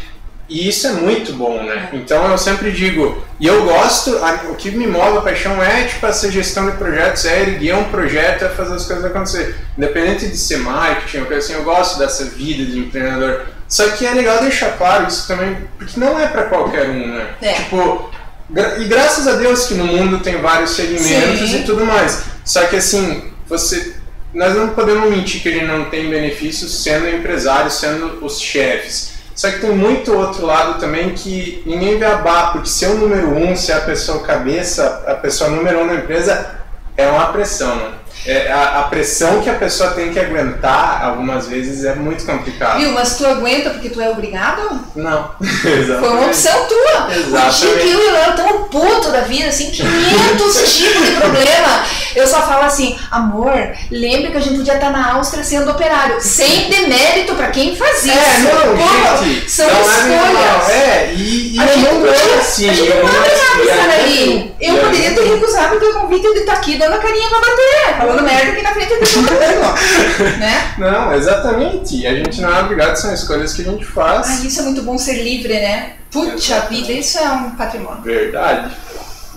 E 0.49 0.67
isso 0.67 0.87
é 0.87 0.93
muito 0.93 1.35
bom, 1.35 1.63
né? 1.63 1.91
Então 1.93 2.27
eu 2.31 2.39
sempre 2.39 2.73
digo, 2.73 3.23
e 3.39 3.47
eu 3.47 3.65
gosto, 3.65 4.17
a- 4.17 4.45
o 4.51 4.55
que 4.55 4.71
me 4.71 4.87
move 4.87 5.19
a 5.19 5.21
paixão 5.21 5.63
é 5.63 5.85
tipo 5.85 6.07
essa 6.07 6.31
gestão 6.33 6.71
de 6.71 6.77
projetos, 6.79 7.27
é 7.27 7.43
erguer 7.43 7.75
um 7.75 7.85
projeto, 7.85 8.47
é 8.47 8.49
fazer 8.49 8.77
as 8.77 8.87
coisas 8.87 9.05
acontecer. 9.05 9.55
Independente 9.77 10.27
de 10.27 10.39
ser 10.39 10.57
marketing, 10.61 11.19
ou 11.19 11.27
coisa 11.27 11.45
assim, 11.45 11.53
eu 11.53 11.65
gosto 11.65 11.99
dessa 11.99 12.25
vida 12.25 12.65
de 12.65 12.79
empreendedor. 12.79 13.43
Só 13.69 13.87
que 13.91 14.07
é 14.07 14.11
legal 14.13 14.41
deixar 14.41 14.79
claro 14.79 15.07
isso 15.07 15.29
também, 15.29 15.55
porque 15.77 16.01
não 16.01 16.19
é 16.19 16.27
pra 16.27 16.45
qualquer 16.45 16.89
um, 16.89 17.09
né? 17.15 17.27
É. 17.43 17.53
Tipo, 17.53 18.11
gra- 18.49 18.79
e 18.79 18.85
graças 18.85 19.29
a 19.29 19.33
Deus 19.33 19.67
que 19.67 19.75
no 19.75 19.85
mundo 19.85 20.21
tem 20.21 20.41
vários 20.41 20.71
segmentos 20.71 21.51
Sim. 21.51 21.61
e 21.61 21.65
tudo 21.65 21.85
mais. 21.85 22.23
Só 22.43 22.63
que 22.69 22.77
assim, 22.77 23.23
você. 23.49 23.95
Nós 24.35 24.55
não 24.55 24.69
podemos 24.71 25.11
mentir 25.11 25.43
que 25.43 25.49
a 25.49 25.53
gente 25.53 25.67
não 25.67 25.87
tem 25.87 26.11
benefícios 26.11 26.83
sendo 26.83 27.09
empresário, 27.09 27.71
sendo 27.71 28.25
os 28.25 28.41
chefes. 28.41 29.15
Só 29.35 29.51
que 29.51 29.61
tem 29.61 29.71
muito 29.71 30.13
outro 30.13 30.45
lado 30.45 30.81
também 30.81 31.15
que 31.15 31.63
ninguém 31.65 31.99
vê 31.99 32.05
a 32.05 32.19
porque 32.53 32.69
ser 32.69 32.89
o 32.89 32.95
número 32.95 33.31
um, 33.31 33.55
ser 33.55 33.73
a 33.73 33.81
pessoa 33.81 34.23
cabeça, 34.23 35.05
a 35.07 35.15
pessoa 35.15 35.49
número 35.49 35.81
um 35.81 35.87
da 35.87 35.95
empresa, 35.95 36.59
é 36.97 37.07
uma 37.07 37.27
pressão, 37.33 37.77
né? 37.77 37.98
É, 38.27 38.51
a, 38.53 38.81
a 38.81 38.83
pressão 38.85 39.41
que 39.41 39.49
a 39.49 39.55
pessoa 39.55 39.91
tem 39.91 40.13
que 40.13 40.19
aguentar, 40.19 41.03
algumas 41.05 41.47
vezes, 41.47 41.85
é 41.85 41.95
muito 41.95 42.25
complicado. 42.27 42.79
Viu, 42.79 42.91
mas 42.93 43.17
tu 43.17 43.27
aguenta 43.27 43.71
porque 43.71 43.89
tu 43.91 44.01
é 44.01 44.09
obrigado? 44.11 44.81
Não. 44.95 45.31
Foi 45.41 46.09
uma 46.09 46.27
opção 46.27 46.67
tua. 46.67 47.07
O 47.09 47.13
Exatamente. 47.13 47.79
que 47.83 47.91
eu 47.91 48.01
e 48.03 48.07
o 48.09 48.13
Léo 48.13 48.33
tão 48.37 48.65
puto 48.65 49.11
da 49.11 49.21
vida, 49.23 49.49
assim, 49.49 49.71
500 49.71 50.55
tipos 50.77 51.07
de 51.07 51.13
problema. 51.17 51.85
Eu 52.15 52.27
só 52.27 52.43
falo 52.43 52.65
assim, 52.65 52.99
amor, 53.11 53.53
lembra 53.91 54.31
que 54.33 54.37
a 54.37 54.41
gente 54.41 54.57
podia 54.59 54.75
estar 54.75 54.91
na 54.91 55.13
Áustria 55.15 55.45
sendo 55.45 55.71
operário. 55.71 56.17
Sem 56.21 56.69
demérito 56.69 57.35
pra 57.35 57.49
quem 57.49 57.77
faz 57.77 58.05
isso. 58.05 58.19
É, 58.19 58.39
não, 58.41 58.77
Pô, 58.77 59.25
gente, 59.25 59.51
São 59.51 59.67
não 59.69 59.77
é 59.77 59.81
escolhas. 59.83 60.69
É, 60.71 61.13
e, 61.15 61.57
e 61.57 61.61
A 61.61 61.67
gente 61.67 61.79
não 61.85 62.01
não 62.01 62.07
é- 62.13 62.35
assim. 62.41 62.69
a 62.69 62.73
gente 62.75 62.89
não 62.91 62.97
não 62.97 63.13
nada 63.13 63.29
de- 63.29 63.63
estar 63.69 63.89
é, 63.89 63.95
aí. 63.95 64.55
Eu 64.61 64.77
é, 64.77 64.81
poderia 64.81 65.15
ter 65.15 65.23
recusado 65.29 65.77
o 65.77 65.81
teu 65.81 65.93
convite 65.95 66.33
de 66.33 66.41
estar 66.41 66.55
aqui 66.55 66.77
dando 66.77 66.95
a 66.95 66.99
carinha 66.99 67.29
pra 67.29 67.39
bater, 67.41 68.08
falando 68.09 68.25
merda 68.25 68.53
aqui 68.53 68.63
na 68.63 68.73
frente 68.73 68.89
de 68.89 69.13
todo 69.13 69.17
mundo. 69.17 70.39
né? 70.39 70.75
Não, 70.79 71.15
exatamente. 71.15 72.07
A 72.07 72.15
gente 72.15 72.41
não 72.41 72.55
é 72.55 72.61
obrigado, 72.61 72.97
são 72.97 73.13
escolhas 73.13 73.53
que 73.53 73.63
a 73.63 73.65
gente 73.67 73.85
faz. 73.85 74.27
Ah, 74.29 74.47
isso 74.47 74.61
é 74.61 74.63
muito 74.65 74.83
bom 74.83 74.97
ser 74.99 75.23
livre, 75.23 75.53
né? 75.55 75.95
Puxa 76.11 76.61
vida, 76.63 76.93
isso 76.93 77.19
é 77.19 77.31
um 77.31 77.51
patrimônio. 77.51 78.03
Verdade. 78.03 78.75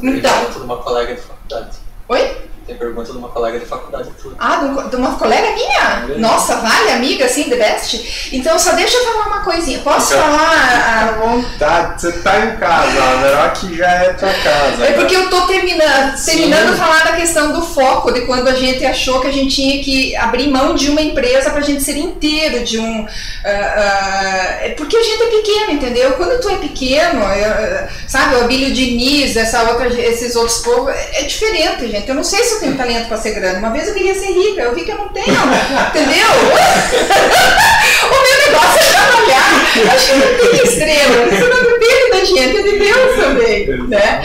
Então, 0.01 0.33
uma 0.63 0.77
colega 0.77 1.15
de 1.15 1.21
faculdade. 1.21 1.77
oi? 2.07 2.37
Tem 2.67 2.75
pergunta 2.77 3.11
de 3.11 3.17
uma 3.17 3.27
colega 3.29 3.59
de 3.59 3.65
faculdade 3.65 4.11
tua. 4.21 4.33
Ah, 4.37 4.57
de 4.57 4.95
um- 4.95 4.99
uma 4.99 5.15
colega 5.15 5.51
minha? 5.51 6.15
Nossa, 6.19 6.57
vale, 6.57 6.91
amiga, 6.91 7.25
assim, 7.25 7.45
the 7.45 7.55
best? 7.55 8.29
Então, 8.31 8.57
só 8.59 8.73
deixa 8.73 8.95
eu 8.97 9.03
falar 9.11 9.25
uma 9.27 9.39
coisinha. 9.43 9.79
Posso 9.79 10.09
Fica- 10.09 10.21
falar? 10.21 10.59
Fica 10.59 10.87
à 11.01 11.11
vontade, 11.25 12.01
você 12.01 12.11
tá 12.19 12.39
em 12.45 12.55
casa, 12.57 13.03
a 13.03 13.15
Veroc 13.15 13.75
já 13.75 13.89
é 13.89 14.13
tua 14.13 14.29
casa. 14.31 14.83
ah, 14.83 14.85
É 14.85 14.91
porque 14.93 15.15
eu 15.15 15.27
tô 15.29 15.41
terminando, 15.47 16.23
terminando 16.23 16.71
de 16.73 16.77
falar 16.77 17.03
da 17.03 17.13
questão 17.13 17.51
do 17.51 17.63
foco, 17.63 18.11
de 18.11 18.21
quando 18.21 18.47
a 18.47 18.53
gente 18.53 18.85
achou 18.85 19.19
que 19.19 19.27
a 19.27 19.33
gente 19.33 19.55
tinha 19.55 19.83
que 19.83 20.15
abrir 20.15 20.47
mão 20.47 20.75
de 20.75 20.91
uma 20.91 21.01
empresa 21.01 21.49
pra 21.49 21.61
gente 21.61 21.81
ser 21.83 21.97
inteiro 21.97 22.63
de 22.63 22.77
um. 22.79 23.07
ah, 23.43 23.49
ah, 23.49 24.57
é 24.65 24.69
porque 24.77 24.95
a 24.95 25.01
gente 25.03 25.23
é 25.23 25.27
pequeno, 25.27 25.71
entendeu? 25.71 26.11
Quando 26.13 26.39
tu 26.39 26.47
é 26.49 26.57
pequeno, 26.57 27.23
é, 27.23 27.89
sabe, 28.07 28.35
o 28.35 28.41
Abílio 28.41 28.71
Diniz, 28.71 29.35
essa 29.35 29.63
outra, 29.63 29.87
esses 29.87 30.35
outros 30.35 30.59
povos, 30.59 30.93
é, 30.93 31.21
é 31.21 31.23
diferente, 31.23 31.87
gente. 31.89 32.07
Eu 32.07 32.15
não 32.15 32.23
sei 32.23 32.43
se 32.43 32.50
eu 32.53 32.59
tenho 32.59 32.77
talento 32.77 33.07
pra 33.07 33.17
ser 33.17 33.31
grande. 33.31 33.59
Uma 33.59 33.69
vez 33.71 33.87
eu 33.87 33.93
queria 33.93 34.13
ser 34.13 34.27
rica, 34.27 34.61
eu 34.61 34.75
vi 34.75 34.83
que 34.83 34.91
eu 34.91 34.97
não 34.97 35.09
tenho, 35.09 35.27
entendeu? 35.27 36.27
o 38.03 38.21
meu 38.21 38.37
negócio 38.47 38.79
é 38.79 38.85
trabalhar. 38.91 39.95
Acho 39.95 40.11
que 40.11 40.17
não 40.17 40.37
tem 40.37 40.63
estrela, 40.63 41.27
isso 41.27 41.49
não 41.49 41.63
depende 41.63 42.09
da 42.11 42.25
gente, 42.25 42.59
é 42.59 42.63
de 42.63 42.79
Deus 42.79 43.15
também, 43.15 43.87
né? 43.87 44.21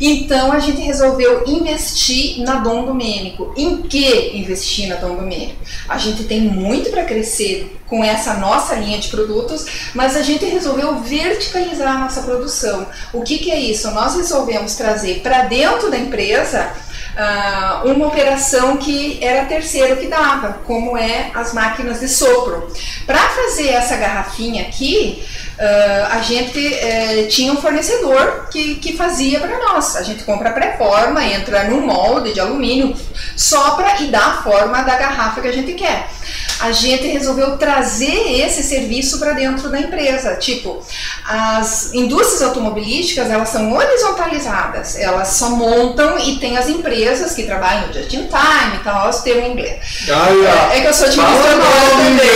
Então 0.00 0.52
a 0.52 0.58
gente 0.58 0.80
resolveu 0.82 1.44
investir 1.46 2.42
na 2.42 2.56
Dom 2.56 2.84
Domênico. 2.84 3.52
Em 3.56 3.82
que 3.82 4.36
investir 4.36 4.88
na 4.88 4.96
Dom 4.96 5.16
Domênico? 5.16 5.56
A 5.88 5.96
gente 5.96 6.24
tem 6.24 6.42
muito 6.42 6.90
para 6.90 7.04
crescer 7.04 7.76
com 7.86 8.04
essa 8.04 8.34
nossa 8.34 8.74
linha 8.74 8.98
de 8.98 9.08
produtos, 9.08 9.64
mas 9.94 10.16
a 10.16 10.22
gente 10.22 10.44
resolveu 10.44 10.98
verticalizar 11.00 11.96
a 11.96 11.98
nossa 12.00 12.22
produção. 12.22 12.86
O 13.12 13.22
que, 13.22 13.38
que 13.38 13.50
é 13.50 13.58
isso? 13.58 13.90
Nós 13.92 14.16
resolvemos 14.16 14.74
trazer 14.74 15.20
para 15.20 15.44
dentro 15.44 15.90
da 15.90 15.96
empresa 15.96 16.70
ah, 17.16 17.82
uma 17.84 18.06
operação 18.08 18.76
que 18.76 19.18
era 19.22 19.46
terceiro 19.46 19.96
que 19.96 20.06
dava, 20.06 20.60
como 20.66 20.96
é 20.96 21.30
as 21.34 21.54
máquinas 21.54 22.00
de 22.00 22.08
sopro. 22.08 22.70
Para 23.06 23.18
fazer 23.18 23.68
essa 23.68 23.96
garrafinha 23.96 24.62
aqui, 24.62 25.24
Uh, 25.58 26.06
a 26.10 26.20
gente 26.20 26.58
uh, 26.58 27.28
tinha 27.28 27.50
um 27.50 27.56
fornecedor 27.56 28.48
que, 28.50 28.74
que 28.74 28.96
fazia 28.96 29.40
para 29.40 29.58
nós. 29.58 29.96
A 29.96 30.02
gente 30.02 30.22
compra 30.24 30.50
pré-forma, 30.50 31.24
entra 31.24 31.64
no 31.64 31.80
molde 31.80 32.34
de 32.34 32.40
alumínio, 32.40 32.94
sopra 33.34 34.02
e 34.02 34.08
dá 34.08 34.26
a 34.26 34.42
forma 34.42 34.82
da 34.82 34.96
garrafa 34.96 35.40
que 35.40 35.48
a 35.48 35.52
gente 35.52 35.72
quer 35.72 36.08
a 36.60 36.72
gente 36.72 37.06
resolveu 37.06 37.56
trazer 37.58 38.40
esse 38.40 38.62
serviço 38.62 39.18
para 39.18 39.32
dentro 39.32 39.68
da 39.68 39.78
empresa. 39.78 40.36
Tipo, 40.36 40.82
as 41.26 41.92
indústrias 41.92 42.42
automobilísticas, 42.42 43.30
elas 43.30 43.48
são 43.50 43.72
horizontalizadas, 43.72 44.96
elas 44.96 45.28
só 45.28 45.50
montam 45.50 46.18
e 46.18 46.36
tem 46.36 46.56
as 46.56 46.68
empresas 46.68 47.34
que 47.34 47.42
trabalham 47.42 47.88
no 47.88 47.92
just 47.92 48.12
in 48.14 48.26
time 48.26 48.76
e 48.80 48.84
tal, 48.84 49.02
elas 49.02 49.22
têm 49.22 49.34
o 49.34 49.52
inglês. 49.52 49.78
É, 50.72 50.78
é, 50.78 50.80
que 50.80 50.86
eu 50.86 50.94
sou 50.94 51.06
administradora 51.06 51.56
também. 51.90 52.26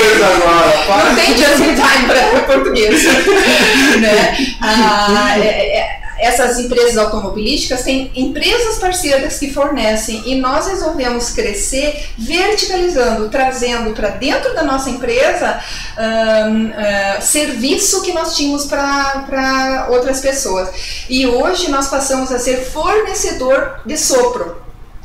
Não 1.09 1.15
tem 1.15 1.37
just 1.37 1.61
in 1.61 1.75
time 1.75 2.07
para 2.07 2.43
português. 2.43 3.03
né? 4.01 4.57
Ah, 4.61 5.39
é, 5.39 5.79
é, 5.79 6.01
essas 6.21 6.59
empresas 6.59 6.99
automobilísticas 6.99 7.83
têm 7.83 8.13
empresas 8.15 8.79
parceiras 8.79 9.39
que 9.39 9.53
fornecem 9.53 10.23
e 10.27 10.35
nós 10.35 10.67
resolvemos 10.67 11.31
crescer 11.31 12.09
verticalizando, 12.19 13.29
trazendo 13.31 13.93
para 13.95 14.11
dentro 14.11 14.55
da 14.55 14.63
nossa 14.63 14.91
empresa 14.91 15.61
um, 15.99 16.67
uh, 16.67 17.23
serviço 17.23 18.03
que 18.03 18.13
nós 18.13 18.37
tínhamos 18.37 18.67
para 18.67 19.89
outras 19.91 20.21
pessoas. 20.21 20.69
E 21.09 21.27
hoje 21.27 21.71
nós 21.71 21.89
passamos 21.89 22.31
a 22.31 22.39
ser 22.39 22.59
fornecedor 22.67 23.81
de 23.87 23.97
sopro. 23.97 24.60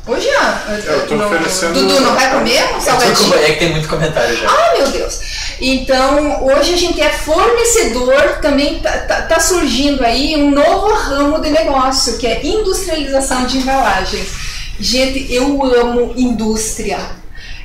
Hoje, 0.06 0.28
ah, 0.38 0.78
eu 0.84 1.06
tô 1.08 1.16
não, 1.16 1.26
oferecendo... 1.26 1.72
Dudu, 1.72 2.00
não 2.00 2.14
vai 2.14 2.30
comer 2.30 2.76
um 2.76 2.80
salgadinho? 2.80 3.34
É 3.34 3.50
que 3.50 3.58
tem 3.58 3.70
muito 3.72 3.88
comentário 3.88 4.36
já. 4.36 4.48
Ah, 4.48 4.74
meu 4.76 4.88
Deus. 4.88 5.20
Então, 5.60 6.46
hoje 6.46 6.74
a 6.74 6.76
gente 6.76 7.00
é 7.00 7.10
fornecedor, 7.10 8.38
também 8.40 8.78
tá, 8.78 8.92
tá, 8.98 9.22
tá, 9.22 9.40
surgindo 9.40 10.04
aí 10.04 10.36
um 10.36 10.52
novo 10.52 10.94
ramo 10.94 11.40
de 11.40 11.50
negócio, 11.50 12.18
que 12.18 12.26
é 12.26 12.46
industrialização 12.46 13.46
de 13.46 13.58
embalagens. 13.58 14.28
Gente, 14.78 15.34
eu 15.34 15.60
amo 15.64 16.12
indústria. 16.16 16.98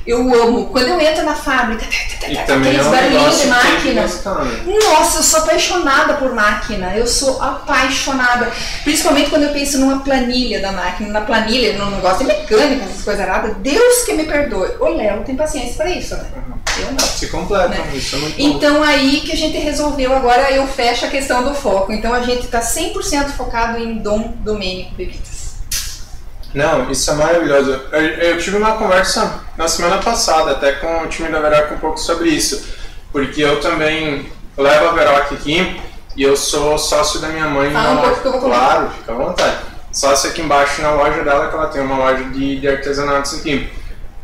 Eu 0.06 0.18
amo. 0.34 0.66
Quando 0.66 0.88
eu 0.88 1.00
entro 1.00 1.24
na 1.24 1.34
fábrica, 1.34 1.84
aqueles 1.84 2.38
é 2.80 2.82
um 2.82 2.90
barulhinhos 2.90 3.40
de 3.40 3.46
máquina. 3.46 4.02
Nossa, 4.02 5.18
eu 5.18 5.22
sou 5.22 5.40
apaixonada 5.40 6.14
por 6.14 6.34
máquina. 6.34 6.96
Eu 6.96 7.06
sou 7.06 7.40
apaixonada. 7.40 8.50
Principalmente 8.84 9.30
quando 9.30 9.44
eu 9.44 9.52
penso 9.52 9.78
numa 9.78 10.00
planilha 10.00 10.60
da 10.60 10.72
máquina. 10.72 11.08
Na 11.10 11.20
planilha, 11.20 11.68
eu 11.68 11.78
não 11.78 12.00
gosto 12.00 12.18
de 12.18 12.24
mecânica, 12.24 12.84
essas 12.84 13.02
coisas 13.04 13.24
erradas. 13.24 13.56
Deus 13.58 14.02
que 14.04 14.12
me 14.14 14.24
perdoe. 14.24 14.70
O 14.80 14.88
Léo 14.88 15.22
tem 15.24 15.36
paciência 15.36 15.74
para 15.74 15.90
isso, 15.90 16.16
né? 16.16 16.24
Eu 16.78 16.92
não. 16.92 16.98
Se 16.98 17.28
completa, 17.28 17.68
né? 17.68 17.90
isso 17.94 18.16
é 18.16 18.18
muito 18.18 18.40
Então 18.40 18.76
bom. 18.76 18.82
aí 18.82 19.20
que 19.20 19.32
a 19.32 19.36
gente 19.36 19.58
resolveu, 19.58 20.14
agora 20.16 20.50
eu 20.50 20.66
fecho 20.66 21.04
a 21.04 21.08
questão 21.08 21.44
do 21.44 21.54
foco. 21.54 21.92
Então 21.92 22.12
a 22.14 22.22
gente 22.22 22.44
está 22.46 22.60
100% 22.60 23.28
focado 23.30 23.78
em 23.78 23.98
Dom 23.98 24.32
Domênico 24.38 24.94
Bebidas. 24.94 25.41
Não, 26.54 26.90
isso 26.90 27.10
é 27.10 27.14
maravilhoso. 27.14 27.80
Eu, 27.92 28.00
eu, 28.00 28.38
tive 28.38 28.56
uma 28.56 28.72
conversa 28.72 29.40
na 29.56 29.68
semana 29.68 29.98
passada 29.98 30.50
até 30.50 30.72
com 30.72 31.02
o 31.02 31.06
time 31.06 31.28
da 31.30 31.40
Veroc 31.40 31.72
um 31.72 31.78
pouco 31.78 31.98
sobre 31.98 32.28
isso, 32.28 32.74
porque 33.10 33.42
eu 33.42 33.60
também 33.60 34.30
levo 34.56 34.88
a 34.88 34.92
Veroc 34.92 35.32
aqui 35.32 35.80
e 36.14 36.22
eu 36.22 36.36
sou 36.36 36.76
sócio 36.78 37.20
da 37.20 37.28
minha 37.28 37.46
mãe 37.46 37.68
ah, 37.68 37.82
na 37.82 37.92
loja. 38.02 38.20
Claro, 38.20 38.90
fica 38.90 39.12
à 39.12 39.14
vontade. 39.14 39.56
Sócio 39.90 40.30
aqui 40.30 40.42
embaixo 40.42 40.82
na 40.82 40.92
loja 40.92 41.22
dela, 41.22 41.48
que 41.48 41.54
ela 41.54 41.66
tem 41.68 41.82
uma 41.82 41.96
loja 41.96 42.24
de, 42.24 42.60
de 42.60 42.68
artesanatos 42.68 43.38
aqui. 43.38 43.70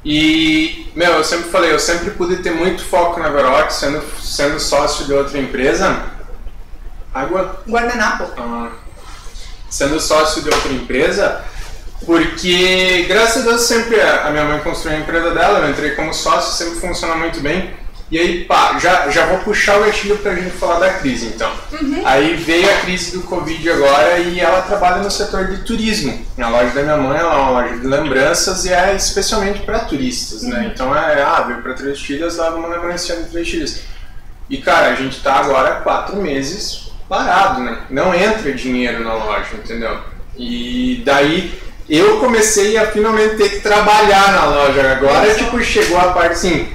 E, 0.05 0.91
meu, 0.95 1.13
eu 1.15 1.25
sempre 1.25 1.51
falei, 1.51 1.73
eu 1.73 1.79
sempre 1.79 2.11
pude 2.11 2.37
ter 2.37 2.53
muito 2.53 2.85
foco 2.85 3.21
na 3.21 3.29
Veroc, 3.29 3.71
sendo, 3.71 4.03
sendo 4.21 4.61
sócio 4.61 5.07
de 5.07 5.13
outra 5.13 5.39
empresa. 5.39 6.05
Água? 7.13 7.63
Guardanapo. 7.69 8.25
Ah, 8.39 8.71
sendo 9.69 10.01
sócio 10.01 10.43
de 10.43 10.49
outra 10.49 10.73
empresa, 10.73 11.45
porque, 12.05 13.07
graças 13.09 13.43
a 13.43 13.51
Deus, 13.51 13.63
sempre 13.63 14.01
a 14.01 14.31
minha 14.31 14.45
mãe 14.45 14.61
construiu 14.61 14.99
a 14.99 15.01
empresa 15.01 15.31
dela, 15.33 15.61
eu 15.61 15.71
entrei 15.71 15.91
como 15.93 16.15
sócio, 16.15 16.53
sempre 16.55 16.81
funciona 16.81 17.15
muito 17.15 17.41
bem. 17.41 17.75
E 18.11 18.19
aí, 18.19 18.45
pá, 18.47 18.79
já, 18.79 19.11
já 19.11 19.27
vou 19.27 19.39
puxar 19.41 19.79
o 19.79 19.85
gatilho 19.85 20.17
pra 20.19 20.35
gente 20.35 20.57
falar 20.57 20.79
da 20.79 20.95
crise, 20.95 21.27
então. 21.27 21.51
Uhum. 21.73 22.01
Aí 22.07 22.37
veio 22.37 22.71
a 22.71 22.81
crise 22.81 23.13
do 23.13 23.23
Covid 23.25 23.71
agora 23.71 24.19
e 24.19 24.41
ela 24.41 24.63
trabalha 24.63 25.03
no 25.03 25.11
setor 25.11 25.49
de 25.49 25.59
turismo. 25.59 26.27
Na 26.35 26.49
loja 26.49 26.71
da 26.71 26.83
minha 26.83 26.97
mãe, 26.97 27.19
ela 27.19 27.35
é 27.35 27.37
uma 27.37 27.51
loja 27.51 27.77
de 27.77 27.87
lembranças 27.87 28.65
e 28.65 28.73
é 28.73 28.97
especialmente 28.97 29.61
para 29.61 29.81
turistas, 29.81 30.43
né? 30.43 30.61
Uhum. 30.61 30.67
Então 30.69 30.97
é, 30.97 31.21
ah, 31.21 31.43
veio 31.43 31.61
pra 31.61 31.75
Três 31.75 32.01
Filhas, 32.01 32.39
leva 32.39 32.57
uma 32.57 32.69
lembrança 32.69 33.15
de 33.15 33.29
Três 33.29 33.47
Filhas. 33.47 33.83
E, 34.49 34.57
cara, 34.57 34.89
a 34.89 34.95
gente 34.95 35.21
tá 35.21 35.35
agora 35.35 35.81
quatro 35.83 36.17
meses 36.17 36.91
parado, 37.07 37.61
né? 37.61 37.83
Não 37.91 38.15
entra 38.15 38.53
dinheiro 38.55 39.05
na 39.05 39.13
loja, 39.13 39.51
entendeu? 39.53 39.99
E 40.35 41.03
daí 41.05 41.61
eu 41.97 42.19
comecei 42.19 42.77
a 42.77 42.87
finalmente 42.87 43.37
ter 43.37 43.49
que 43.49 43.61
trabalhar 43.61 44.33
na 44.33 44.45
loja. 44.47 44.93
Agora, 44.93 45.35
tipo, 45.35 45.63
chegou 45.63 45.99
a 45.99 46.13
parte 46.13 46.33
assim. 46.33 46.69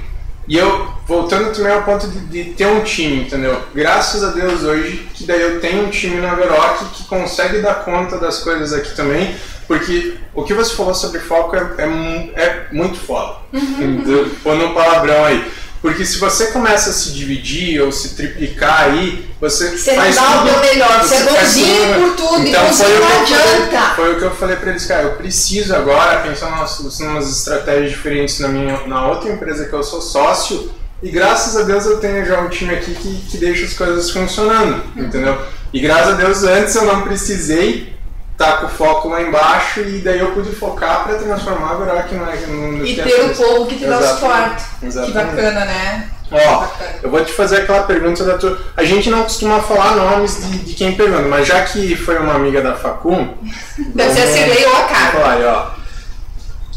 E 0.46 0.58
eu, 0.58 0.88
voltando 1.06 1.54
também 1.54 1.72
ao 1.72 1.82
ponto 1.82 2.06
de, 2.06 2.18
de, 2.20 2.44
ter 2.52 2.66
um 2.66 2.82
time, 2.82 3.22
entendeu? 3.22 3.62
Graças 3.74 4.22
a 4.22 4.30
Deus 4.30 4.62
hoje, 4.62 5.08
que 5.14 5.24
daí 5.24 5.40
eu 5.40 5.60
tenho 5.60 5.86
um 5.86 5.90
time 5.90 6.20
na 6.20 6.34
Veroc 6.34 6.84
que 6.92 7.04
consegue 7.04 7.60
dar 7.60 7.84
conta 7.84 8.18
das 8.18 8.40
coisas 8.40 8.72
aqui 8.72 8.94
também, 8.94 9.34
porque 9.66 10.18
o 10.34 10.42
que 10.42 10.52
você 10.52 10.74
falou 10.74 10.94
sobre 10.94 11.20
foco 11.20 11.56
é, 11.56 11.74
é, 11.78 12.42
é 12.42 12.66
muito 12.72 12.98
foda. 12.98 13.36
Uhum. 13.52 14.30
Pondo 14.42 14.66
um 14.66 14.74
palavrão 14.74 15.24
aí. 15.24 15.50
Porque 15.84 16.02
se 16.02 16.16
você 16.16 16.46
começa 16.46 16.88
a 16.88 16.92
se 16.94 17.12
dividir 17.12 17.78
ou 17.82 17.92
se 17.92 18.14
triplicar 18.14 18.84
aí, 18.84 19.28
você, 19.38 19.76
você 19.76 19.94
faz 19.94 20.16
dá 20.16 20.22
tudo. 20.22 20.56
o 20.56 20.60
melhor, 20.60 21.02
você, 21.02 21.14
é 21.16 21.22
bonzinho 21.24 21.94
por 22.00 22.16
tudo, 22.16 22.48
então, 22.48 22.66
você 22.68 22.84
foi 22.84 22.98
não 23.00 23.06
o 23.06 23.26
que 23.26 23.34
adianta. 23.34 23.80
Falei, 23.80 23.94
foi 23.94 24.12
o 24.14 24.18
que 24.18 24.24
eu 24.24 24.30
falei 24.30 24.56
para 24.56 24.70
eles, 24.70 24.86
cara, 24.86 25.02
eu 25.02 25.12
preciso 25.16 25.76
agora 25.76 26.22
pensar 26.22 26.48
em 26.48 27.06
umas 27.06 27.30
estratégias 27.30 27.90
diferentes 27.90 28.38
na 28.40 28.48
minha 28.48 28.86
na 28.86 29.08
outra 29.08 29.30
empresa 29.30 29.66
que 29.66 29.74
eu 29.74 29.82
sou 29.82 30.00
sócio, 30.00 30.70
e 31.02 31.10
graças 31.10 31.54
a 31.54 31.64
Deus 31.64 31.84
eu 31.84 31.98
tenho 31.98 32.24
já 32.24 32.40
um 32.40 32.48
time 32.48 32.74
aqui 32.74 32.94
que, 32.94 33.20
que 33.28 33.36
deixa 33.36 33.66
as 33.66 33.74
coisas 33.74 34.10
funcionando, 34.10 34.82
uhum. 34.96 35.04
entendeu? 35.04 35.38
E 35.70 35.80
graças 35.80 36.14
a 36.14 36.16
Deus 36.16 36.44
antes 36.44 36.74
eu 36.76 36.86
não 36.86 37.02
precisei 37.02 37.94
tá 38.36 38.56
com 38.58 38.66
o 38.66 38.68
foco 38.68 39.08
lá 39.08 39.22
embaixo 39.22 39.80
e 39.80 40.00
daí 40.00 40.18
eu 40.18 40.32
pude 40.32 40.50
focar 40.54 41.04
para 41.04 41.18
transformar 41.18 41.70
a 41.70 41.74
Veroc 41.74 42.12
no, 42.12 42.72
no 42.72 42.86
E 42.86 42.96
ter 42.96 43.20
o 43.20 43.34
povo 43.34 43.66
que 43.66 43.76
te 43.76 43.86
dá 43.86 43.98
o 43.98 44.06
suporte. 44.06 44.64
Exatamente. 44.82 45.12
Que 45.12 45.12
bacana, 45.12 45.64
né? 45.64 46.10
Ó, 46.32 46.66
eu 47.02 47.10
vou 47.10 47.24
te 47.24 47.32
fazer 47.32 47.58
aquela 47.58 47.82
pergunta 47.82 48.24
da 48.24 48.36
tua. 48.36 48.58
A 48.76 48.82
gente 48.82 49.10
não 49.10 49.22
costuma 49.22 49.60
falar 49.60 49.94
nomes 49.94 50.42
de, 50.42 50.58
de 50.58 50.74
quem 50.74 50.96
pergunta, 50.96 51.28
mas 51.28 51.46
já 51.46 51.62
que 51.62 51.94
foi 51.94 52.18
uma 52.18 52.34
amiga 52.34 52.60
da 52.60 52.74
Facum. 52.74 53.34
Deve 53.94 54.14
ser 54.14 54.22
a 54.22 54.32
Cirlei 54.32 54.66
ou 54.66 54.76
a 54.76 54.82
Carla. 54.84 55.26
Olha, 55.26 55.52
ó. 55.52 55.84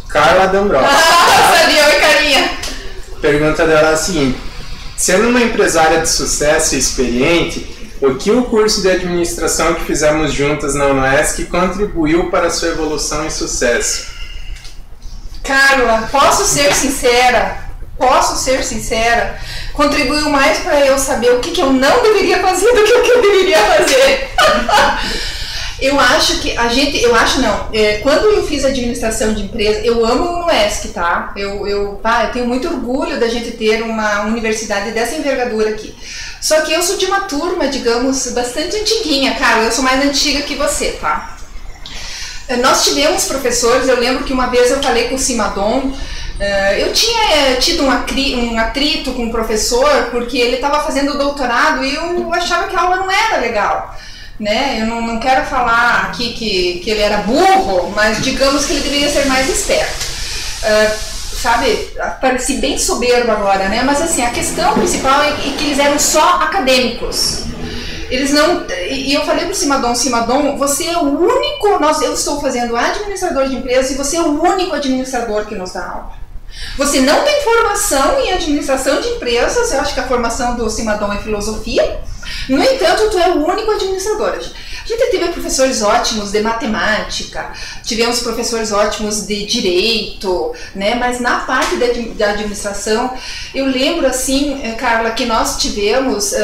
Carla 0.09 0.47
D'Ambrosio. 0.47 0.87
Ah, 1.39 1.55
sabia, 1.55 1.85
oi 1.85 1.95
carinha. 1.95 2.51
Pergunta 3.21 3.65
dela 3.65 3.89
é 3.89 3.93
a 3.93 3.97
seguinte: 3.97 4.37
sendo 4.95 5.29
uma 5.29 5.41
empresária 5.41 6.01
de 6.01 6.09
sucesso 6.09 6.75
e 6.75 6.79
experiente, 6.79 7.76
o 8.01 8.15
que 8.15 8.31
o 8.31 8.43
curso 8.43 8.81
de 8.81 8.89
administração 8.89 9.73
que 9.75 9.85
fizemos 9.85 10.33
juntas 10.33 10.75
na 10.75 10.85
UNESC 10.87 11.45
contribuiu 11.45 12.29
para 12.29 12.49
sua 12.49 12.69
evolução 12.69 13.25
e 13.25 13.31
sucesso? 13.31 14.07
Carla, 15.43 16.07
posso 16.11 16.45
ser 16.45 16.73
sincera? 16.73 17.65
Posso 17.97 18.35
ser 18.43 18.63
sincera? 18.63 19.39
Contribuiu 19.73 20.29
mais 20.29 20.59
para 20.59 20.85
eu 20.85 20.99
saber 20.99 21.31
o 21.31 21.39
que, 21.39 21.51
que 21.51 21.61
eu 21.61 21.71
não 21.71 22.03
deveria 22.03 22.39
fazer 22.41 22.71
do 22.71 22.83
que 22.83 22.93
o 22.93 23.01
que 23.03 23.11
eu 23.11 23.21
deveria 23.21 23.57
fazer. 23.57 24.29
eu 25.79 25.99
acho 25.99 26.39
que 26.39 26.57
a 26.57 26.67
gente, 26.69 27.01
eu 27.01 27.15
acho 27.15 27.39
não. 27.39 27.69
É, 27.71 27.97
quando 27.97 28.25
eu 28.25 28.45
fiz 28.47 28.65
administração 28.65 29.33
de 29.33 29.43
empresa, 29.43 29.81
eu 29.81 30.03
amo 30.05 30.23
o 30.23 30.43
UNESC, 30.43 30.89
tá? 30.89 31.31
Eu, 31.35 31.67
eu, 31.67 31.99
tá, 32.01 32.25
eu 32.25 32.31
tenho 32.31 32.47
muito 32.47 32.67
orgulho 32.67 33.19
da 33.19 33.27
gente 33.27 33.51
ter 33.51 33.83
uma 33.83 34.23
universidade 34.23 34.91
dessa 34.91 35.15
envergadura 35.15 35.69
aqui. 35.69 35.95
Só 36.41 36.61
que 36.61 36.73
eu 36.73 36.81
sou 36.81 36.97
de 36.97 37.05
uma 37.05 37.21
turma, 37.21 37.67
digamos, 37.67 38.27
bastante 38.31 38.75
antiguinha, 38.75 39.35
cara. 39.35 39.63
Eu 39.63 39.71
sou 39.71 39.83
mais 39.83 40.03
antiga 40.03 40.41
que 40.41 40.55
você, 40.55 40.93
tá? 40.93 41.37
Nós 42.61 42.85
tivemos 42.85 43.25
professores, 43.25 43.87
eu 43.87 43.99
lembro 43.99 44.23
que 44.23 44.31
uma 44.31 44.47
vez 44.47 44.71
eu 44.71 44.81
falei 44.81 45.09
com 45.09 45.15
o 45.15 45.19
Simadon, 45.19 45.93
eh, 46.39 46.81
eu 46.81 46.93
tinha 46.93 47.21
eh, 47.33 47.55
tido 47.55 47.83
um 47.83 48.57
atrito 48.57 49.11
com 49.11 49.25
o 49.25 49.31
professor 49.31 50.07
porque 50.11 50.37
ele 50.37 50.55
estava 50.55 50.81
fazendo 50.81 51.17
doutorado 51.17 51.83
e 51.83 51.93
eu 51.93 52.33
achava 52.33 52.67
que 52.67 52.75
a 52.75 52.81
aula 52.81 52.97
não 52.97 53.11
era 53.11 53.37
legal. 53.37 53.95
Né? 54.39 54.81
Eu 54.81 54.85
não, 54.85 55.01
não 55.01 55.19
quero 55.19 55.45
falar 55.45 56.05
aqui 56.05 56.33
que, 56.33 56.79
que 56.83 56.89
ele 56.91 57.01
era 57.01 57.17
burro, 57.17 57.91
mas 57.95 58.23
digamos 58.23 58.65
que 58.65 58.73
ele 58.73 58.81
deveria 58.81 59.09
ser 59.09 59.25
mais 59.25 59.49
esperto. 59.49 60.05
Uh, 60.63 61.37
sabe, 61.37 61.91
pareci 62.21 62.57
bem 62.57 62.77
soberbo 62.77 63.31
agora, 63.31 63.67
né? 63.69 63.83
Mas 63.83 64.01
assim, 64.01 64.23
a 64.23 64.29
questão 64.29 64.73
principal 64.73 65.23
é 65.23 65.31
que 65.31 65.65
eles 65.65 65.79
eram 65.79 65.97
só 65.97 66.41
acadêmicos. 66.41 67.45
Eles 68.09 68.31
não. 68.31 68.65
E 68.89 69.13
eu 69.13 69.25
falei 69.25 69.45
pro 69.45 69.55
Simadon, 69.55 69.93
Simadon, 69.93 70.57
você 70.57 70.85
é 70.85 70.97
o 70.97 71.19
único. 71.19 71.79
Nós, 71.79 72.01
eu 72.01 72.13
estou 72.13 72.39
fazendo 72.39 72.75
administrador 72.75 73.47
de 73.47 73.55
empresas 73.55 73.91
e 73.91 73.95
você 73.95 74.17
é 74.17 74.21
o 74.21 74.41
único 74.41 74.75
administrador 74.75 75.45
que 75.45 75.55
nos 75.55 75.73
dá 75.73 75.85
aula. 75.85 76.16
Você 76.77 77.01
não 77.01 77.23
tem 77.23 77.41
formação 77.41 78.19
em 78.19 78.33
administração 78.33 79.01
de 79.01 79.07
empresas, 79.09 79.71
eu 79.71 79.81
acho 79.81 79.93
que 79.93 79.99
a 79.99 80.07
formação 80.07 80.55
do 80.55 80.69
Simadon 80.69 81.11
é 81.13 81.19
filosofia. 81.19 82.01
No 82.49 82.61
entanto, 82.61 83.09
tu 83.09 83.17
é 83.17 83.29
o 83.29 83.45
único 83.45 83.71
administrador. 83.71 84.39
A 84.87 84.87
gente 84.87 85.11
teve 85.11 85.27
professores 85.33 85.81
ótimos 85.81 86.31
de 86.31 86.39
matemática, 86.39 87.51
tivemos 87.83 88.21
professores 88.21 88.71
ótimos 88.71 89.27
de 89.27 89.45
direito, 89.45 90.53
né? 90.73 90.95
Mas 90.95 91.19
na 91.19 91.41
parte 91.41 91.75
da 92.15 92.29
administração, 92.29 93.13
eu 93.53 93.65
lembro 93.65 94.07
assim, 94.07 94.61
eh, 94.63 94.71
Carla, 94.75 95.11
que 95.11 95.25
nós 95.25 95.57
tivemos, 95.57 96.31
uh, 96.31 96.37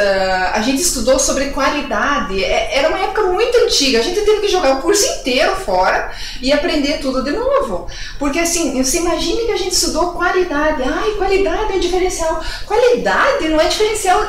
a 0.53 0.61
gente 0.61 0.81
estudou 0.81 1.17
sobre 1.19 1.51
qualidade. 1.51 2.43
É, 2.43 2.79
era 2.79 2.89
uma 2.89 2.99
época 2.99 3.21
muito 3.27 3.57
antiga. 3.59 3.99
A 3.99 4.03
gente 4.03 4.19
teve 4.19 4.41
que 4.41 4.49
jogar 4.49 4.77
o 4.77 4.81
curso 4.81 5.05
inteiro 5.05 5.55
fora 5.55 6.11
e 6.41 6.51
aprender 6.51 6.99
tudo 6.99 7.23
de 7.23 7.31
novo, 7.31 7.87
porque 8.19 8.39
assim, 8.39 8.83
você 8.83 8.97
imagine 8.97 9.45
que 9.45 9.51
a 9.53 9.57
gente 9.57 9.73
estudou 9.73 10.02
qualidade. 10.11 10.83
Ai, 10.83 11.11
qualidade 11.11 11.73
é 11.73 11.79
diferencial. 11.79 12.43
Qualidade 12.65 13.49
não 13.49 13.59
é 13.59 13.67
diferencial 13.67 14.19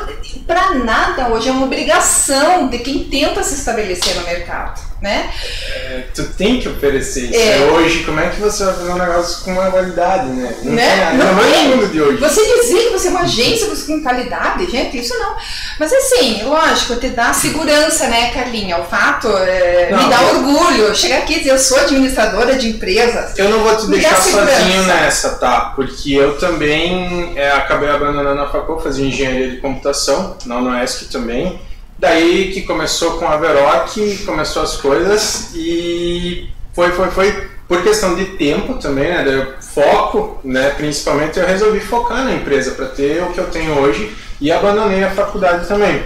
para 0.47 0.75
nada 0.75 1.29
hoje. 1.29 1.49
É 1.49 1.51
uma 1.51 1.65
obrigação 1.65 2.67
de 2.67 2.79
quem 2.79 3.03
tenta 3.05 3.43
se 3.43 3.55
estabelecer 3.55 4.15
no 4.15 4.23
mercado, 4.23 4.81
né? 5.01 5.29
É, 5.73 6.03
tu 6.13 6.23
tem 6.29 6.59
que 6.59 6.69
oferecer 6.69 7.25
isso. 7.25 7.35
É. 7.35 7.65
Hoje, 7.71 8.03
como 8.03 8.19
é 8.19 8.29
que 8.29 8.39
você 8.39 8.63
vai 8.63 8.73
fazer 8.73 8.91
um 8.91 8.97
negócio 8.97 9.43
com 9.43 9.51
uma 9.51 9.69
qualidade, 9.69 10.27
né? 10.29 10.55
Não, 10.63 10.71
né? 10.73 11.09
Tem, 11.09 11.17
não, 11.17 11.33
não 11.33 11.43
é 11.43 11.57
mundo 11.67 11.87
de 11.87 12.01
hoje. 12.01 12.17
Você 12.17 12.41
dizer 12.61 12.83
que 12.85 12.89
você 12.89 13.07
é 13.07 13.11
uma 13.11 13.21
agência 13.21 13.67
com 13.85 14.01
qualidade, 14.01 14.69
gente, 14.71 14.97
isso 14.97 15.13
não. 15.19 15.35
Mas 15.79 15.91
assim, 15.93 16.43
lógico, 16.43 16.95
te 16.95 17.09
dá 17.09 17.33
segurança, 17.33 18.07
né, 18.07 18.31
Carlinha? 18.31 18.77
O 18.77 18.85
fato 18.85 19.27
é, 19.27 19.89
não, 19.91 20.03
me 20.03 20.09
dá 20.09 20.21
eu... 20.21 20.37
orgulho. 20.37 20.95
Chegar 20.95 21.19
aqui 21.19 21.33
e 21.33 21.37
dizer, 21.39 21.51
eu 21.51 21.59
sou 21.59 21.77
administradora 21.77 22.55
de 22.55 22.69
empresas. 22.69 23.37
Eu 23.37 23.49
não 23.49 23.59
vou 23.59 23.75
te 23.75 23.87
deixar 23.87 24.15
sozinho 24.15 24.83
nessa, 24.83 25.31
tá? 25.35 25.73
Porque 25.75 26.13
eu 26.13 26.37
também 26.37 27.33
é, 27.35 27.51
acabei 27.51 27.89
abandonando 27.89 28.41
a 28.41 28.49
faculdade, 28.49 28.83
fazia 28.83 29.05
engenharia 29.05 29.49
de 29.49 29.57
computação, 29.57 30.37
na 30.45 30.57
UNESC 30.57 31.05
também. 31.05 31.59
Daí 32.05 32.51
que 32.53 32.61
começou 32.61 33.17
com 33.17 33.27
a 33.27 33.35
Veroc, 33.35 33.97
começou 34.27 34.61
as 34.61 34.77
coisas 34.77 35.49
e 35.55 36.47
foi, 36.71 36.91
foi, 36.91 37.09
foi 37.09 37.49
por 37.67 37.81
questão 37.81 38.13
de 38.13 38.25
tempo 38.25 38.75
também, 38.75 39.09
né? 39.09 39.55
foco, 39.73 40.39
né? 40.43 40.69
Principalmente 40.77 41.39
eu 41.39 41.47
resolvi 41.47 41.79
focar 41.79 42.23
na 42.23 42.33
empresa 42.33 42.75
para 42.75 42.85
ter 42.85 43.23
o 43.23 43.31
que 43.31 43.39
eu 43.39 43.47
tenho 43.47 43.79
hoje 43.79 44.15
e 44.39 44.51
abandonei 44.51 45.03
a 45.03 45.09
faculdade 45.09 45.67
também. 45.67 46.03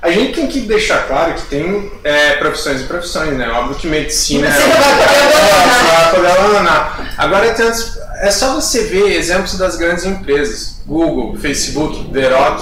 A 0.00 0.10
gente 0.10 0.32
tem 0.32 0.46
que 0.46 0.60
deixar 0.60 1.06
claro 1.06 1.34
que 1.34 1.42
tem 1.42 1.92
é, 2.04 2.36
profissões 2.36 2.80
e 2.80 2.84
profissões, 2.84 3.36
né? 3.36 3.50
Óbvio 3.50 3.76
que 3.76 3.86
medicina 3.86 4.50
você 4.50 4.62
é, 4.62 5.94
vai 5.94 6.14
poder 6.14 6.30
abandonar. 6.30 7.14
Agora 7.18 7.54
é 8.20 8.30
só 8.30 8.54
você 8.54 8.84
ver 8.84 9.16
exemplos 9.16 9.56
das 9.56 9.76
grandes 9.76 10.04
empresas. 10.04 10.78
Google, 10.86 11.36
Facebook, 11.38 12.10
Veroc, 12.12 12.60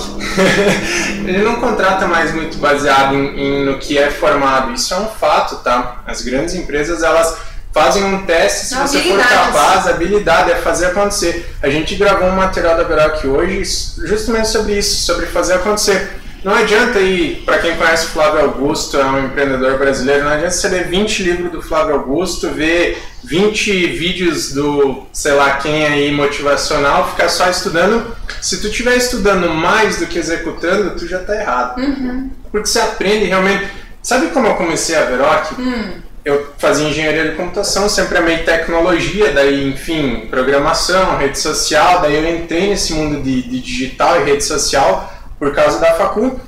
ele 1.24 1.38
não 1.44 1.60
contrata 1.60 2.08
mais 2.08 2.34
muito 2.34 2.58
baseado 2.58 3.14
em, 3.14 3.40
em, 3.40 3.64
no 3.64 3.78
que 3.78 3.96
é 3.96 4.10
formado. 4.10 4.72
Isso 4.72 4.92
é 4.92 4.98
um 4.98 5.06
fato, 5.06 5.56
tá? 5.56 6.02
As 6.06 6.22
grandes 6.22 6.54
empresas 6.54 7.02
elas 7.02 7.36
fazem 7.72 8.02
um 8.04 8.24
teste 8.24 8.66
se 8.66 8.74
você 8.74 9.00
for 9.00 9.18
capaz, 9.18 9.86
a 9.86 9.90
habilidade 9.90 10.50
é 10.50 10.56
fazer 10.56 10.86
acontecer. 10.86 11.54
A 11.62 11.68
gente 11.68 11.94
gravou 11.94 12.28
um 12.28 12.34
material 12.34 12.76
da 12.76 12.82
Veroc 12.82 13.24
hoje 13.24 13.62
justamente 14.04 14.48
sobre 14.48 14.78
isso, 14.78 15.04
sobre 15.04 15.26
fazer 15.26 15.54
acontecer. 15.54 16.10
Não 16.46 16.54
adianta 16.54 17.00
ir, 17.00 17.42
para 17.44 17.58
quem 17.58 17.74
conhece 17.74 18.06
o 18.06 18.10
Flávio 18.10 18.42
Augusto, 18.42 18.96
é 18.96 19.04
um 19.04 19.26
empreendedor 19.26 19.78
brasileiro, 19.78 20.22
não 20.22 20.30
adianta 20.30 20.52
você 20.52 20.68
ler 20.68 20.86
20 20.86 21.22
livros 21.24 21.50
do 21.50 21.60
Flávio 21.60 21.96
Augusto, 21.96 22.50
ver 22.50 23.02
20 23.24 23.88
vídeos 23.88 24.52
do, 24.52 25.08
sei 25.12 25.32
lá 25.32 25.56
quem 25.56 25.84
aí, 25.84 26.12
motivacional, 26.12 27.10
ficar 27.10 27.28
só 27.30 27.50
estudando. 27.50 28.14
Se 28.40 28.60
tu 28.60 28.68
estiver 28.68 28.96
estudando 28.96 29.52
mais 29.52 29.98
do 29.98 30.06
que 30.06 30.20
executando, 30.20 30.94
tu 30.96 31.08
já 31.08 31.20
está 31.20 31.34
errado. 31.34 31.80
Uhum. 31.80 32.30
Porque 32.52 32.68
você 32.68 32.78
aprende 32.78 33.24
realmente. 33.24 33.66
Sabe 34.00 34.28
como 34.28 34.46
eu 34.46 34.54
comecei 34.54 34.94
a 34.94 35.04
Veroc? 35.04 35.50
Hum. 35.58 35.94
Eu 36.24 36.54
fazia 36.58 36.88
engenharia 36.88 37.28
de 37.28 37.36
computação, 37.36 37.88
sempre 37.88 38.18
amei 38.18 38.38
tecnologia, 38.38 39.32
daí, 39.32 39.68
enfim, 39.68 40.28
programação, 40.30 41.18
rede 41.18 41.40
social, 41.40 42.02
daí 42.02 42.14
eu 42.14 42.36
entrei 42.36 42.68
nesse 42.68 42.92
mundo 42.92 43.20
de, 43.20 43.42
de 43.42 43.60
digital 43.60 44.20
e 44.20 44.24
rede 44.24 44.44
social 44.44 45.12
por 45.38 45.54
causa 45.54 45.78
da 45.78 45.94
facul 45.94 46.40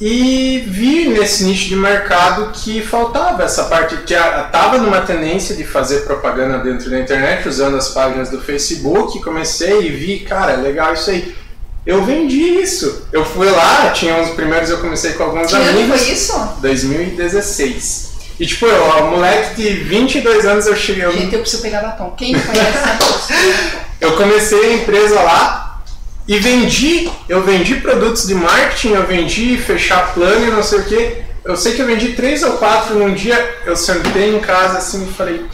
e 0.00 0.64
vi 0.68 1.08
nesse 1.08 1.44
nicho 1.44 1.68
de 1.68 1.74
mercado 1.74 2.52
que 2.52 2.80
faltava 2.82 3.42
essa 3.42 3.64
parte 3.64 3.96
que 3.96 4.14
estava 4.14 4.78
numa 4.78 5.00
tendência 5.00 5.56
de 5.56 5.64
fazer 5.64 6.00
propaganda 6.00 6.58
dentro 6.58 6.88
da 6.88 7.00
internet 7.00 7.48
usando 7.48 7.76
as 7.76 7.88
páginas 7.88 8.30
do 8.30 8.40
Facebook 8.40 9.20
comecei 9.20 9.86
e 9.86 9.90
vi 9.90 10.20
cara 10.20 10.54
legal 10.54 10.94
isso 10.94 11.10
aí. 11.10 11.34
Eu 11.84 12.04
vendi 12.04 12.38
isso. 12.60 13.08
Eu 13.12 13.24
fui 13.24 13.50
lá 13.50 13.90
tinha 13.90 14.14
uns 14.14 14.30
primeiros 14.30 14.70
eu 14.70 14.78
comecei 14.78 15.14
com 15.14 15.24
alguns 15.24 15.48
que 15.48 15.56
amigos. 15.56 16.00
foi 16.00 16.12
isso? 16.12 16.32
2016 16.60 18.08
e 18.38 18.46
tipo 18.46 18.66
eu 18.66 18.84
ó, 18.84 19.10
moleque 19.10 19.60
de 19.60 19.68
22 19.68 20.44
anos 20.46 20.66
eu 20.68 20.76
cheguei 20.76 21.10
gente 21.10 21.34
eu 21.34 21.40
preciso 21.40 21.60
pegar 21.60 21.80
batom. 21.80 22.10
Quem 22.16 22.38
conhece 22.38 22.78
eu 24.00 24.16
comecei 24.16 24.64
a 24.64 24.74
empresa 24.74 25.20
lá 25.20 25.67
e 26.28 26.38
vendi, 26.38 27.10
eu 27.26 27.42
vendi 27.42 27.76
produtos 27.76 28.26
de 28.26 28.34
marketing, 28.34 28.92
eu 28.92 29.06
vendi 29.06 29.56
fechar 29.56 30.12
plano 30.12 30.46
e 30.46 30.50
não 30.50 30.62
sei 30.62 30.80
o 30.80 30.84
que. 30.84 31.16
Eu 31.42 31.56
sei 31.56 31.72
que 31.72 31.80
eu 31.80 31.86
vendi 31.86 32.12
três 32.12 32.42
ou 32.42 32.58
quatro 32.58 32.96
num 32.96 33.14
dia, 33.14 33.56
eu 33.64 33.74
sentei 33.74 34.36
em 34.36 34.38
casa 34.38 34.76
assim 34.76 35.08
e 35.08 35.14
falei, 35.14 35.46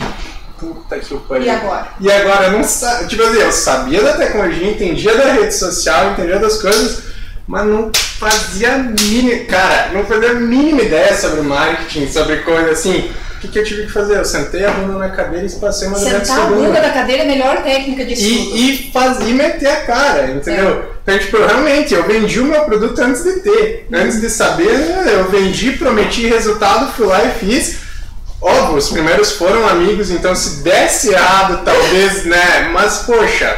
puta 0.58 0.98
que 0.98 1.14
pariu. 1.14 1.46
E 1.46 1.50
agora? 1.50 1.88
E 2.00 2.10
agora, 2.10 2.50
não 2.50 2.64
sabia, 2.64 3.06
tipo 3.06 3.22
assim, 3.22 3.38
eu 3.38 3.52
sabia 3.52 4.02
da 4.02 4.14
tecnologia, 4.14 4.68
entendia 4.68 5.16
da 5.16 5.32
rede 5.32 5.54
social, 5.54 6.10
entendia 6.10 6.40
das 6.40 6.60
coisas, 6.60 7.04
mas 7.46 7.64
não 7.64 7.92
fazia 7.94 8.78
mínima, 8.78 9.44
cara, 9.44 9.92
não 9.92 10.04
fazia 10.04 10.32
a 10.32 10.34
mínima 10.34 10.82
ideia 10.82 11.16
sobre 11.16 11.42
marketing, 11.42 12.10
sobre 12.10 12.38
coisa 12.38 12.72
assim 12.72 13.12
que, 13.44 13.48
que 13.48 13.58
eu 13.58 13.64
tive 13.64 13.82
que 13.84 13.92
fazer? 13.92 14.16
Eu 14.16 14.24
sentei 14.24 14.64
a 14.64 14.70
bunda 14.70 14.98
na 14.98 15.08
cadeira 15.10 15.46
e 15.46 15.50
passei 15.52 15.88
uma 15.88 15.96
Sentar 15.96 16.40
a 16.40 16.46
bunda 16.46 16.80
na 16.80 16.90
cadeira 16.90 17.22
é 17.22 17.26
a 17.26 17.28
melhor 17.28 17.62
técnica 17.62 18.04
de 18.04 18.14
estudo. 18.14 18.56
E, 18.56 18.88
e, 18.88 18.92
faz, 18.92 19.20
e 19.20 19.32
meter 19.32 19.68
a 19.68 19.80
cara, 19.82 20.30
entendeu? 20.30 20.70
É. 20.70 20.94
Então, 21.02 21.18
tipo, 21.18 21.36
realmente, 21.38 21.94
eu 21.94 22.04
vendi 22.04 22.40
o 22.40 22.44
meu 22.44 22.62
produto 22.64 22.98
antes 23.00 23.22
de 23.22 23.40
ter. 23.40 23.86
Uhum. 23.90 23.98
Antes 23.98 24.20
de 24.20 24.30
saber, 24.30 24.74
eu 25.12 25.28
vendi, 25.30 25.72
prometi 25.72 26.26
resultado, 26.26 26.92
fui 26.92 27.06
lá 27.06 27.24
e 27.24 27.30
fiz. 27.32 27.76
Óbvio, 28.40 28.76
os 28.76 28.88
primeiros 28.88 29.32
foram 29.32 29.66
amigos, 29.68 30.10
então 30.10 30.34
se 30.34 30.62
desse 30.62 31.12
errado, 31.12 31.64
talvez, 31.64 32.24
né? 32.24 32.70
Mas, 32.72 32.98
poxa, 32.98 33.56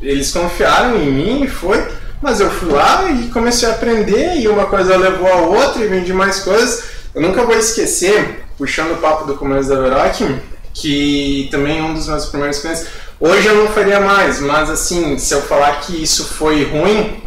eles 0.00 0.30
confiaram 0.30 0.96
em 0.96 1.10
mim 1.10 1.44
e 1.44 1.48
foi. 1.48 1.82
Mas 2.22 2.40
eu 2.40 2.50
fui 2.50 2.70
lá 2.70 3.10
e 3.10 3.28
comecei 3.28 3.68
a 3.68 3.72
aprender, 3.72 4.36
e 4.36 4.48
uma 4.48 4.66
coisa 4.66 4.96
levou 4.96 5.30
a 5.30 5.36
outra, 5.36 5.84
e 5.84 5.88
vendi 5.88 6.12
mais 6.12 6.40
coisas. 6.40 6.84
Eu 7.14 7.22
nunca 7.22 7.44
vou 7.44 7.56
esquecer 7.56 8.45
puxando 8.56 8.92
o 8.92 8.96
papo 8.96 9.26
do 9.26 9.36
começo 9.36 9.68
da 9.68 9.80
Veroc, 9.80 10.20
que 10.72 11.48
também 11.50 11.78
é 11.78 11.82
um 11.82 11.94
dos 11.94 12.08
meus 12.08 12.26
primeiros 12.26 12.58
clientes. 12.58 12.86
Hoje 13.18 13.46
eu 13.46 13.54
não 13.54 13.68
faria 13.68 14.00
mais, 14.00 14.40
mas 14.40 14.68
assim, 14.68 15.18
se 15.18 15.32
eu 15.34 15.42
falar 15.42 15.80
que 15.80 16.02
isso 16.02 16.24
foi 16.24 16.64
ruim, 16.64 17.22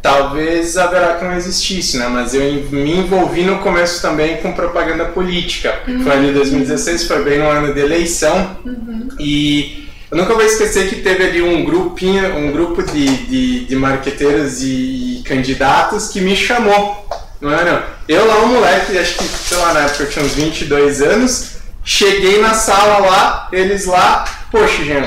talvez 0.00 0.78
a 0.78 0.86
Veroc 0.86 1.22
não 1.22 1.34
existisse, 1.34 1.98
né? 1.98 2.08
Mas 2.08 2.32
eu 2.32 2.40
me 2.70 2.96
envolvi 2.96 3.42
no 3.42 3.58
começo 3.58 4.00
também 4.00 4.36
com 4.36 4.52
propaganda 4.52 5.06
política. 5.06 5.80
Uhum. 5.86 6.02
Foi 6.02 6.12
ali 6.12 6.30
em 6.30 6.32
2016, 6.32 7.04
foi 7.04 7.24
bem 7.24 7.38
no 7.38 7.48
ano 7.48 7.74
de 7.74 7.80
eleição. 7.80 8.56
Uhum. 8.64 9.08
E 9.18 9.86
eu 10.10 10.16
nunca 10.16 10.34
vou 10.34 10.42
esquecer 10.44 10.88
que 10.88 10.96
teve 10.96 11.24
ali 11.24 11.42
um 11.42 11.64
grupinho, 11.64 12.36
um 12.36 12.52
grupo 12.52 12.82
de, 12.82 13.06
de, 13.26 13.64
de 13.64 13.76
marqueteiros 13.76 14.62
e 14.62 15.22
candidatos 15.26 16.08
que 16.08 16.20
me 16.20 16.36
chamou 16.36 17.04
não 17.40 17.52
é 17.52 17.64
não. 17.64 17.82
Eu 18.08 18.26
lá, 18.26 18.38
um 18.44 18.48
moleque, 18.48 18.96
acho 18.98 19.18
que, 19.18 19.24
sei 19.24 19.56
lá, 19.58 19.74
na 19.74 19.80
época 19.80 20.04
eu 20.04 20.10
tinha 20.10 20.24
uns 20.24 20.34
22 20.34 21.02
anos, 21.02 21.56
cheguei 21.84 22.40
na 22.40 22.54
sala 22.54 22.98
lá, 22.98 23.48
eles 23.52 23.86
lá, 23.86 24.24
poxa, 24.50 24.84
Jean, 24.84 25.04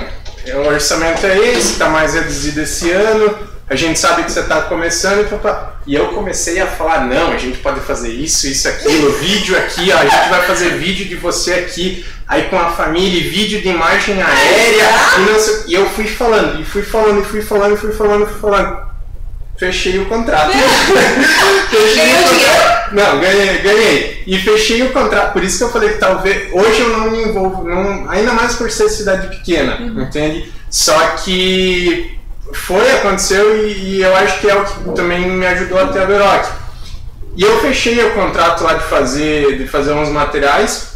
o 0.56 0.68
orçamento 0.68 1.26
é 1.26 1.38
esse, 1.38 1.78
tá 1.78 1.90
mais 1.90 2.14
reduzido 2.14 2.62
esse 2.62 2.92
ano, 2.92 3.38
a 3.70 3.76
gente 3.76 4.00
sabe 4.00 4.24
que 4.24 4.32
você 4.32 4.44
tá 4.44 4.64
começando 4.64 5.22
e 5.22 5.26
papá. 5.26 5.76
E 5.86 5.94
eu 5.94 6.08
comecei 6.08 6.60
a 6.60 6.66
falar, 6.66 7.06
não, 7.06 7.32
a 7.34 7.38
gente 7.38 7.60
pode 7.60 7.80
fazer 7.82 8.10
isso, 8.10 8.48
isso, 8.48 8.68
aquilo, 8.68 9.12
vídeo 9.14 9.58
aqui, 9.58 9.92
ó, 9.92 9.98
a 9.98 10.06
gente 10.06 10.30
vai 10.30 10.42
fazer 10.44 10.78
vídeo 10.78 11.06
de 11.06 11.16
você 11.16 11.54
aqui, 11.54 12.06
aí 12.28 12.44
com 12.44 12.58
a 12.58 12.72
família, 12.72 13.30
vídeo 13.30 13.62
de 13.62 13.70
imagem 13.70 14.22
aérea, 14.22 14.90
e, 15.68 15.72
e 15.72 15.74
eu 15.76 15.88
fui 15.90 16.08
falando, 16.08 16.60
e 16.60 16.66
fui 16.66 16.82
falando, 16.82 17.22
e 17.22 17.26
fui 17.26 17.42
falando, 17.42 17.74
e 17.76 17.78
fui 17.78 17.92
falando, 17.92 18.24
e 18.24 18.28
fui 18.28 18.40
falando 18.40 18.89
fechei 19.60 20.00
o 20.00 20.06
contrato. 20.06 20.52
fechei 21.70 22.14
o 22.14 22.30
contrato. 22.30 22.96
Não, 22.96 23.20
ganhei, 23.20 23.58
ganhei. 23.60 24.24
E 24.26 24.40
fechei 24.40 24.82
o 24.84 24.92
contrato. 24.92 25.34
Por 25.34 25.44
isso 25.44 25.58
que 25.58 25.64
eu 25.66 25.72
falei 25.72 25.90
que 25.90 25.98
talvez. 26.00 26.52
Hoje 26.54 26.80
eu 26.80 26.90
não 26.90 27.12
me 27.12 27.24
envolvo, 27.24 27.68
não, 27.68 28.10
ainda 28.10 28.34
mais 28.34 28.56
por 28.56 28.72
ser 28.72 28.90
cidade 28.90 29.28
pequena, 29.28 29.78
uhum. 29.80 30.02
entende? 30.02 30.52
Só 30.70 30.98
que 31.18 32.18
foi, 32.54 32.90
aconteceu 32.92 33.68
e, 33.68 33.98
e, 33.98 34.02
eu 34.02 34.16
acho 34.16 34.40
que 34.40 34.50
é 34.50 34.56
o 34.56 34.64
que 34.64 34.92
também 34.96 35.30
me 35.30 35.46
ajudou 35.46 35.80
até 35.80 36.02
a 36.02 36.06
Veroc. 36.06 36.46
E 37.36 37.44
eu 37.44 37.60
fechei 37.62 38.04
o 38.04 38.14
contrato 38.14 38.64
lá 38.64 38.74
de 38.74 38.84
fazer, 38.86 39.58
de 39.58 39.68
fazer 39.68 39.94
uns 39.94 40.10
materiais. 40.10 40.90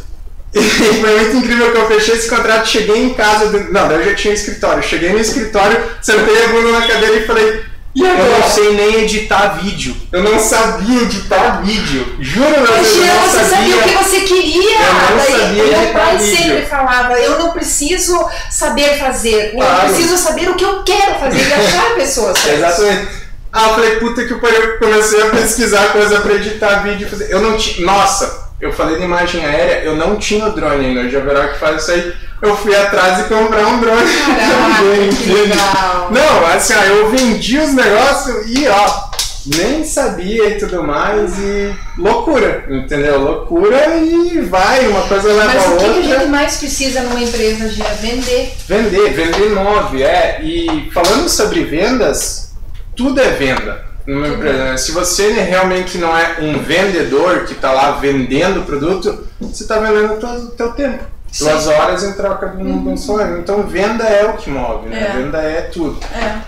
E 0.52 0.60
foi 0.62 1.18
muito 1.20 1.36
incrível 1.36 1.72
que 1.72 1.78
eu 1.78 1.86
fechei 1.86 2.14
esse 2.14 2.28
contrato, 2.28 2.68
cheguei 2.68 3.04
em 3.04 3.14
casa, 3.14 3.48
do- 3.48 3.72
não, 3.72 3.88
daí 3.88 3.98
eu 3.98 4.10
já 4.10 4.14
tinha 4.14 4.34
escritório. 4.34 4.82
Cheguei 4.82 5.12
no 5.12 5.18
escritório, 5.18 5.78
sentei 6.00 6.44
a 6.44 6.48
bunda 6.48 6.72
na 6.72 6.86
cadeira 6.86 7.16
e 7.16 7.26
falei, 7.26 7.73
E 7.94 8.00
eu 8.00 8.10
agora? 8.10 8.38
não 8.40 8.48
sei 8.50 8.72
nem 8.74 9.02
editar 9.04 9.56
vídeo. 9.62 9.94
Eu 10.10 10.22
não 10.24 10.38
sabia 10.38 11.02
editar 11.02 11.62
vídeo. 11.62 12.16
Juro, 12.18 12.48
meu 12.50 12.66
Deus, 12.66 12.96
eu 12.96 13.06
não 13.06 13.22
você 13.28 13.44
sabia 13.44 13.76
o 13.76 13.82
que 13.82 13.94
você 13.94 14.20
queria. 14.20 14.78
Eu 14.80 14.92
não 14.94 15.16
Daí, 15.16 15.32
sabia 15.40 15.78
meu 15.78 15.92
pai 15.92 16.18
vídeo. 16.18 16.36
sempre 16.36 16.66
falava, 16.66 17.12
eu 17.20 17.38
não 17.38 17.52
preciso 17.52 18.28
saber 18.50 18.98
fazer, 18.98 19.52
eu 19.54 19.58
Claro. 19.58 19.88
preciso 19.88 20.16
saber 20.18 20.50
o 20.50 20.54
que 20.56 20.64
eu 20.64 20.82
quero 20.82 21.14
fazer 21.20 21.38
e 21.48 21.52
achar 21.52 21.94
pessoas. 21.94 22.36
Exatamente. 22.46 23.08
Ah, 23.52 23.68
eu 23.68 23.74
falei, 23.74 23.96
puta 24.00 24.24
que 24.24 24.34
pariu, 24.34 24.60
eu 24.60 24.78
comecei 24.80 25.22
a 25.22 25.26
pesquisar 25.30 25.92
coisa 25.92 26.20
pra 26.20 26.34
editar 26.34 26.82
vídeo. 26.82 27.06
e 27.06 27.10
fazer- 27.10 27.30
Eu 27.30 27.40
não 27.40 27.56
tinha. 27.56 27.86
Nossa, 27.86 28.48
eu 28.60 28.72
falei 28.72 28.96
de 28.98 29.04
imagem 29.04 29.44
aérea, 29.44 29.84
eu 29.84 29.94
não 29.94 30.16
tinha 30.16 30.46
o 30.46 30.50
drone 30.52 30.86
ainda. 30.86 31.02
O 31.02 31.08
Javeró 31.10 31.46
que 31.46 31.58
faz 31.60 31.82
isso 31.82 31.92
aí. 31.92 32.12
Eu 32.44 32.56
fui 32.56 32.76
atrás 32.76 33.16
de 33.16 33.24
comprar 33.24 33.66
um 33.68 33.80
drone. 33.80 34.02
Caraca. 34.26 36.10
Não, 36.12 36.46
assim, 36.48 36.74
ó, 36.74 36.82
eu 36.82 37.10
vendi 37.10 37.58
os 37.58 37.72
negócios 37.72 38.46
e 38.46 38.68
ó, 38.68 39.04
nem 39.46 39.82
sabia 39.84 40.50
e 40.50 40.58
tudo 40.58 40.82
mais. 40.82 41.38
E 41.38 41.74
loucura, 41.96 42.66
entendeu? 42.68 43.18
Loucura 43.20 43.96
e 43.96 44.40
vai, 44.42 44.86
uma 44.88 45.02
coisa 45.02 45.28
leva 45.32 45.54
Mas 45.54 45.64
a 45.64 45.68
o 45.70 45.76
que, 45.78 45.84
a 45.84 45.88
outra. 45.88 46.02
gente 46.02 46.26
mais 46.26 46.56
precisa 46.58 47.00
numa 47.02 47.20
empresa, 47.22 47.68
Gia? 47.70 47.88
Vender. 47.94 48.52
Vender, 48.68 49.10
vender 49.14 49.46
imóvel, 49.46 50.06
é. 50.06 50.40
E 50.42 50.90
falando 50.92 51.28
sobre 51.30 51.64
vendas, 51.64 52.52
tudo 52.94 53.20
é 53.22 53.30
venda. 53.30 53.86
numa 54.06 54.26
Tudo 54.26 54.34
empresa, 54.36 54.64
né? 54.64 54.76
Se 54.76 54.92
você 54.92 55.32
realmente 55.32 55.96
não 55.96 56.14
é 56.16 56.36
um 56.40 56.58
vendedor 56.58 57.44
que 57.46 57.54
está 57.54 57.72
lá 57.72 57.92
vendendo 57.92 58.60
o 58.60 58.64
produto, 58.64 59.26
você 59.40 59.62
está 59.62 59.78
vendendo 59.78 60.14
o 60.14 60.50
teu 60.50 60.72
tempo. 60.72 61.13
Sim. 61.34 61.44
Uhum. 61.46 61.50
Duas 61.50 61.66
horas 61.66 62.04
em 62.04 62.12
troca 62.12 62.46
de 62.48 62.62
um, 62.62 62.82
de 62.82 62.88
um 62.90 62.96
salário. 62.96 63.38
Então 63.40 63.62
venda 63.64 64.04
é 64.04 64.24
o 64.26 64.34
que 64.36 64.48
move, 64.50 64.88
né? 64.88 65.08
É. 65.14 65.16
Venda 65.18 65.38
é 65.38 65.62
tudo. 65.62 65.98
É. 66.14 66.38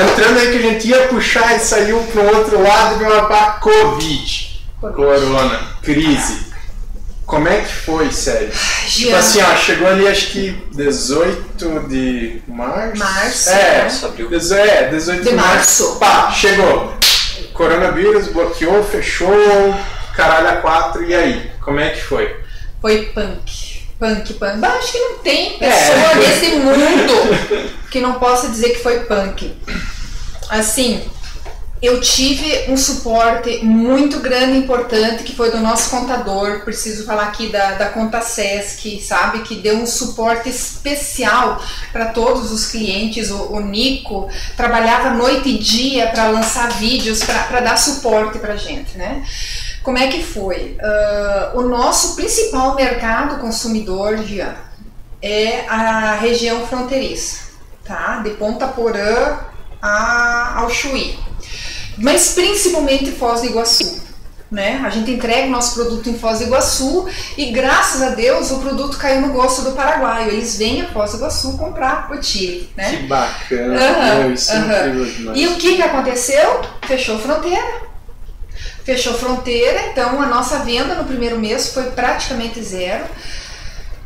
Entrando 0.00 0.38
aí 0.38 0.52
que 0.52 0.58
a 0.58 0.70
gente 0.70 0.86
ia 0.88 1.08
puxar 1.08 1.56
e 1.56 1.58
saiu 1.58 1.98
para 2.12 2.22
o 2.22 2.36
outro 2.36 2.62
lado, 2.62 2.96
veio 2.98 3.12
uma 3.12 3.26
pá, 3.26 3.58
Covid, 3.60 4.62
Covid. 4.80 4.96
Corona, 4.96 5.58
crise. 5.82 6.48
Como 7.26 7.48
é 7.48 7.58
que 7.60 7.72
foi, 7.72 8.10
sério? 8.12 8.50
Tipo 8.88 9.14
assim, 9.16 9.40
ó, 9.42 9.56
chegou 9.56 9.88
ali 9.88 10.06
acho 10.06 10.28
que 10.28 10.50
18 10.74 11.88
de 11.88 12.40
março. 12.48 12.98
Março, 12.98 13.50
É, 13.50 13.82
Março, 13.82 14.06
abril. 14.06 14.28
dezo- 14.28 14.54
é 14.54 14.88
18 14.88 15.22
de, 15.24 15.28
De 15.30 15.34
março. 15.36 15.84
março. 15.84 15.98
Pá, 15.98 16.30
chegou. 16.32 16.92
Coronavírus 17.52 18.28
bloqueou, 18.28 18.82
fechou, 18.84 19.32
caralho 20.16 20.48
a 20.50 20.56
quatro, 20.56 21.04
e 21.04 21.14
aí? 21.14 21.50
Como 21.60 21.78
é 21.80 21.90
que 21.90 22.02
foi? 22.02 22.36
foi 22.80 23.02
punk. 23.14 23.69
Punk, 24.00 24.32
punk. 24.34 24.56
Bah, 24.58 24.72
acho 24.78 24.92
que 24.92 24.98
não 24.98 25.18
tem 25.18 25.56
É. 25.60 25.68
pessoa 25.70 26.14
nesse 26.14 26.56
mundo 26.56 27.86
que 27.90 28.00
não 28.00 28.14
possa 28.14 28.48
dizer 28.48 28.70
que 28.70 28.82
foi 28.82 29.00
punk. 29.00 29.54
Assim, 30.48 31.02
eu 31.82 32.00
tive 32.00 32.64
um 32.68 32.76
suporte 32.76 33.64
muito 33.64 34.20
grande 34.20 34.52
e 34.52 34.58
importante 34.58 35.22
que 35.22 35.34
foi 35.36 35.50
do 35.50 35.58
nosso 35.58 35.90
contador. 35.90 36.60
Preciso 36.64 37.04
falar 37.04 37.24
aqui 37.24 37.48
da, 37.48 37.72
da 37.72 37.90
Conta 37.90 38.20
Sesc, 38.22 39.02
sabe? 39.02 39.40
Que 39.40 39.56
deu 39.56 39.76
um 39.76 39.86
suporte 39.86 40.48
especial 40.48 41.62
para 41.92 42.06
todos 42.06 42.50
os 42.52 42.66
clientes. 42.66 43.30
O, 43.30 43.52
o 43.52 43.60
Nico 43.60 44.28
trabalhava 44.56 45.10
noite 45.10 45.50
e 45.50 45.58
dia 45.58 46.08
para 46.08 46.28
lançar 46.28 46.70
vídeos, 46.72 47.22
para 47.22 47.60
dar 47.60 47.76
suporte 47.76 48.38
para 48.38 48.56
gente, 48.56 48.96
né? 48.96 49.22
Como 49.82 49.98
é 49.98 50.08
que 50.08 50.22
foi? 50.22 50.76
Ah, 50.80 51.52
o 51.54 51.62
nosso 51.62 52.16
principal 52.16 52.74
mercado 52.74 53.40
consumidor, 53.40 54.18
Jean, 54.18 54.54
é 55.22 55.66
a 55.68 56.14
região 56.14 56.66
fronteiriça, 56.66 57.50
tá? 57.84 58.18
De 58.18 58.30
Ponta 58.30 58.66
Porã 58.68 59.38
a, 59.80 60.60
ao 60.60 60.70
Chuí. 60.70 61.18
Mas 61.98 62.32
principalmente 62.32 63.10
Foz 63.12 63.40
do 63.40 63.48
Iguaçu. 63.48 64.00
Né? 64.50 64.82
A 64.84 64.90
gente 64.90 65.12
entrega 65.12 65.46
o 65.46 65.50
nosso 65.50 65.74
produto 65.74 66.10
em 66.10 66.18
Foz 66.18 66.40
do 66.40 66.46
Iguaçu 66.46 67.06
e 67.38 67.52
graças 67.52 68.02
a 68.02 68.10
Deus 68.10 68.50
o 68.50 68.58
produto 68.58 68.98
caiu 68.98 69.20
no 69.20 69.32
gosto 69.32 69.62
do 69.62 69.72
paraguaio. 69.72 70.28
Eles 70.32 70.58
vêm 70.58 70.82
a 70.82 70.88
Foz 70.88 71.12
do 71.12 71.18
Iguaçu 71.18 71.56
comprar 71.56 72.10
o 72.10 72.20
Chile, 72.20 72.68
né? 72.76 72.90
Que 72.90 73.06
bacana, 73.06 74.16
meu, 74.16 74.32
isso 74.32 74.50
é 74.50 74.88
demais. 74.88 75.38
E 75.38 75.46
o 75.46 75.54
que, 75.54 75.76
que 75.76 75.82
aconteceu? 75.82 76.62
Fechou 76.82 77.18
fronteira. 77.20 77.89
Fechou 78.84 79.14
fronteira, 79.14 79.88
então 79.92 80.20
a 80.20 80.26
nossa 80.26 80.60
venda 80.60 80.94
no 80.94 81.04
primeiro 81.04 81.38
mês 81.38 81.72
foi 81.72 81.84
praticamente 81.90 82.62
zero. 82.62 83.04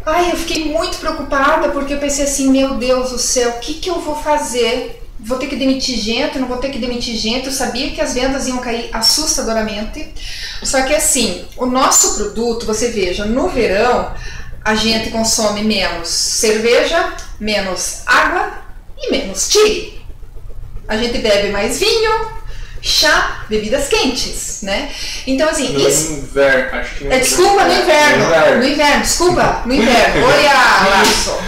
Ai, 0.05 0.33
eu 0.33 0.37
fiquei 0.37 0.67
muito 0.67 0.99
preocupada 0.99 1.71
porque 1.71 1.95
eu 1.95 1.99
pensei 1.99 2.25
assim, 2.25 2.51
meu 2.51 2.75
Deus 2.75 3.11
do 3.11 3.19
céu, 3.19 3.51
o 3.51 3.61
que, 3.61 3.75
que 3.75 3.89
eu 3.89 4.01
vou 4.01 4.17
fazer? 4.17 5.01
Vou 5.19 5.39
ter 5.39 5.47
que 5.47 5.57
demitir 5.57 5.99
gente, 5.99 6.39
não 6.39 6.47
vou 6.47 6.59
ter 6.59 6.69
que 6.71 6.79
demitir 6.79 7.17
gente. 7.17 7.47
Eu 7.47 7.53
sabia 7.53 7.91
que 7.91 8.01
as 8.01 8.13
vendas 8.13 8.47
iam 8.47 8.59
cair 8.59 8.91
assustadoramente. 8.93 10.13
Só 10.63 10.83
que 10.83 10.95
assim, 10.95 11.47
o 11.57 11.65
nosso 11.65 12.17
produto, 12.17 12.67
você 12.67 12.89
veja, 12.89 13.25
no 13.25 13.49
verão 13.49 14.13
a 14.65 14.75
gente 14.75 15.11
consome 15.11 15.63
menos 15.63 16.09
cerveja, 16.09 17.13
menos 17.39 18.03
água 18.07 18.63
e 18.99 19.11
menos 19.11 19.51
chile. 19.51 20.03
A 20.89 20.97
gente 20.97 21.19
bebe 21.19 21.49
mais 21.51 21.79
vinho, 21.79 22.29
chá, 22.85 23.47
bebidas 23.49 23.89
quentes, 23.89 24.59
né? 24.63 24.91
Então 25.27 25.49
assim, 25.49 25.73
No 25.73 25.89
isso 25.89 26.13
inverno, 26.13 26.79
acho 26.79 26.95
que 26.97 27.07
é, 27.07 27.19
desculpa, 27.19 27.65
no 27.65 27.73
inverno. 27.73 28.59
No 28.59 28.65
inverno, 28.69 29.03
desculpa, 29.03 29.63
no 29.65 29.73
inverno. 29.73 30.27
Oi, 30.27 30.43
Laço. 30.43 31.39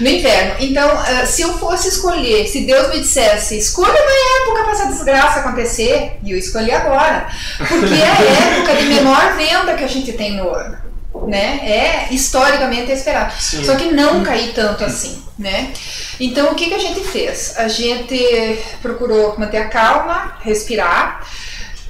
No 0.00 0.08
inverno. 0.08 0.54
Então, 0.60 0.90
ah, 0.90 1.26
se 1.26 1.42
eu 1.42 1.58
fosse 1.58 1.88
escolher, 1.88 2.46
se 2.46 2.64
Deus 2.64 2.88
me 2.88 3.00
dissesse, 3.00 3.58
escolha 3.58 3.92
uma 3.92 4.42
época 4.42 4.64
para 4.64 4.72
essa 4.72 4.86
desgraça 4.86 5.40
acontecer, 5.40 6.12
e 6.24 6.32
eu 6.32 6.38
escolhi 6.38 6.72
agora. 6.72 7.28
Porque 7.58 7.94
é 7.94 8.06
a 8.06 8.56
época 8.56 8.76
de 8.76 8.84
menor 8.86 9.36
venda 9.36 9.74
que 9.74 9.84
a 9.84 9.88
gente 9.88 10.12
tem 10.12 10.36
no 10.36 10.48
ano. 10.54 10.87
Né? 11.26 11.60
É 11.62 12.08
historicamente 12.10 12.90
esperado. 12.90 13.32
Sim. 13.38 13.64
Só 13.64 13.76
que 13.76 13.92
não 13.92 14.22
cair 14.22 14.52
tanto 14.54 14.84
assim, 14.84 15.22
né? 15.38 15.72
Então 16.18 16.52
o 16.52 16.54
que, 16.54 16.66
que 16.66 16.74
a 16.74 16.78
gente 16.78 17.00
fez? 17.00 17.54
A 17.56 17.68
gente 17.68 18.58
procurou 18.80 19.38
manter 19.38 19.58
a 19.58 19.68
calma, 19.68 20.38
respirar. 20.40 21.26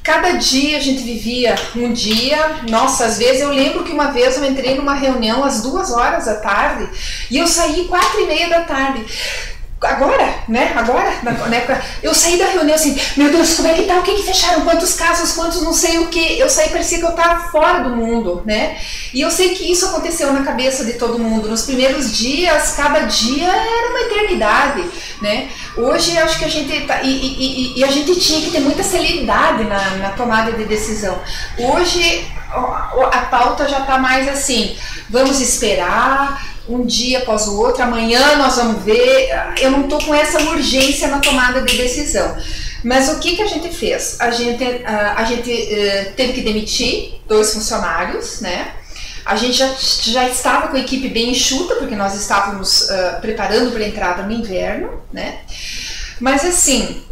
Cada 0.02 0.32
dia 0.32 0.78
a 0.78 0.80
gente 0.80 1.02
vivia 1.02 1.54
um 1.76 1.92
dia. 1.92 2.62
Nossa, 2.68 3.04
às 3.04 3.18
vezes 3.18 3.42
eu 3.42 3.50
lembro 3.50 3.84
que 3.84 3.92
uma 3.92 4.10
vez 4.10 4.36
eu 4.36 4.44
entrei 4.44 4.74
numa 4.74 4.94
reunião 4.94 5.44
às 5.44 5.60
duas 5.60 5.90
horas 5.90 6.24
da 6.24 6.36
tarde 6.36 6.88
e 7.30 7.36
eu 7.36 7.46
saí 7.46 7.84
quatro 7.84 8.20
e 8.20 8.26
meia 8.26 8.48
da 8.48 8.62
tarde. 8.62 9.04
Agora, 9.80 10.34
né? 10.48 10.72
Agora, 10.74 11.12
na, 11.22 11.30
na 11.32 11.54
época, 11.56 11.80
eu 12.02 12.12
saí 12.12 12.36
da 12.36 12.46
reunião 12.46 12.74
assim, 12.74 12.98
meu 13.16 13.30
Deus, 13.30 13.54
como 13.54 13.68
é 13.68 13.74
que 13.74 13.82
tá? 13.84 13.94
O 13.98 14.02
que 14.02 14.14
que 14.16 14.22
fecharam? 14.24 14.62
Quantos 14.62 14.94
casos? 14.94 15.32
Quantos 15.32 15.62
não 15.62 15.72
sei 15.72 15.98
o 15.98 16.08
que? 16.08 16.36
Eu 16.38 16.50
saí, 16.50 16.68
parecia 16.70 16.98
que 16.98 17.04
eu 17.04 17.12
tava 17.12 17.48
fora 17.50 17.84
do 17.84 17.94
mundo, 17.94 18.42
né? 18.44 18.76
E 19.14 19.20
eu 19.20 19.30
sei 19.30 19.54
que 19.54 19.70
isso 19.70 19.86
aconteceu 19.86 20.32
na 20.32 20.42
cabeça 20.42 20.84
de 20.84 20.94
todo 20.94 21.18
mundo. 21.18 21.48
Nos 21.48 21.62
primeiros 21.62 22.16
dias, 22.16 22.72
cada 22.72 23.00
dia 23.00 23.46
era 23.46 23.90
uma 23.90 24.00
eternidade, 24.00 24.84
né? 25.22 25.48
Hoje 25.76 26.18
acho 26.18 26.38
que 26.40 26.44
a 26.44 26.50
gente 26.50 26.80
tá, 26.86 27.02
e, 27.02 27.08
e- 27.10 27.78
e- 27.78 27.84
a 27.84 27.88
gente 27.90 28.18
tinha 28.18 28.40
que 28.40 28.50
ter 28.50 28.60
muita 28.60 28.82
celeridade 28.82 29.62
na, 29.62 29.90
na 29.96 30.10
tomada 30.10 30.50
de 30.52 30.64
decisão. 30.64 31.20
Hoje 31.56 32.26
a 33.12 33.18
pauta 33.30 33.68
já 33.68 33.80
tá 33.82 33.96
mais 33.98 34.26
assim, 34.28 34.76
vamos 35.08 35.40
esperar 35.40 36.42
um 36.68 36.84
dia 36.84 37.18
após 37.18 37.46
o 37.48 37.58
outro, 37.58 37.82
amanhã 37.82 38.36
nós 38.36 38.56
vamos 38.56 38.84
ver. 38.84 39.30
Eu 39.60 39.70
não 39.70 39.88
tô 39.88 39.98
com 39.98 40.14
essa 40.14 40.40
urgência 40.50 41.08
na 41.08 41.18
tomada 41.18 41.62
de 41.62 41.76
decisão. 41.76 42.36
Mas 42.84 43.08
o 43.08 43.18
que, 43.18 43.36
que 43.36 43.42
a 43.42 43.46
gente 43.46 43.74
fez? 43.74 44.16
A 44.20 44.30
gente, 44.30 44.62
ah, 44.84 45.14
a 45.16 45.24
gente 45.24 45.50
eh, 45.50 46.12
teve 46.16 46.34
que 46.34 46.42
demitir 46.42 47.20
dois 47.26 47.52
funcionários, 47.52 48.40
né? 48.40 48.72
A 49.24 49.34
gente 49.34 49.54
já, 49.58 49.74
já 50.02 50.28
estava 50.28 50.68
com 50.68 50.76
a 50.76 50.80
equipe 50.80 51.08
bem 51.08 51.30
enxuta, 51.30 51.74
porque 51.76 51.96
nós 51.96 52.14
estávamos 52.14 52.88
ah, 52.90 53.18
preparando 53.20 53.72
para 53.72 53.82
a 53.82 53.88
entrada 53.88 54.22
no 54.22 54.32
inverno, 54.32 55.02
né? 55.12 55.40
Mas 56.20 56.44
assim, 56.44 57.02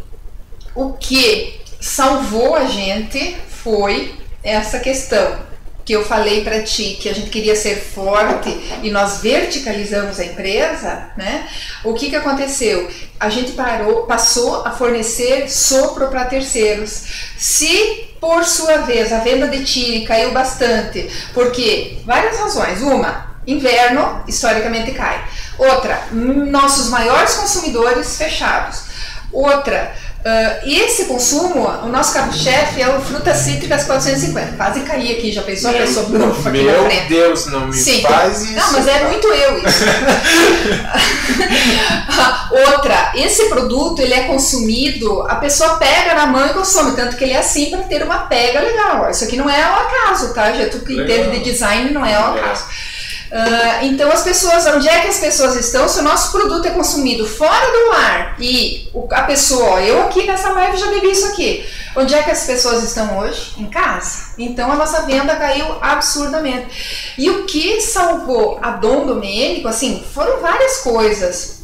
o 0.73 0.93
que 0.93 1.59
salvou 1.81 2.55
a 2.55 2.65
gente 2.65 3.35
foi 3.49 4.15
essa 4.43 4.79
questão 4.79 5.46
que 5.87 5.93
eu 5.93 6.03
falei 6.03 6.43
para 6.43 6.61
ti 6.61 6.97
que 6.99 7.07
a 7.07 7.15
gente 7.15 7.29
queria 7.29 7.55
ser 7.55 7.77
forte 7.77 8.49
e 8.83 8.91
nós 8.91 9.21
verticalizamos 9.21 10.19
a 10.19 10.25
empresa, 10.25 11.11
né? 11.15 11.47
O 11.81 11.93
que 11.93 12.09
que 12.09 12.15
aconteceu? 12.17 12.91
A 13.17 13.29
gente 13.29 13.53
parou, 13.53 14.03
passou 14.03 14.65
a 14.65 14.71
fornecer 14.71 15.49
sopro 15.49 16.09
para 16.09 16.25
terceiros. 16.25 17.31
Se 17.37 18.09
por 18.19 18.43
sua 18.43 18.79
vez 18.79 19.13
a 19.13 19.19
venda 19.19 19.47
de 19.47 19.63
tire 19.63 20.05
caiu 20.05 20.33
bastante, 20.33 21.09
porque 21.33 21.99
várias 22.05 22.37
razões. 22.37 22.81
Uma, 22.81 23.37
inverno 23.47 24.25
historicamente 24.27 24.91
cai. 24.91 25.23
Outra, 25.57 26.09
nossos 26.11 26.89
maiores 26.89 27.35
consumidores 27.35 28.17
fechados. 28.17 28.87
Outra, 29.31 29.95
Uh, 30.27 30.59
e 30.65 30.81
esse 30.81 31.05
consumo, 31.05 31.65
o 31.83 31.87
nosso 31.87 32.13
carro-chefe 32.13 32.81
é 32.81 32.89
o 32.89 32.99
frutas 32.99 33.37
cítricas 33.37 33.85
450. 33.85 34.57
Quase 34.57 34.81
caí 34.81 35.13
aqui, 35.13 35.31
já 35.31 35.41
pensou? 35.41 35.71
Meu, 35.71 35.79
a 35.81 35.85
pessoa 35.85 36.09
meu. 36.09 36.19
Deus, 37.07 37.45
não 37.45 37.67
me 37.67 37.73
Sim. 37.73 38.01
faz 38.01 38.41
isso. 38.43 38.51
Não, 38.53 38.73
mas 38.73 38.87
é 38.87 39.05
muito 39.05 39.25
eu 39.25 39.57
isso. 39.59 39.83
Outra, 42.73 43.13
esse 43.15 43.45
produto 43.47 44.01
ele 44.01 44.13
é 44.13 44.23
consumido, 44.23 45.21
a 45.29 45.35
pessoa 45.35 45.77
pega 45.77 46.13
na 46.13 46.25
mão 46.25 46.45
e 46.45 46.49
consome, 46.49 46.93
tanto 46.95 47.15
que 47.15 47.23
ele 47.23 47.33
é 47.33 47.37
assim 47.37 47.69
para 47.69 47.83
ter 47.83 48.03
uma 48.03 48.19
pega 48.27 48.59
legal. 48.59 49.09
Isso 49.09 49.23
aqui 49.23 49.37
não 49.37 49.49
é 49.49 49.63
ao 49.63 49.79
acaso, 49.79 50.33
tá? 50.33 50.51
Já 50.51 50.67
tu 50.69 50.79
que 50.79 50.93
Legal. 50.93 51.19
entende 51.25 51.39
de 51.39 51.51
design 51.51 51.91
não 51.91 52.05
é 52.05 52.15
ao 52.15 52.35
É. 52.35 52.39
acaso. 52.41 52.65
Ah, 53.31 53.83
então 53.83 54.09
as 54.11 54.21
pessoas, 54.23 54.65
onde 54.67 54.87
é 54.87 55.01
que 55.01 55.07
as 55.07 55.19
pessoas 55.19 55.55
estão? 55.55 55.87
Se 55.89 55.99
o 55.99 56.03
nosso 56.03 56.31
produto 56.31 56.65
é 56.65 56.71
consumido 56.71 57.27
fora 57.27 57.71
do 57.71 57.89
lar 57.89 58.35
e 58.39 58.89
o- 58.93 59.07
a 59.11 59.23
pessoa, 59.23 59.81
eu 59.81 60.03
aqui 60.03 60.25
nessa 60.25 60.49
live 60.51 60.77
já 60.77 60.87
bebi 60.87 61.11
isso 61.11 61.27
aqui. 61.27 61.65
Onde 61.95 62.13
é 62.13 62.23
que 62.23 62.31
as 62.31 62.45
pessoas 62.45 62.83
estão 62.83 63.17
hoje? 63.19 63.53
Em 63.57 63.65
casa. 63.65 64.27
Então 64.37 64.71
a 64.71 64.75
nossa 64.75 65.01
venda 65.01 65.35
caiu 65.35 65.65
absurdamente. 65.81 67.13
E 67.17 67.29
o 67.29 67.45
que 67.45 67.81
salvou 67.81 68.59
a 68.61 68.71
Dom 68.71 69.05
Domênico, 69.05 69.67
assim, 69.67 70.05
foram 70.13 70.39
várias 70.39 70.77
coisas. 70.77 71.56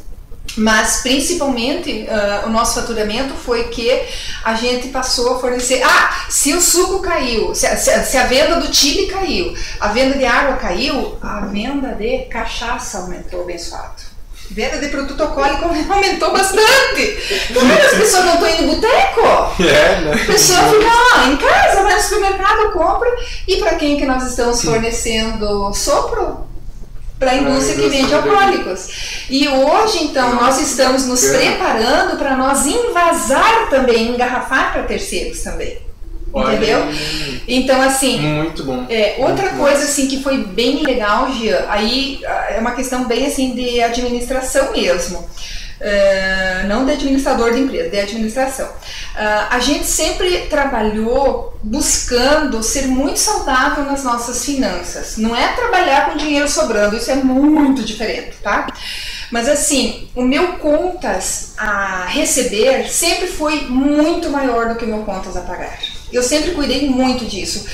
Mas 0.55 1.01
principalmente 1.01 2.07
ah, 2.09 2.43
o 2.45 2.49
nosso 2.49 2.75
faturamento 2.75 3.33
foi 3.33 3.65
que 3.69 4.03
a 4.43 4.53
gente 4.53 4.89
passou 4.89 5.35
a 5.35 5.39
fornecer. 5.39 5.81
Ah, 5.83 6.25
se 6.29 6.53
o 6.53 6.61
suco 6.61 6.99
caiu, 6.99 7.55
se 7.55 7.65
a, 7.65 7.75
se 7.75 8.03
se 8.05 8.17
a 8.17 8.25
venda 8.25 8.57
do 8.57 8.73
Chile 8.73 9.07
caiu, 9.07 9.53
a 9.79 9.87
venda 9.87 10.17
de 10.17 10.25
água 10.25 10.57
caiu, 10.57 11.17
a 11.21 11.41
venda 11.41 11.95
de 11.95 12.25
cachaça 12.25 12.99
aumentou, 12.99 13.41
abençoado. 13.41 14.13
Venda 14.51 14.77
de 14.77 14.89
produto 14.89 15.19
alcoólico 15.21 15.65
aumentou 15.91 16.31
bastante. 16.31 17.17
Vendo? 17.49 17.71
As 17.73 17.97
pessoas 17.97 18.25
não 18.25 18.33
estão 18.35 18.49
indo 18.49 18.63
no 18.63 18.75
boteco. 18.75 19.23
É, 19.63 20.01
né? 20.01 20.13
A 20.13 20.25
pessoa 20.25 20.59
fica 20.69 20.85
lá 20.85 21.27
em 21.29 21.37
casa, 21.37 21.83
vai 21.83 21.95
no 21.95 22.01
supermercado, 22.01 22.71
compra. 22.73 23.09
E 23.47 23.57
para 23.57 23.75
quem 23.75 23.97
que 23.97 24.05
nós 24.05 24.27
estamos 24.27 24.61
fornecendo 24.63 25.73
sopro? 25.73 26.52
Para 27.23 27.31
a 27.31 27.35
indústria 27.37 27.75
que 27.75 27.89
vende 27.89 28.07
de 28.07 28.13
alcoólicos. 28.13 28.89
E 29.29 29.47
hoje, 29.47 30.03
então, 30.03 30.35
nós 30.35 30.59
estamos 30.59 31.05
nos 31.05 31.23
preparando 31.25 32.17
para 32.17 32.35
nós 32.35 32.65
invasar 32.65 33.69
também, 33.69 34.09
engarrafar 34.09 34.73
para 34.73 34.83
terceiros 34.83 35.41
também. 35.41 35.77
Entendeu? 36.35 36.79
Então, 37.47 37.79
assim, 37.81 38.19
Muito 38.19 38.63
bom. 38.63 38.85
é, 38.89 39.15
outra 39.19 39.51
Muito 39.51 39.57
coisa 39.59 39.83
assim 39.83 40.07
que 40.07 40.23
foi 40.23 40.37
bem 40.37 40.81
legal, 40.81 41.31
Gia, 41.31 41.65
aí 41.69 42.21
ah, 42.25 42.47
é 42.55 42.59
uma 42.59 42.71
questão 42.71 43.05
bem 43.05 43.27
assim 43.27 43.53
de 43.53 43.79
administração 43.81 44.71
mesmo. 44.71 45.29
É, 45.85 46.63
não 46.65 46.85
de 46.85 46.93
administrador 46.93 47.51
de 47.53 47.59
empresa, 47.59 47.89
de 47.89 47.99
administração. 47.99 48.69
Ah, 49.15 49.49
a 49.51 49.59
gente 49.59 49.85
sempre 49.85 50.47
trabalhou 50.47 51.59
buscando 51.61 52.63
ser 52.63 52.87
muito 52.87 53.19
saudável 53.19 53.83
nas 53.83 54.03
nossas 54.03 54.45
finanças. 54.45 55.17
Não 55.17 55.35
é 55.35 55.49
trabalhar 55.49 56.09
com 56.09 56.17
dinheiro 56.17 56.47
sobrando, 56.47 56.95
isso 56.95 57.11
é 57.11 57.15
muito 57.15 57.83
diferente, 57.83 58.37
tá? 58.41 58.67
Mas 59.29 59.49
assim, 59.49 60.07
o 60.15 60.21
meu 60.21 60.53
contas 60.53 61.53
a 61.57 62.05
receber 62.05 62.87
sempre 62.89 63.27
foi 63.27 63.65
muito 63.67 64.29
maior 64.29 64.69
do 64.69 64.75
que 64.75 64.85
o 64.85 64.87
meu 64.87 64.99
contas 64.99 65.35
a 65.35 65.41
pagar. 65.41 65.77
Eu 66.13 66.23
sempre 66.23 66.51
cuidei 66.51 66.87
muito 66.87 67.25
disso. 67.25 67.65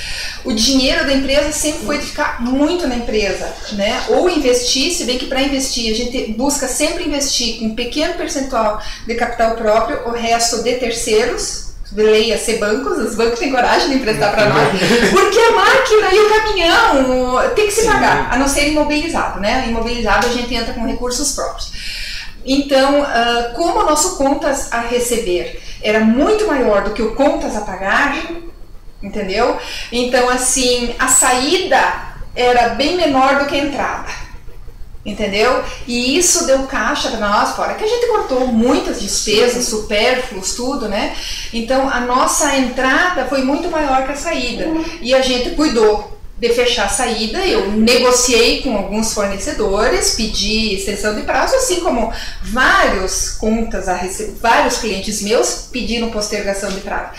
O 0.46 0.54
dinheiro 0.54 1.06
da 1.06 1.14
empresa 1.14 1.52
sempre 1.52 1.86
foi 1.86 1.98
de 1.98 2.06
ficar 2.06 2.42
muito 2.42 2.88
na 2.88 2.96
empresa, 2.96 3.54
né? 3.74 4.02
Ou 4.10 4.30
investir, 4.30 4.92
se 4.94 5.04
bem 5.04 5.18
que 5.18 5.26
para 5.26 5.42
investir 5.42 5.92
a 5.92 5.96
gente 5.96 6.32
busca 6.34 6.68
sempre 6.68 7.04
investir 7.06 7.62
um 7.64 7.76
pequeno 7.76 8.14
percentual 8.14 8.82
de 9.06 9.16
capital 9.16 9.56
próprio, 9.56 10.08
o 10.08 10.12
resto 10.12 10.64
de 10.64 10.76
terceiros. 10.76 11.70
Leia-se 11.92 12.58
bancos, 12.58 13.00
os 13.00 13.16
bancos 13.16 13.40
têm 13.40 13.50
coragem 13.50 13.90
de 13.90 13.96
emprestar 13.96 14.32
para 14.32 14.48
nós, 14.48 14.70
porque 15.10 15.40
a 15.40 15.52
máquina 15.54 16.14
e 16.14 16.20
o 16.20 16.30
caminhão 16.30 17.56
tem 17.56 17.66
que 17.66 17.72
se 17.72 17.82
Sim. 17.82 17.88
pagar, 17.88 18.32
a 18.32 18.38
não 18.38 18.48
ser 18.48 18.68
imobilizado, 18.68 19.40
né? 19.40 19.66
Imobilizado 19.68 20.28
a 20.28 20.30
gente 20.30 20.54
entra 20.54 20.72
com 20.76 20.86
recursos 20.86 21.32
próprios. 21.32 21.72
Então, 22.46 23.04
ah, 23.04 23.54
como 23.56 23.80
o 23.80 23.86
nosso 23.86 24.18
contas 24.18 24.72
a 24.72 24.82
receber 24.82 25.62
era 25.82 26.00
muito 26.00 26.48
maior 26.48 26.84
do 26.84 26.92
que 26.92 27.02
o 27.02 27.16
contas 27.16 27.56
a 27.56 27.62
pagar, 27.62 28.16
entendeu? 29.02 29.58
Então, 29.92 30.30
assim, 30.30 30.96
a 31.00 31.08
saída 31.08 32.10
era 32.36 32.70
bem 32.70 32.96
menor 32.96 33.40
do 33.40 33.46
que 33.46 33.56
a 33.56 33.64
entrada. 33.64 34.30
Entendeu? 35.06 35.64
E 35.88 36.18
isso 36.18 36.46
deu 36.46 36.68
caixa 36.68 37.10
para 37.10 37.20
nós, 37.20 37.56
fora 37.56 37.74
que 37.74 37.84
a 37.84 37.88
gente 37.88 38.06
cortou 38.08 38.48
muitas 38.48 39.02
despesas, 39.02 39.66
supérfluos, 39.66 40.56
tudo, 40.56 40.90
né? 40.90 41.16
Então 41.54 41.90
a 41.90 42.02
nossa 42.02 42.54
entrada 42.58 43.26
foi 43.26 43.42
muito 43.42 43.70
maior 43.72 44.06
que 44.06 44.12
a 44.12 44.16
saída. 44.16 44.68
E 45.02 45.16
a 45.16 45.22
gente 45.22 45.52
cuidou 45.52 46.18
de 46.40 46.50
fechar 46.50 46.86
a 46.86 46.90
saída, 46.90 47.40
eu 47.46 47.72
negociei 47.72 48.62
com 48.62 48.76
alguns 48.78 49.14
fornecedores, 49.14 50.16
pedi 50.16 50.76
extensão 50.76 51.14
de 51.16 51.24
prazo, 51.24 51.56
assim 51.56 51.82
como 51.82 52.14
vários 52.44 53.32
contas 53.32 53.88
a 53.90 53.96
receber, 53.96 54.34
vários 54.42 54.78
clientes 54.78 55.22
meus 55.22 55.68
pediram 55.72 56.10
postergação 56.10 56.70
de 56.70 56.80
prazo. 56.80 57.12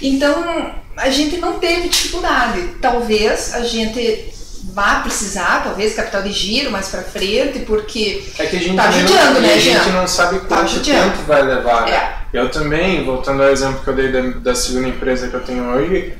Então 0.00 0.74
a 0.96 1.10
gente 1.10 1.36
não 1.36 1.58
teve 1.58 1.88
dificuldade. 1.88 2.62
Talvez 2.80 3.54
a 3.54 3.60
gente 3.60 4.32
vá 4.72 5.00
precisar, 5.00 5.64
talvez 5.64 5.94
capital 5.94 6.22
de 6.22 6.32
giro 6.32 6.70
mais 6.70 6.88
para 6.88 7.02
frente, 7.02 7.60
porque 7.60 8.24
É 8.38 8.46
que 8.46 8.56
a 8.56 8.58
gente, 8.58 8.76
Tá 8.76 8.90
judiando, 8.90 9.34
não, 9.34 9.40
né, 9.40 9.54
a 9.54 9.58
gente 9.58 9.90
não 9.90 10.06
sabe 10.06 10.40
quanto 10.40 10.70
judiando. 10.70 11.10
tempo 11.10 11.24
vai 11.24 11.42
levar. 11.42 11.86
Né? 11.86 11.92
É. 11.94 12.22
Eu 12.32 12.50
também, 12.50 13.04
voltando 13.04 13.42
ao 13.42 13.50
exemplo 13.50 13.80
que 13.82 13.88
eu 13.88 13.94
dei 13.94 14.10
da, 14.10 14.20
da 14.38 14.54
segunda 14.54 14.88
empresa 14.88 15.28
que 15.28 15.34
eu 15.34 15.40
tenho 15.40 15.64
hoje, 15.64 16.14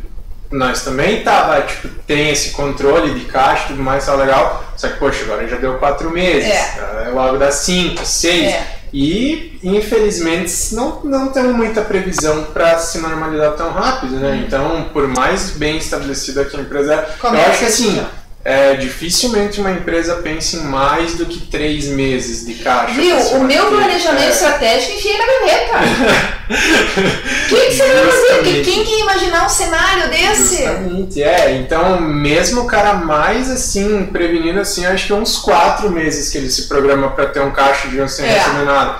nós 0.53 0.82
também 0.82 1.22
tava, 1.22 1.61
tipo, 1.62 1.88
tem 2.07 2.30
esse 2.30 2.50
controle 2.50 3.18
de 3.18 3.24
caixa 3.26 3.64
e 3.64 3.68
tudo 3.68 3.82
mais, 3.82 4.07
tá 4.07 4.14
legal. 4.14 4.64
Só 4.76 4.88
que, 4.88 4.98
poxa, 4.98 5.24
agora 5.24 5.46
já 5.48 5.57
deu 5.57 5.78
quatro 5.78 6.11
meses. 6.11 6.50
É. 6.50 7.07
É. 7.07 7.09
Logo 7.11 7.38
dá 7.38 7.50
cinco, 7.50 8.05
seis. 8.05 8.53
É. 8.53 8.82
E, 8.92 9.59
infelizmente, 9.64 10.74
não, 10.74 11.00
não 11.05 11.28
temos 11.28 11.57
muita 11.57 11.80
previsão 11.80 12.44
para 12.53 12.78
se 12.78 12.98
normalizar 12.98 13.53
tão 13.53 13.72
rápido, 13.72 14.16
né? 14.16 14.32
Uhum. 14.32 14.42
Então, 14.42 14.90
por 14.92 15.09
mais 15.09 15.50
bem 15.50 15.78
estabelecida 15.78 16.44
que 16.44 16.57
a 16.57 16.61
empresa 16.61 16.94
é, 16.94 17.26
eu 17.26 17.40
acho 17.46 17.59
que 17.59 17.64
assim, 17.64 17.98
assim, 17.98 18.07
é, 18.45 18.74
dificilmente 18.74 19.61
uma 19.61 19.70
empresa 19.70 20.16
pense 20.16 20.57
em 20.57 20.64
mais 20.64 21.14
do 21.14 21.26
que 21.26 21.40
três 21.47 21.86
meses 21.86 22.45
de 22.45 22.55
caixa. 22.55 22.95
Viu? 22.95 23.16
O 23.36 23.45
meu 23.45 23.66
planejamento 23.66 24.24
É. 24.24 24.30
estratégico 24.30 24.93
enfiei 24.97 25.16
na 25.18 25.26
gaveta. 25.26 26.32
O 26.53 27.55
que, 27.55 27.70
você 27.72 27.82
vai 27.82 28.07
fazer? 28.11 28.62
Quem 28.64 28.84
que 28.84 28.90
ia 28.90 29.01
imaginar 29.01 29.47
um 29.47 29.49
cenário 29.49 30.11
desse? 30.11 30.57
Justamente, 30.57 31.22
é. 31.22 31.57
Então, 31.57 32.01
mesmo 32.01 32.62
o 32.62 32.66
cara 32.66 32.95
mais 32.95 33.51
assim, 33.51 34.07
prevenido 34.07 34.61
assim, 34.61 34.84
acho 34.84 35.07
que 35.07 35.12
é 35.12 35.16
uns 35.16 35.38
quatro 35.38 35.90
meses 35.90 36.30
que 36.30 36.36
ele 36.38 36.51
se 36.51 36.68
programa 36.68 37.11
para 37.11 37.26
ter 37.26 37.40
um 37.40 37.51
caixa 37.53 37.88
de 37.88 38.01
um 38.01 38.09
sem 38.09 38.26
É. 38.26 38.43
nada. 38.64 38.97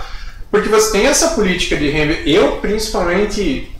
Porque 0.51 0.69
você 0.69 0.93
tem 0.93 1.07
essa 1.07 1.29
política 1.31 1.77
de 1.77 1.91
reinvestimento. 1.91 2.31
Eu, 2.31 2.53
principalmente, 2.57 3.71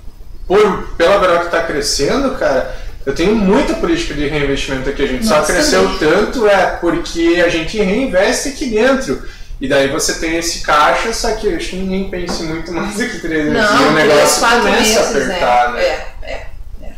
por, 0.47 0.89
pela 0.99 1.19
Veró 1.19 1.39
que 1.39 1.47
está 1.47 1.63
crescendo, 1.63 2.33
cara, 2.33 2.75
eu 3.05 3.15
tenho 3.15 3.35
muita 3.35 3.75
política 3.75 4.15
de 4.15 4.29
reinvestimento 4.29 4.89
aqui. 4.89 5.03
A 5.03 5.07
gente 5.07 5.27
só 5.27 5.39
Nós 5.39 5.47
cresceu 5.47 5.83
também. 5.83 5.99
tanto 5.99 6.47
é 6.47 6.67
porque 6.81 7.43
a 7.45 7.49
gente 7.49 7.77
reinveste 7.79 8.51
aqui 8.51 8.67
dentro. 8.67 9.23
E 9.61 9.69
daí 9.69 9.89
você 9.89 10.15
tem 10.15 10.37
esse 10.37 10.61
caixa, 10.61 11.13
só 11.13 11.33
que 11.37 11.47
eu 11.47 11.57
acho 11.57 11.71
que 11.71 11.77
ninguém 11.77 12.11
pense 12.11 12.43
muito 12.43 12.71
mais 12.73 12.95
do 12.95 13.09
que 13.09 13.21
três 13.21 13.45
meses. 13.47 13.71
e 13.71 13.73
o 13.75 13.77
Não, 13.77 13.93
três, 13.93 14.09
negócio 14.09 14.41
começa 14.41 14.71
meses, 14.71 14.97
a 14.97 15.09
apertar, 15.09 15.73
né? 15.73 15.81
É, 15.83 16.07
é, 16.23 16.33
é. 16.33 16.47
né? 16.81 16.95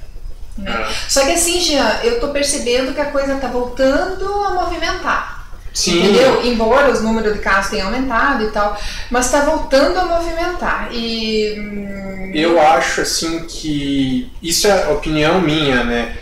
É. 0.67 0.87
Só 1.09 1.25
que 1.27 1.33
assim, 1.33 1.61
Jean, 1.61 2.01
eu 2.03 2.21
tô 2.21 2.29
percebendo 2.29 2.95
que 2.95 3.01
a 3.01 3.07
coisa 3.07 3.35
tá 3.37 3.49
voltando 3.49 4.25
a 4.45 4.51
movimentar. 4.55 5.34
Sim. 5.75 6.05
Entendeu? 6.05 6.45
Embora 6.47 6.91
os 6.93 7.03
números 7.03 7.33
de 7.35 7.41
casos 7.41 7.73
tenham 7.73 7.89
aumentado 7.89 8.45
e 8.45 8.51
tal, 8.51 8.79
mas 9.11 9.31
tá 9.31 9.41
voltando 9.41 9.99
a 9.99 10.05
movimentar. 10.05 10.89
E. 10.93 11.57
hum, 11.59 12.31
Eu 12.33 12.61
acho 12.61 13.01
assim 13.01 13.41
que 13.45 14.33
isso 14.41 14.69
é 14.69 14.89
opinião 14.89 15.41
minha, 15.41 15.83
né? 15.83 16.17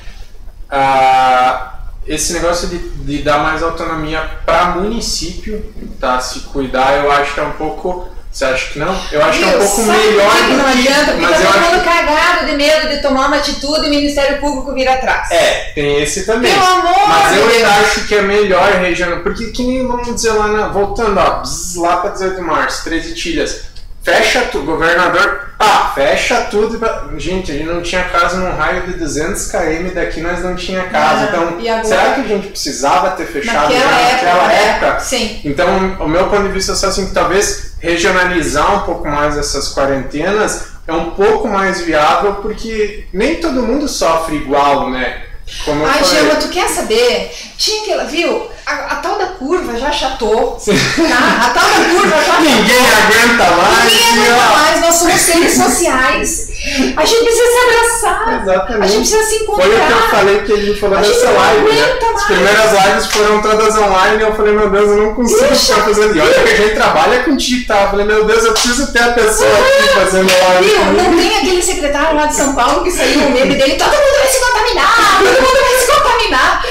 Ah, 0.71 1.75
esse 2.07 2.33
negócio 2.33 2.67
de, 2.69 2.79
de 2.79 3.23
dar 3.23 3.43
mais 3.43 3.63
autonomia 3.63 4.23
para 4.47 4.71
município, 4.71 5.63
tá? 6.01 6.19
Se 6.19 6.41
cuidar, 6.41 7.05
eu 7.05 7.13
acho 7.13 7.35
que 7.35 7.41
é 7.41 7.45
um 7.45 7.53
pouco. 7.53 8.09
Você 8.33 8.47
acha 8.47 8.73
que 8.73 8.79
não? 8.79 8.99
Eu 9.13 9.23
acho 9.23 9.39
que 9.39 9.45
é 9.45 9.49
um 9.49 9.59
pouco 9.59 9.83
melhor 9.83 10.35
que 10.37 10.53
não 10.55 10.67
adianta? 10.67 11.05
Porque 11.13 11.21
mas 11.27 11.41
tá 11.43 11.47
todo 11.53 11.59
acho 11.59 11.71
mundo 11.71 11.85
cagado 11.85 12.47
de 12.47 12.53
medo 12.57 12.89
de 12.89 13.03
tomar 13.03 13.27
uma 13.27 13.37
atitude 13.37 13.85
e 13.85 13.89
o 13.89 13.91
Ministério 13.91 14.41
Público 14.41 14.73
vir 14.73 14.89
atrás. 14.89 15.31
É, 15.31 15.73
tem 15.75 16.03
esse 16.03 16.25
também. 16.25 16.51
Pelo 16.51 16.65
amor 16.65 17.09
Mas 17.09 17.33
de 17.35 17.39
eu 17.39 17.47
ainda 17.49 17.69
acho 17.83 18.05
que 18.09 18.15
é 18.15 18.23
melhor 18.23 18.73
regional, 18.81 19.21
porque 19.21 19.51
que 19.51 19.63
nem 19.63 19.87
vamos 19.87 20.15
dizer 20.15 20.33
lá 20.33 20.49
na, 20.49 20.69
voltando 20.69 21.19
ó, 21.21 21.41
bzz, 21.41 21.77
lá 21.77 21.99
para 21.99 22.11
18 22.11 22.37
de 22.37 22.41
março, 22.41 22.85
13 22.85 23.15
tilhas. 23.15 23.71
Fecha 24.03 24.41
tudo, 24.51 24.65
governador, 24.65 25.51
pá, 25.57 25.93
fecha 25.95 26.41
tudo. 26.51 26.77
pra- 26.77 27.05
Gente, 27.19 27.53
a 27.53 27.55
gente 27.55 27.67
não 27.69 27.83
tinha 27.83 28.03
casa 28.03 28.37
num 28.39 28.57
raio 28.57 28.83
de 28.83 28.95
200 28.95 29.47
km 29.49 29.93
daqui, 29.95 30.21
nós 30.21 30.43
não 30.43 30.57
tinha 30.57 30.83
casa. 30.85 31.21
Ah, 31.21 31.29
então, 31.29 31.43
agora? 31.61 31.85
será 31.85 32.11
que 32.15 32.21
a 32.23 32.25
gente 32.25 32.49
precisava 32.49 33.11
ter 33.11 33.27
fechado 33.27 33.73
Naquela 33.73 33.91
já 33.93 34.01
época. 34.01 34.27
naquela 34.27 34.49
né? 34.49 34.65
época? 34.71 35.01
Sim. 35.01 35.41
Então, 35.45 35.97
o 36.01 36.09
meu 36.09 36.27
ponto 36.29 36.43
de 36.43 36.49
vista 36.49 36.73
é 36.73 36.75
só 36.75 36.89
assim, 36.89 37.07
que 37.07 37.13
talvez 37.13 37.72
regionalizar 37.83 38.83
um 38.83 38.87
pouco 38.87 39.09
mais 39.09 39.37
essas 39.37 39.75
quarentenas 39.75 40.69
é 40.87 40.93
um 40.93 41.11
pouco 41.11 41.49
mais 41.49 41.81
viável 41.81 42.37
porque 42.37 43.07
nem 43.13 43.41
todo 43.41 43.63
mundo 43.63 43.89
sofre 43.89 44.37
igual, 44.37 44.89
né? 44.89 45.25
Como 45.65 45.85
Ai. 45.87 46.03
Gema, 46.05 46.37
tu 46.37 46.49
quer 46.49 46.69
saber? 46.69 47.31
Tinha 47.59 47.83
que, 47.85 48.05
viu? 48.07 48.51
A, 48.65 48.73
a 48.73 48.97
tal 48.97 49.19
da 49.19 49.27
curva 49.27 49.77
já 49.79 49.91
chatou. 49.93 50.53
Tá? 50.65 51.47
A 51.47 51.51
tal 51.51 51.65
da 51.69 51.91
curva 51.91 52.25
já 52.25 52.41
Ninguém 52.41 52.77
aguenta 52.79 53.51
mais. 53.57 53.93
Ninguém 53.93 54.25
e, 54.25 54.29
aguenta 54.29 54.45
ó, 54.53 54.57
mais, 54.57 54.81
nós 54.81 54.95
somos 54.95 55.21
seres 55.21 55.55
sociais. 55.55 56.49
A 56.97 57.05
gente 57.05 57.25
precisa 57.25 57.45
se 57.51 57.59
abraçar. 57.59 58.29
A 58.29 58.43
Exatamente. 58.43 58.93
gente 58.93 59.11
precisa 59.11 59.25
se 59.25 59.35
encontrar. 59.43 59.65
Foi 59.67 59.75
o 59.75 59.87
que 59.87 59.93
eu 59.93 60.09
falei 60.11 60.43
que 60.43 60.53
a 60.53 60.57
gente 60.57 60.81
falou 60.81 60.97
A 60.99 61.01
nessa 61.01 61.31
live, 61.31 61.61
né? 61.73 61.83
aguenta 61.83 62.07
As 62.07 62.13
mais. 62.13 62.25
primeiras 62.25 62.73
lives 62.87 63.07
foram 63.13 63.43
todas 63.43 63.77
online 63.77 64.19
e 64.19 64.23
eu 64.23 64.35
falei, 64.37 64.53
meu 64.55 64.71
Deus, 64.71 64.89
eu 64.91 64.97
não 64.97 65.15
consigo 65.15 65.41
Deixa. 65.41 65.75
ficar 65.75 65.85
fazendo. 65.85 66.17
E 66.17 66.21
olha 66.21 66.35
que 66.35 66.51
a 66.51 66.57
gente 66.57 66.75
trabalha 66.75 67.23
com 67.25 67.37
digital. 67.37 67.83
Eu 67.83 67.91
falei, 67.91 68.07
meu 68.07 68.25
Deus, 68.25 68.45
eu 68.45 68.53
preciso 68.53 68.93
ter 68.93 69.03
a 69.03 69.13
pessoa 69.13 69.51
aqui 69.51 69.89
fazendo 69.89 70.33
live. 70.33 70.69
Viu? 70.69 70.85
Não 71.03 71.17
tem 71.17 71.37
aquele 71.39 71.63
secretário 71.63 72.17
lá 72.17 72.27
de 72.27 72.35
São 72.37 72.55
Paulo 72.55 72.85
que 72.85 72.91
saiu 72.93 73.27
o 73.27 73.31
meme 73.31 73.55
dele, 73.57 73.75
todo 73.75 73.91
mundo 73.91 74.19
vai 74.19 74.27
se 74.29 74.41
contaminar, 74.73 75.19
todo 75.19 75.43
mundo 75.43 75.61
vai 75.61 75.79
se 75.81 75.87
contaminar. 75.93 76.63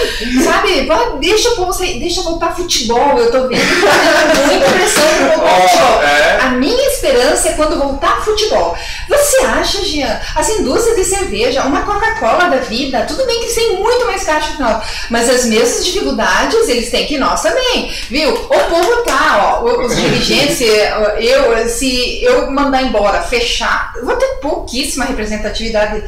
Sabe? 0.43 0.85
Vai- 0.87 1.11
Deixa 1.19 1.49
eu, 1.49 1.55
pôr- 1.55 1.77
deixa 1.77 2.19
eu 2.19 2.23
voltar 2.23 2.55
futebol, 2.55 3.17
eu 3.17 3.31
tô 3.31 3.47
vendo 3.47 3.61
que 3.61 3.81
tá 3.85 4.31
tendo 4.33 4.47
muita 4.47 4.69
pressão 4.71 5.03
pro 5.17 5.47
futebol. 5.47 6.03
é. 6.03 6.39
A 6.41 6.49
minha 6.51 6.87
esperança 6.87 7.49
é 7.49 7.53
quando 7.53 7.77
voltar 7.77 8.23
futebol. 8.23 8.75
Você 9.07 9.37
acha, 9.45 9.83
Jean, 9.85 10.19
as 10.35 10.49
indústrias 10.49 10.95
de 10.97 11.03
cerveja, 11.05 11.63
uma 11.63 11.81
Coca-Cola 11.83 12.49
da 12.49 12.57
vida, 12.57 13.05
tudo 13.07 13.25
bem 13.25 13.37
que 13.39 13.45
eles 13.45 13.55
têm 13.55 13.75
muito 13.77 14.05
mais 14.05 14.23
caixa 14.23 14.53
que 14.53 14.61
nós, 14.61 14.83
mas 15.09 15.29
as 15.29 15.45
mesmas 15.45 15.85
dificuldades 15.85 16.67
eles 16.67 16.89
têm 16.89 17.05
que 17.05 17.17
nós 17.17 17.41
também, 17.41 17.91
viu? 18.09 18.33
O 18.33 18.37
povo 18.69 18.97
tá, 19.03 19.59
ó, 19.61 19.63
os 19.63 19.95
dirigentes, 19.95 20.57
se 20.57 20.65
eu, 20.65 21.69
se 21.69 22.23
eu 22.23 22.49
mandar 22.51 22.81
embora, 22.83 23.21
fechar, 23.21 23.93
eu 23.95 24.05
vou 24.05 24.15
ter 24.15 24.27
pouquíssima 24.41 25.05
representatividade 25.05 26.03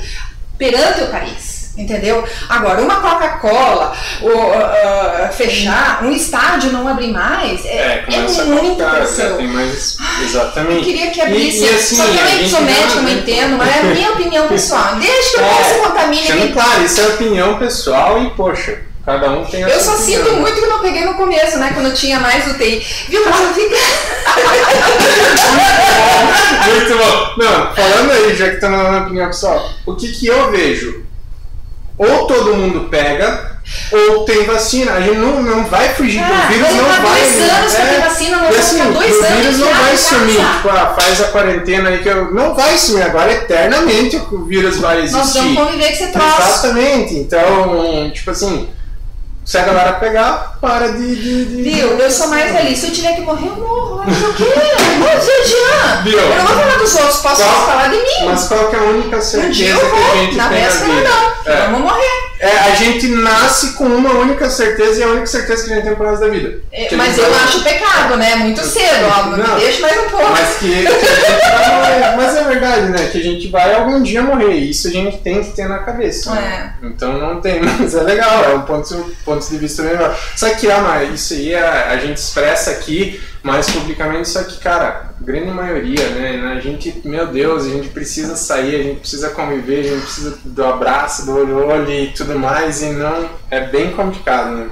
perante 0.57 1.01
o 1.03 1.07
país. 1.07 1.62
Entendeu? 1.75 2.23
Agora, 2.49 2.79
uma 2.83 2.97
Coca-Cola, 3.01 3.93
ah, 4.23 5.29
fechar, 5.35 6.03
um 6.03 6.11
estádio 6.11 6.71
não 6.71 6.87
abrir 6.87 7.11
mais, 7.11 7.65
É, 7.65 8.03
é, 8.07 8.13
é, 8.13 8.43
muita 8.45 8.85
pressão. 8.91 9.37
tem 9.37 9.47
mais. 9.47 9.97
Eu 10.19 10.25
Exatamente. 10.27 10.83
queria 10.85 11.09
que 11.09 11.19
abrisse. 11.19 11.63
E- 11.63 11.65
e 11.65 11.69
assim, 11.75 11.95
Só 11.95 12.03
que 12.03 12.43
eu 12.43 12.47
sou 12.49 12.61
médica, 12.61 13.01
não 13.01 13.09
entendo, 13.09 13.57
mas 13.57 13.75
é 13.75 13.79
a 13.79 13.83
minha 13.85 14.11
opinião 14.11 14.47
pessoal. 14.47 14.95
Desde 14.97 15.31
que 15.31 15.37
o 15.41 15.43
povo 15.43 15.63
se 15.63 15.73
contamine. 15.79 16.21
Deixando 16.27 16.53
claro, 16.53 16.83
isso 16.85 17.01
é 17.01 17.07
opinião 17.07 17.57
pessoal 17.57 18.21
e, 18.21 18.29
poxa, 18.31 18.79
cada 19.03 19.31
um 19.31 19.43
tem 19.43 19.63
a 19.63 19.69
Eu 19.69 19.79
só 19.79 19.95
opinião. 19.95 20.25
sinto 20.25 20.35
muito 20.39 20.53
que 20.53 20.65
eu 20.65 20.69
não 20.69 20.79
peguei 20.79 21.03
no 21.05 21.15
começo, 21.15 21.57
né? 21.57 21.71
Quando 21.73 21.87
eu 21.87 21.93
tinha 21.95 22.19
mais 22.19 22.45
UTI. 22.51 22.85
Viu? 23.09 23.21
Mas 23.27 23.39
eu 23.41 23.53
fico. 23.55 23.75
Muito 26.65 26.97
bom. 26.97 27.33
Não, 27.43 27.75
falando 27.75 28.11
aí, 28.11 28.35
já 28.35 28.49
que 28.51 28.57
tá 28.57 28.69
na 28.69 28.99
opinião 29.01 29.27
pessoal, 29.27 29.69
o 29.85 29.95
que 29.95 30.11
que 30.11 30.27
eu 30.27 30.51
vejo? 30.51 31.03
Ou 31.97 32.25
todo 32.25 32.55
mundo 32.55 32.89
pega, 32.89 33.57
ou 33.91 34.25
tem 34.25 34.45
vacina. 34.45 34.93
A 34.93 35.01
gente 35.01 35.17
não, 35.17 35.41
não 35.41 35.65
vai 35.65 35.89
fugir 35.89 36.23
do 36.23 36.47
vírus, 36.47 36.67
vai 36.67 36.75
não 36.75 36.85
vai. 36.85 37.01
dois 37.01 37.49
anos 37.51 37.75
é, 37.75 37.99
vacina, 37.99 38.37
e 38.37 38.39
vamos 38.39 38.57
assim, 38.57 38.77
ficar 38.77 38.91
dois 38.91 39.15
o 39.15 39.23
vírus 39.23 39.59
não 39.59 39.73
vai 39.73 39.97
sumir. 39.97 40.55
Tipo, 40.55 40.69
ah, 40.69 40.95
faz 40.99 41.21
a 41.21 41.27
quarentena 41.27 41.89
aí 41.89 41.99
que 41.99 42.09
eu. 42.09 42.33
Não 42.33 42.55
vai 42.55 42.77
sumir 42.77 43.03
agora, 43.03 43.31
eternamente 43.31 44.17
o 44.31 44.45
vírus 44.45 44.79
vai 44.79 44.99
existir. 44.99 45.17
Nós 45.17 45.33
vamos 45.33 45.57
conviver 45.57 45.87
com 45.87 45.93
esse 45.93 46.07
troço. 46.07 46.41
Exatamente. 46.41 47.13
Então, 47.15 48.11
tipo 48.11 48.31
assim, 48.31 48.69
se 49.45 49.57
a 49.57 49.63
galera 49.63 49.93
pegar, 49.93 50.57
para 50.61 50.89
de. 50.93 51.15
de, 51.15 51.45
de 51.45 51.61
Viu? 51.63 51.97
Eu 51.99 52.09
sou 52.11 52.27
mais 52.27 52.51
feliz. 52.55 52.79
Se 52.79 52.87
eu 52.87 52.91
tiver 52.93 53.13
que 53.15 53.21
morrer, 53.21 53.47
eu 53.47 53.55
morro. 53.55 54.03
Mas 54.05 54.21
o 54.21 54.33
quê? 54.33 54.43
Ô, 54.43 55.47
Jean, 55.47 56.01
Viu? 56.03 56.19
Eu 56.19 56.29
não 56.37 56.45
vou 56.45 56.57
falar 56.57 56.77
dos 56.77 56.95
outros, 56.95 57.17
posso 57.17 57.43
Qual- 57.43 57.65
falar 57.67 57.87
de 57.89 57.97
mim. 57.97 58.25
Mas 58.25 58.47
qual 58.47 58.69
que 58.69 58.75
é 58.75 58.79
a 58.79 58.83
única 58.83 59.17
Um 59.17 59.21
certeza 59.21 59.51
dia 59.53 59.69
eu 59.71 59.79
que 59.79 59.85
a 59.85 59.89
vou, 59.89 60.17
gente 60.17 60.35
na 60.35 60.49
tem 60.49 60.61
na 60.61 60.67
véspera 60.69 60.93
não. 60.93 61.51
É. 61.53 61.61
Vamos 61.67 61.81
morrer. 61.81 62.32
É, 62.43 62.59
a 62.71 62.75
gente 62.75 63.07
nasce 63.07 63.73
com 63.73 63.85
uma 63.85 64.11
única 64.15 64.49
certeza 64.49 64.99
e 64.99 65.03
a 65.03 65.07
única 65.07 65.27
certeza 65.27 65.63
que 65.63 65.71
a 65.71 65.75
gente 65.75 65.85
tem 65.85 65.95
pro 65.95 66.09
resto 66.09 66.25
da 66.25 66.29
vida. 66.29 66.59
É, 66.71 66.93
Mas 66.95 67.17
eu 67.17 67.31
vai- 67.31 67.43
acho 67.43 67.63
pecado, 67.63 68.17
né? 68.17 68.35
Muito 68.35 68.61
cedo, 68.61 69.05
ó. 69.05 69.23
Me 69.27 69.37
Não. 69.41 69.57
deixa 69.57 69.81
mais 69.81 69.97
um 69.97 70.09
pouco. 70.09 70.29
Mas 70.31 70.57
que, 70.57 70.67
que 70.67 70.83
vai. 70.83 72.15
Mas 72.17 72.35
é 72.35 72.43
verdade, 72.43 72.81
né? 72.89 73.07
Que 73.11 73.17
a 73.19 73.23
gente 73.23 73.47
vai 73.47 73.73
algum 73.73 74.01
dia 74.03 74.21
morrer. 74.21 74.55
Isso 74.55 74.87
a 74.89 74.91
gente 74.91 75.17
tem 75.19 75.41
que 75.43 75.51
ter 75.51 75.67
na 75.69 75.79
cabeça. 75.79 76.33
né? 76.35 76.73
Então 76.83 77.13
não 77.17 77.39
tem, 77.39 77.61
mas 77.79 77.95
é 77.95 78.01
legal, 78.03 78.43
é 78.43 78.53
um 78.55 78.61
ponto, 78.63 79.13
ponto 79.23 79.49
de 79.49 79.57
vista 79.57 79.81
melhor. 79.83 80.13
Só 80.35 80.49
que, 80.49 80.67
ama, 80.69 81.01
isso 81.03 81.33
aí 81.33 81.55
a, 81.55 81.91
a 81.91 81.97
gente 81.97 82.17
expressa 82.17 82.71
aqui 82.71 83.21
mais 83.41 83.69
publicamente, 83.69 84.27
só 84.29 84.43
que, 84.43 84.57
cara, 84.59 85.12
grande 85.23 85.51
maioria, 85.51 86.09
né? 86.09 86.53
A 86.55 86.59
gente, 86.59 87.01
meu 87.05 87.27
Deus, 87.27 87.65
a 87.65 87.69
gente 87.69 87.89
precisa 87.89 88.35
sair, 88.35 88.75
a 88.75 88.83
gente 88.83 88.99
precisa 88.99 89.29
conviver, 89.29 89.79
a 89.79 89.83
gente 89.83 90.01
precisa 90.01 90.37
do 90.43 90.65
abraço, 90.65 91.25
do 91.25 91.35
olho, 91.35 91.65
olho 91.67 91.91
e 91.91 92.11
tudo 92.11 92.37
mais, 92.37 92.81
e 92.81 92.89
não. 92.89 93.29
É 93.49 93.61
bem 93.67 93.91
complicado, 93.91 94.55
né? 94.55 94.69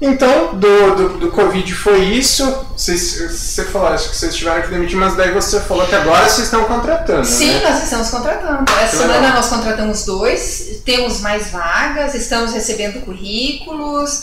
Então, 0.00 0.54
do, 0.54 0.94
do, 0.94 1.08
do 1.18 1.30
Covid 1.32 1.74
foi 1.74 2.04
isso. 2.04 2.44
Vocês, 2.76 3.32
você 3.32 3.64
falou, 3.64 3.88
acho 3.88 4.10
que 4.10 4.16
vocês 4.16 4.32
tiveram 4.32 4.62
que 4.62 4.68
demitir, 4.68 4.96
mas 4.96 5.16
daí 5.16 5.32
você 5.32 5.58
falou 5.58 5.84
que 5.86 5.94
agora 5.94 6.28
vocês 6.28 6.44
estão 6.46 6.64
contratando. 6.64 7.26
Sim, 7.26 7.54
né? 7.54 7.68
nós 7.68 7.82
estamos 7.82 8.08
contratando. 8.08 8.70
Essa 8.80 8.90
Que 8.90 8.96
semana 8.96 9.20
legal. 9.20 9.32
nós 9.32 9.48
contratamos 9.48 10.04
dois, 10.04 10.82
temos 10.84 11.20
mais 11.20 11.50
vagas, 11.50 12.14
estamos 12.14 12.52
recebendo 12.52 13.04
currículos. 13.04 14.22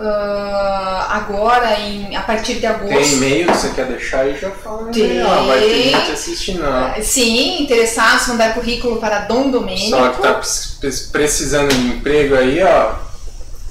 Ah, 0.00 1.06
agora, 1.10 1.78
em, 1.80 2.14
a 2.16 2.22
partir 2.22 2.54
de 2.54 2.60
Tem 2.60 2.70
agosto. 2.70 3.14
e-mail 3.14 3.46
que 3.46 3.56
você 3.56 3.68
quer 3.70 3.86
deixar 3.86 4.20
aí, 4.20 4.38
já 4.40 4.50
fala. 4.50 4.90
Tem. 4.92 5.22
Ó, 5.22 5.42
vai 5.44 5.60
ter 5.60 5.82
gente 5.90 6.12
assistindo. 6.12 6.62
ó. 6.64 7.02
Sim, 7.02 7.62
interessados, 7.62 8.28
mandar 8.28 8.54
currículo 8.54 8.96
para 8.98 9.20
Dom 9.20 9.50
Domênico. 9.50 9.90
Só 9.96 10.08
que 10.10 10.22
tá 10.22 10.34
pre- 10.34 10.90
pre- 10.90 11.00
precisando 11.12 11.74
de 11.74 11.86
emprego 11.88 12.36
aí, 12.36 12.62
ó. 12.62 12.94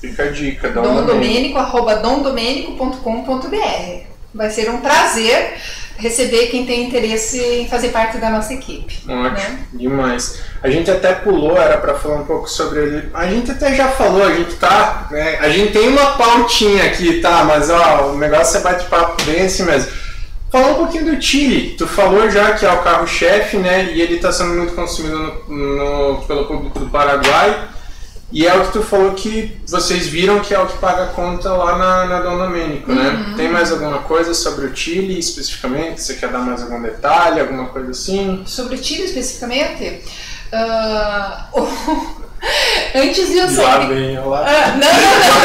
Fica 0.02 0.24
a 0.24 0.32
dica, 0.32 0.70
dá 0.70 0.82
Dom 0.82 0.90
uma 0.92 1.02
Domênico, 1.04 1.58
arroba 1.58 1.96
domdomênico.com.br. 1.96 4.06
Vai 4.34 4.50
ser 4.52 4.70
um 4.70 4.80
prazer 4.82 5.58
receber 5.98 6.48
quem 6.48 6.66
tem 6.66 6.86
interesse 6.86 7.40
em 7.40 7.68
fazer 7.68 7.90
parte 7.90 8.18
da 8.18 8.30
nossa 8.30 8.54
equipe. 8.54 9.00
Ótimo, 9.10 9.30
né? 9.32 9.60
demais. 9.74 10.40
A 10.64 10.70
gente 10.70 10.90
até 10.90 11.14
pulou, 11.14 11.58
era 11.58 11.78
pra 11.78 11.96
falar 11.96 12.18
um 12.18 12.26
pouco 12.26 12.50
sobre 12.50 12.80
ele. 12.80 13.10
A 13.14 13.26
gente 13.28 13.52
até 13.52 13.74
já 13.76 13.88
falou, 13.90 14.24
a 14.24 14.34
gente 14.34 14.56
tá. 14.56 15.08
Né, 15.12 15.38
a 15.40 15.50
gente 15.50 15.72
tem 15.74 15.88
uma 15.90 16.12
pautinha 16.18 16.84
aqui, 16.86 17.20
tá? 17.22 17.44
Mas 17.44 17.70
ó, 17.70 18.12
o 18.12 18.18
negócio 18.18 18.58
é 18.58 18.62
bate-papo 18.62 19.24
bem 19.24 19.46
assim 19.46 19.64
mesmo. 19.64 19.92
Falar 20.52 20.68
um 20.72 20.76
pouquinho 20.76 21.14
do 21.14 21.22
Chile. 21.22 21.76
Tu 21.78 21.86
falou 21.86 22.30
já 22.30 22.54
que 22.54 22.66
é 22.66 22.72
o 22.72 22.78
carro-chefe, 22.82 23.58
né? 23.58 23.90
E 23.92 24.02
ele 24.02 24.16
está 24.16 24.32
sendo 24.32 24.54
muito 24.54 24.74
consumido 24.74 25.18
no- 25.48 26.16
no- 26.16 26.22
pelo 26.26 26.46
público 26.46 26.80
do 26.80 26.86
Paraguai. 26.90 27.68
E 28.30 28.46
é 28.46 28.54
o 28.58 28.66
que 28.66 28.74
tu 28.74 28.84
falou 28.84 29.14
que 29.14 29.58
vocês 29.66 30.06
viram 30.08 30.42
que 30.42 30.54
é 30.54 30.60
o 30.60 30.68
que 30.68 30.78
paga 30.80 31.04
a 31.04 31.08
conta 31.08 31.50
lá 31.54 31.78
na, 31.78 32.06
na 32.08 32.20
Dom 32.20 32.38
Domênico, 32.38 32.92
né? 32.92 33.34
Tem 33.38 33.48
mais 33.48 33.72
alguma 33.72 34.00
coisa 34.00 34.34
sobre 34.34 34.66
o 34.66 34.76
Chile 34.76 35.18
especificamente? 35.18 36.02
Você 36.02 36.16
quer 36.16 36.30
dar 36.30 36.40
mais 36.40 36.62
algum 36.62 36.82
detalhe, 36.82 37.40
alguma 37.40 37.68
coisa 37.68 37.92
assim? 37.92 38.44
Sobre 38.46 38.76
o 38.76 38.84
Chile 38.84 39.06
especificamente, 39.06 40.02
ah, 40.52 41.46
antes 42.96 43.28
de 43.30 43.38
eu 43.38 43.46
Lá 43.46 43.50
sair. 43.50 43.88
vem 43.88 44.16
eu 44.16 44.30
lá. 44.30 44.46
Ah, 44.46 44.68
não, 44.72 44.78
não, 44.78 44.92
não, 44.92 45.38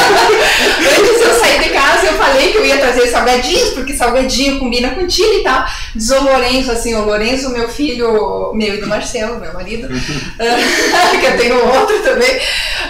não. 0.30 0.90
Antes 0.90 1.18
de 1.18 1.24
eu 1.28 1.34
sair 1.40 1.62
de 1.62 1.70
casa, 1.70 2.06
eu 2.06 2.12
falei 2.14 2.52
que 2.52 2.58
eu 2.58 2.64
ia 2.66 2.78
trazer 2.78 3.08
salgadinhos, 3.08 3.70
porque 3.70 3.89
salgadinho 4.00 4.58
combina 4.58 4.90
com 4.90 5.08
Chile 5.08 5.40
e 5.40 5.42
tal. 5.44 5.64
Diz 5.94 6.10
o 6.10 6.22
Lourenço, 6.24 6.72
assim, 6.72 6.94
o 6.94 7.04
Lourenço, 7.04 7.50
meu 7.50 7.68
filho, 7.68 8.52
meu 8.54 8.74
e 8.74 8.80
do 8.80 8.86
Marcelo, 8.86 9.38
meu 9.38 9.52
marido, 9.52 9.88
ah, 10.40 11.16
que 11.20 11.26
eu 11.26 11.36
tenho 11.36 11.66
outro 11.66 11.98
também, 12.02 12.40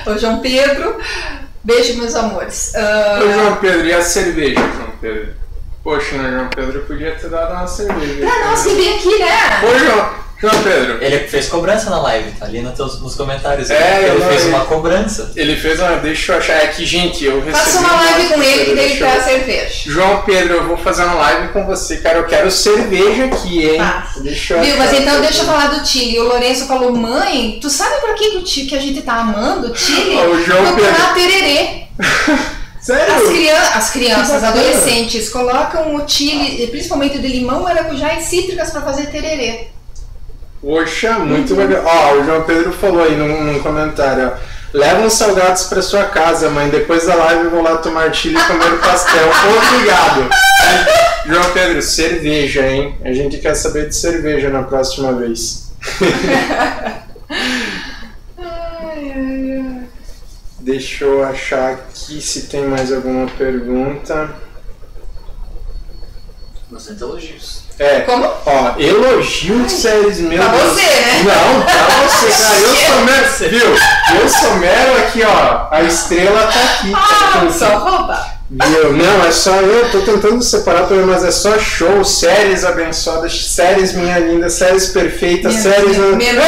o 0.07 0.17
João 0.19 0.41
Pedro. 0.41 0.97
Beijo, 1.63 1.99
meus 1.99 2.15
amores. 2.15 2.73
Ah, 2.75 3.21
Ô 3.23 3.33
João 3.33 3.57
Pedro, 3.57 3.87
e 3.87 3.93
a 3.93 4.01
cerveja, 4.03 4.61
João 4.61 4.93
Pedro? 5.01 5.35
Poxa, 5.83 6.17
né, 6.17 6.31
João 6.31 6.49
Pedro, 6.49 6.79
eu 6.79 6.85
podia 6.87 7.11
ter 7.13 7.29
dado 7.29 7.53
uma 7.53 7.67
cerveja. 7.67 8.27
pra 8.27 8.51
nós 8.51 8.63
que 8.63 8.75
vem 8.75 8.95
aqui, 8.97 9.19
né? 9.19 9.29
Ô 9.65 9.79
João, 9.79 10.11
João 10.41 10.63
Pedro, 10.63 10.99
Ele 11.03 11.19
fez 11.29 11.49
cobrança 11.49 11.91
na 11.91 12.01
live, 12.01 12.33
tá 12.33 12.47
ali 12.47 12.63
nos, 12.63 12.73
teus, 12.75 13.01
nos 13.03 13.15
comentários. 13.15 13.69
É, 13.69 14.09
eu 14.09 14.15
ele 14.15 14.25
fez 14.25 14.47
uma 14.47 14.65
cobrança. 14.65 15.33
ele 15.37 15.55
fez 15.55 15.79
uma. 15.79 15.97
Deixa 15.97 16.33
eu 16.33 16.39
achar. 16.39 16.55
É 16.55 16.69
que, 16.69 16.87
gente, 16.87 17.23
eu 17.23 17.43
recebi. 17.43 17.59
Faça 17.59 17.79
uma 17.81 17.93
um 17.93 17.97
live 17.97 18.29
com 18.29 18.43
ele 18.43 18.65
que 18.65 18.71
ele 18.71 18.97
traz 18.97 19.25
cerveja. 19.25 19.91
João 19.91 20.23
Pedro, 20.23 20.55
eu 20.55 20.67
vou 20.67 20.79
fazer 20.79 21.05
uma 21.05 21.15
live 21.15 21.49
com 21.49 21.67
você, 21.67 21.99
cara. 21.99 22.19
Eu 22.19 22.27
quero 22.27 22.51
cerveja 22.51 23.27
aqui, 23.27 23.69
hein? 23.69 23.79
Faça. 23.79 24.21
Deixa 24.21 24.55
eu 24.55 24.63
Viu, 24.63 24.77
mas 24.79 24.93
então 24.95 25.21
deixa 25.21 25.43
eu 25.43 25.47
falar 25.47 25.67
do 25.67 25.87
Chile. 25.87 26.19
O 26.21 26.25
Lourenço 26.25 26.67
falou, 26.67 26.97
mãe, 26.97 27.59
tu 27.61 27.69
sabe 27.69 28.01
por 28.01 28.15
que, 28.15 28.31
que, 28.31 28.37
o 28.39 28.47
Chile, 28.47 28.67
que 28.67 28.77
a 28.77 28.81
gente 28.81 29.03
tá 29.03 29.17
amando 29.17 29.73
o 29.73 29.77
Chile? 29.77 30.17
O 30.31 30.43
João 30.43 30.63
Procurar 30.63 31.15
Pedro. 31.15 31.31
tererê. 31.31 31.83
As, 32.81 32.87
Sério? 32.87 33.29
crian 33.29 33.59
as 33.75 33.91
crianças, 33.91 34.43
adolescentes, 34.43 35.29
colocam 35.29 35.97
o 35.97 36.09
Chile, 36.09 36.67
principalmente 36.69 37.19
de 37.19 37.29
limão, 37.29 37.63
maracujá 37.63 38.15
e 38.15 38.23
cítricas 38.23 38.71
para 38.71 38.81
fazer 38.81 39.11
tererê. 39.11 39.69
Poxa, 40.61 41.19
muito 41.19 41.55
legal. 41.55 41.83
Ó, 41.85 42.15
o 42.17 42.25
João 42.25 42.43
Pedro 42.43 42.73
falou 42.73 43.03
aí 43.03 43.17
num, 43.17 43.45
num 43.45 43.61
comentário, 43.61 44.33
ó. 44.35 44.61
Leva 44.73 45.01
uns 45.01 45.15
salgados 45.15 45.65
pra 45.65 45.83
sua 45.83 46.05
casa, 46.05 46.49
mãe. 46.51 46.69
Depois 46.69 47.07
da 47.07 47.15
live 47.15 47.45
eu 47.45 47.51
vou 47.51 47.63
lá 47.63 47.79
tomar 47.79 48.15
chile 48.15 48.39
e 48.39 48.45
comer 48.45 48.79
pastel. 48.79 49.29
Obrigado. 49.75 50.31
João 51.27 51.53
Pedro, 51.53 51.83
cerveja, 51.83 52.67
hein? 52.67 52.97
A 53.05 53.13
gente 53.13 53.39
quer 53.39 53.55
saber 53.55 53.89
de 53.89 53.97
cerveja 53.97 54.49
na 54.49 54.63
próxima 54.63 55.13
vez. 55.13 55.73
Ai, 58.39 59.13
ai, 59.13 59.13
ai. 59.17 59.83
Deixa 60.61 61.05
eu 61.05 61.25
achar 61.25 61.73
aqui 61.73 62.21
se 62.21 62.43
tem 62.43 62.65
mais 62.67 62.93
alguma 62.93 63.27
pergunta. 63.27 64.31
Bastante 66.71 67.03
elogios. 67.03 67.61
É, 67.79 68.01
Como? 68.01 68.25
ó, 68.47 68.75
elogio 68.79 69.63
de 69.65 69.73
séries 69.73 70.19
meu 70.21 70.39
Pra 70.39 70.49
você, 70.53 70.83
né? 70.83 71.23
Não, 71.25 71.63
pra 71.63 72.07
você, 72.07 72.27
cara. 72.43 72.59
Eu 72.61 72.77
sou 72.77 73.05
mero, 73.05 73.51
viu? 73.51 74.21
Eu 74.21 74.29
sou 74.29 74.55
mero 74.57 74.99
aqui, 74.99 75.23
ó. 75.25 75.69
A 75.75 75.83
estrela 75.83 76.43
tá 76.47 76.61
aqui. 76.61 76.93
Ah, 76.95 77.31
tá 77.33 77.43
aqui. 77.43 77.59
só 77.59 77.79
rouba. 77.79 78.27
Viu? 78.51 78.93
Não, 78.93 79.25
é 79.25 79.31
só 79.31 79.55
eu, 79.61 79.91
tô 79.93 80.01
tentando 80.01 80.43
separar 80.43 80.87
pra 80.87 80.97
mim, 80.97 81.05
mas 81.07 81.25
é 81.25 81.31
só 81.31 81.57
show, 81.59 82.05
séries 82.05 82.65
abençoadas, 82.65 83.47
séries 83.47 83.93
minha 83.93 84.19
linda, 84.19 84.51
séries 84.51 84.89
perfeitas, 84.89 85.55
Menos, 85.55 85.63
séries. 85.63 85.97
é 85.97 86.01
menos. 86.01 86.45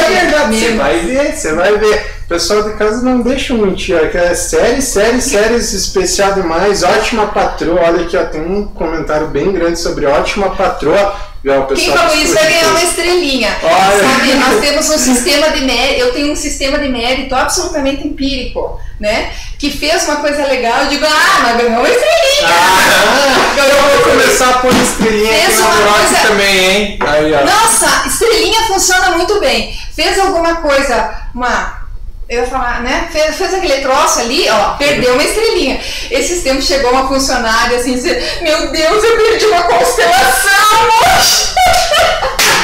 você 0.59 0.71
vai 0.73 0.99
ver, 0.99 1.33
você 1.35 1.53
vai 1.53 1.77
ver. 1.77 2.12
O 2.25 2.27
pessoal 2.27 2.63
de 2.63 2.73
casa 2.77 3.01
não 3.03 3.21
deixa 3.21 3.53
eu 3.53 3.57
mentir, 3.59 3.95
é 3.95 4.33
séries, 4.33 4.85
séries, 4.85 5.23
séries 5.25 5.73
especial 5.73 6.33
demais, 6.33 6.81
ótima 6.81 7.27
patroa. 7.27 7.81
Olha 7.81 8.05
aqui, 8.05 8.15
ó, 8.17 8.23
tem 8.25 8.41
um 8.41 8.65
comentário 8.67 9.27
bem 9.27 9.51
grande 9.51 9.77
sobre 9.79 10.05
ótima 10.05 10.49
patroa. 10.55 11.15
Viu, 11.43 11.59
o 11.59 11.67
Quem 11.67 11.91
falou 11.91 12.15
isso 12.15 12.33
vai 12.33 12.45
ganhar 12.45 12.69
uma 12.69 12.81
estrelinha. 12.81 13.53
Olha. 13.61 14.09
Sabe, 14.09 14.33
nós 14.35 14.61
temos 14.61 14.89
um 14.89 14.97
sistema 15.13 15.49
de 15.49 15.61
mérito, 15.65 15.99
eu 15.99 16.13
tenho 16.13 16.31
um 16.31 16.35
sistema 16.37 16.79
de 16.79 16.87
mérito 16.87 17.35
absolutamente 17.35 18.07
empírico, 18.07 18.79
né? 18.99 19.29
Que 19.59 19.69
fez 19.69 20.05
uma 20.05 20.15
coisa 20.17 20.47
legal, 20.47 20.83
eu 20.83 20.87
digo, 20.89 21.05
ah, 21.05 21.39
mas 21.43 21.57
ganhou 21.57 21.79
uma 21.79 21.89
estrelinha. 21.89 22.47
Ah, 22.47 23.53
eu 23.57 23.99
vou 23.99 24.11
começar 24.11 24.49
a 24.49 24.53
pôr 24.59 24.71
estrelinha 24.73 25.29
aqui 25.31 25.45
Fez 25.45 25.59
no 25.59 25.65
uma 25.65 25.75
Rock 25.75 25.99
coisa- 26.07 26.27
também, 26.27 26.59
hein? 26.59 26.99
Aí. 27.01 27.31
Nossa, 27.45 28.07
estrelinha 28.07 28.61
funciona 28.61 29.11
muito 29.11 29.37
bem. 29.41 29.77
Fez 29.93 30.17
alguma 30.17 30.55
coisa, 30.55 31.13
uma. 31.35 31.72
Eu 32.33 32.41
ia 32.41 32.47
falar, 32.47 32.81
né? 32.81 33.09
Fez, 33.11 33.37
fez 33.37 33.53
aquele 33.53 33.81
troço 33.81 34.19
ali, 34.19 34.49
ó, 34.49 34.71
perdeu 34.71 35.13
uma 35.13 35.23
estrelinha. 35.23 35.79
Esses 36.09 36.41
tempos 36.41 36.65
chegou 36.65 36.91
uma 36.91 37.07
funcionária 37.07 37.77
assim, 37.77 37.93
dizer, 37.93 38.39
meu 38.41 38.71
Deus, 38.71 39.03
eu 39.03 39.17
perdi 39.17 39.45
uma 39.45 39.61
constelação! 39.63 41.52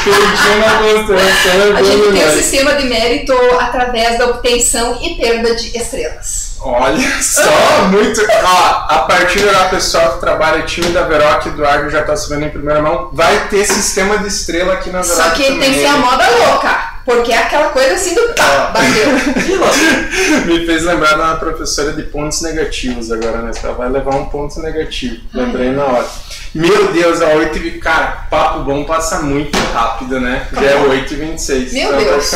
Perdi 0.04 0.48
uma 0.56 0.78
constelação. 0.78 1.76
A 1.76 1.82
gente 1.82 2.12
tem 2.12 2.28
um 2.28 2.32
sistema 2.32 2.74
de 2.74 2.84
mérito 2.84 3.32
através 3.58 4.18
da 4.18 4.26
obtenção 4.26 4.98
e 5.02 5.14
perda 5.16 5.54
de 5.54 5.76
estrelas. 5.76 6.50
Olha 6.62 7.22
só, 7.22 7.88
muito. 7.90 8.20
Ó, 8.44 8.86
a 8.88 9.06
partir 9.08 9.48
agora, 9.48 9.70
pessoal 9.70 10.14
que 10.14 10.20
trabalha 10.20 10.62
time 10.62 10.88
da 10.90 11.02
Veroc, 11.04 11.46
Eduardo 11.46 11.88
já 11.90 12.02
tá 12.02 12.14
sabendo 12.14 12.46
em 12.46 12.50
primeira 12.50 12.82
mão, 12.82 13.08
vai 13.12 13.48
ter 13.48 13.64
sistema 13.64 14.18
de 14.18 14.28
estrela 14.28 14.74
aqui 14.74 14.90
na 14.90 15.00
Veroc. 15.00 15.16
Só 15.16 15.30
que 15.30 15.44
também. 15.44 15.60
tem 15.60 15.72
que 15.72 15.78
ser 15.80 15.86
a 15.86 15.96
moda 15.96 16.24
louca, 16.28 16.92
porque 17.04 17.32
é 17.32 17.38
aquela 17.38 17.70
coisa 17.70 17.94
assim 17.94 18.14
do 18.14 18.34
pá, 18.34 18.72
bateu. 18.74 20.44
Me 20.44 20.66
fez 20.66 20.82
lembrar 20.82 21.16
da 21.16 21.36
professora 21.36 21.94
de 21.94 22.02
pontos 22.02 22.42
negativos 22.42 23.10
agora, 23.10 23.38
né? 23.38 23.52
Ela 23.62 23.72
vai 23.72 23.88
levar 23.88 24.16
um 24.16 24.26
ponto 24.26 24.60
negativo. 24.60 25.22
Lembrei 25.32 25.70
na 25.70 25.84
hora. 25.84 26.06
Meu 26.54 26.92
Deus, 26.92 27.22
a 27.22 27.28
8 27.28 27.58
e... 27.58 27.70
Cara, 27.78 28.26
papo 28.28 28.60
bom 28.60 28.84
passa 28.84 29.20
muito 29.20 29.56
rápido, 29.72 30.20
né? 30.20 30.46
Já 30.52 30.62
é 30.62 30.76
8 30.76 31.14
e 31.14 31.16
26. 31.16 31.72
Meu 31.72 31.82
então, 31.82 31.98
Deus. 31.98 32.34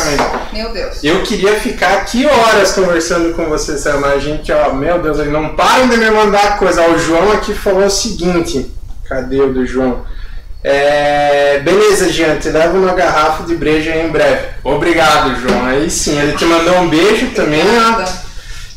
Meu 0.53 0.73
Deus. 0.73 1.03
Eu 1.03 1.21
queria 1.23 1.59
ficar 1.59 1.93
aqui 1.95 2.25
horas 2.25 2.71
conversando 2.71 3.33
com 3.33 3.45
vocês, 3.45 3.83
mas 3.99 4.13
a 4.13 4.19
gente, 4.19 4.51
ó, 4.53 4.73
meu 4.73 4.99
Deus, 5.01 5.19
eles 5.19 5.33
não 5.33 5.49
param 5.55 5.89
de 5.89 5.97
me 5.97 6.09
mandar 6.11 6.57
coisa. 6.57 6.81
Ó, 6.81 6.91
o 6.91 6.99
João 6.99 7.33
aqui 7.33 7.53
falou 7.53 7.85
o 7.85 7.89
seguinte: 7.89 8.71
cadê 9.07 9.41
o 9.41 9.53
do 9.53 9.65
João? 9.65 10.05
É, 10.63 11.59
beleza, 11.59 12.11
Jean, 12.11 12.37
te 12.37 12.49
levo 12.49 12.77
uma 12.77 12.93
garrafa 12.93 13.43
de 13.43 13.55
breja 13.55 13.95
em 13.95 14.09
breve. 14.09 14.47
Obrigado, 14.63 15.39
João. 15.39 15.65
Aí 15.65 15.91
sim, 15.91 16.17
ele 16.17 16.37
te 16.37 16.45
mandou 16.45 16.79
um 16.79 16.89
beijo 16.89 17.27
também. 17.35 17.61
ó. 17.61 18.24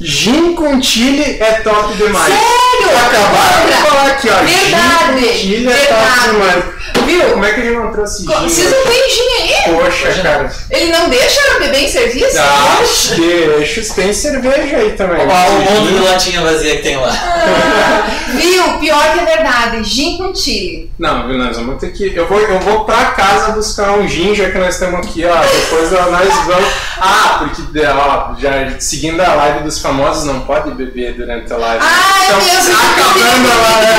Gin 0.00 0.54
com 0.54 0.80
chile 0.80 1.38
é 1.40 1.60
top 1.64 1.94
demais. 1.96 2.32
Sério? 2.32 2.98
Acabaram 2.98 3.66
de 3.66 3.72
falar 3.72 4.06
aqui, 4.06 4.28
ó. 4.30 4.44
Verdade, 4.44 5.20
Gin 5.20 5.26
com 5.26 5.38
chile 5.38 5.66
é 5.66 5.74
verdade. 5.74 6.06
top 6.06 6.30
demais. 6.30 6.64
Viu? 7.08 7.30
Como 7.30 7.44
é 7.44 7.52
que 7.54 7.60
ele 7.60 7.70
não 7.70 7.90
trouxe 7.90 8.26
gin? 8.26 8.34
Vocês 8.42 8.70
não 8.70 8.84
têm 8.84 9.10
gin 9.10 9.42
aí? 9.42 9.74
Poxa, 9.74 10.22
cara. 10.22 10.52
Ele 10.70 10.92
não 10.92 11.08
deixa 11.08 11.40
ela 11.40 11.60
beber 11.60 11.84
em 11.84 11.88
serviço? 11.88 12.38
Ah, 12.38 12.82
deixa, 13.16 13.94
tem 13.94 14.12
cerveja 14.12 14.76
aí 14.76 14.92
também. 14.92 15.26
Ó, 15.26 15.48
o 15.48 15.80
mundo 15.80 15.94
de 15.94 16.04
latinha 16.04 16.42
vazia 16.42 16.76
que 16.76 16.82
tem 16.82 16.96
lá. 16.96 17.10
Viu? 18.34 18.78
Pior 18.78 19.12
que 19.12 19.20
é 19.20 19.24
verdade. 19.24 19.84
Gin 19.84 20.18
com 20.18 20.34
chile. 20.34 20.90
Não, 20.98 21.26
viu, 21.26 21.38
nós 21.38 21.56
vamos 21.56 21.80
ter 21.80 21.92
que. 21.92 22.14
Eu 22.14 22.28
vou, 22.28 22.40
eu 22.40 22.60
vou 22.60 22.84
pra 22.84 23.06
casa 23.06 23.52
buscar 23.52 23.92
um 23.92 24.06
gin, 24.06 24.34
já 24.34 24.50
que 24.50 24.58
nós 24.58 24.74
estamos 24.74 25.00
aqui, 25.00 25.24
ó. 25.24 25.34
Depois 25.34 25.90
nós 25.90 26.34
vamos. 26.46 26.68
Ah, 27.00 27.38
porque 27.38 27.86
ó, 27.86 28.34
já 28.38 28.78
seguindo 28.78 29.20
a 29.20 29.34
live 29.34 29.60
dos 29.60 29.80
famosos, 29.80 30.24
não 30.24 30.40
pode 30.40 30.72
beber 30.72 31.14
durante 31.14 31.50
a 31.50 31.56
live. 31.56 31.84
Ai, 31.84 32.26
então, 32.26 32.38
Deus, 32.38 32.68
eu 32.68 32.76
acabando 32.76 33.50
a 33.50 33.56
live, 33.62 33.92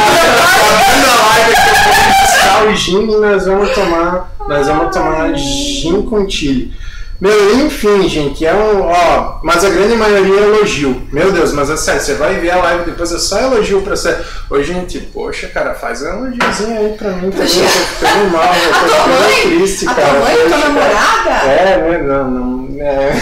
acabando 0.43 1.09
a 1.09 1.27
live 1.27 1.39
eu 1.49 1.93
vou 1.93 2.03
buscar 2.21 2.65
o 2.65 2.75
gin 2.75 2.98
nós 3.07 3.45
vamos 3.45 3.71
tomar. 3.73 4.31
Nós 4.47 4.67
vamos 4.67 4.95
tomar 4.95 5.33
gin 5.35 6.03
com 6.03 6.29
chile. 6.29 6.73
Meu, 7.21 7.65
enfim, 7.65 8.07
gente, 8.07 8.45
é 8.45 8.53
um. 8.53 8.79
Ó, 8.81 9.39
mas 9.43 9.65
a 9.65 9.69
grande 9.69 9.93
maioria 9.95 10.39
é 10.39 10.43
elogio. 10.43 11.01
Meu 11.11 11.33
Deus, 11.33 11.51
mas 11.51 11.69
é 11.69 11.75
sério, 11.75 11.99
você 12.01 12.13
vai 12.13 12.35
ver 12.39 12.49
a 12.51 12.55
live 12.63 12.85
depois, 12.85 13.11
é 13.11 13.19
só 13.19 13.37
elogio 13.39 13.81
pra 13.81 13.93
você. 13.97 14.15
Ô, 14.49 14.63
gente, 14.63 14.99
poxa, 14.99 15.47
cara, 15.49 15.73
faz 15.73 16.01
um 16.01 16.27
elogiozinho 16.27 16.77
aí 16.79 16.93
pra 16.97 17.09
mim 17.09 17.29
também. 17.29 17.57
Eu 17.57 17.63
tô 17.65 17.69
ficando 18.07 18.29
mal, 18.31 18.55
eu 18.55 18.71
tô 18.71 18.79
tua 18.79 18.87
ficando 18.87 19.19
mãe? 19.19 19.41
triste, 19.57 19.85
A 19.89 19.93
cara. 19.95 20.07
tua 20.11 20.19
mãe, 20.21 20.33
tua 20.35 20.43
Poxa, 20.43 20.49
cara. 20.49 20.69
namorada? 20.69 21.29
É, 21.51 21.77
né? 21.77 21.97
Não, 22.07 22.31
não. 22.31 22.49
É. 22.79 23.11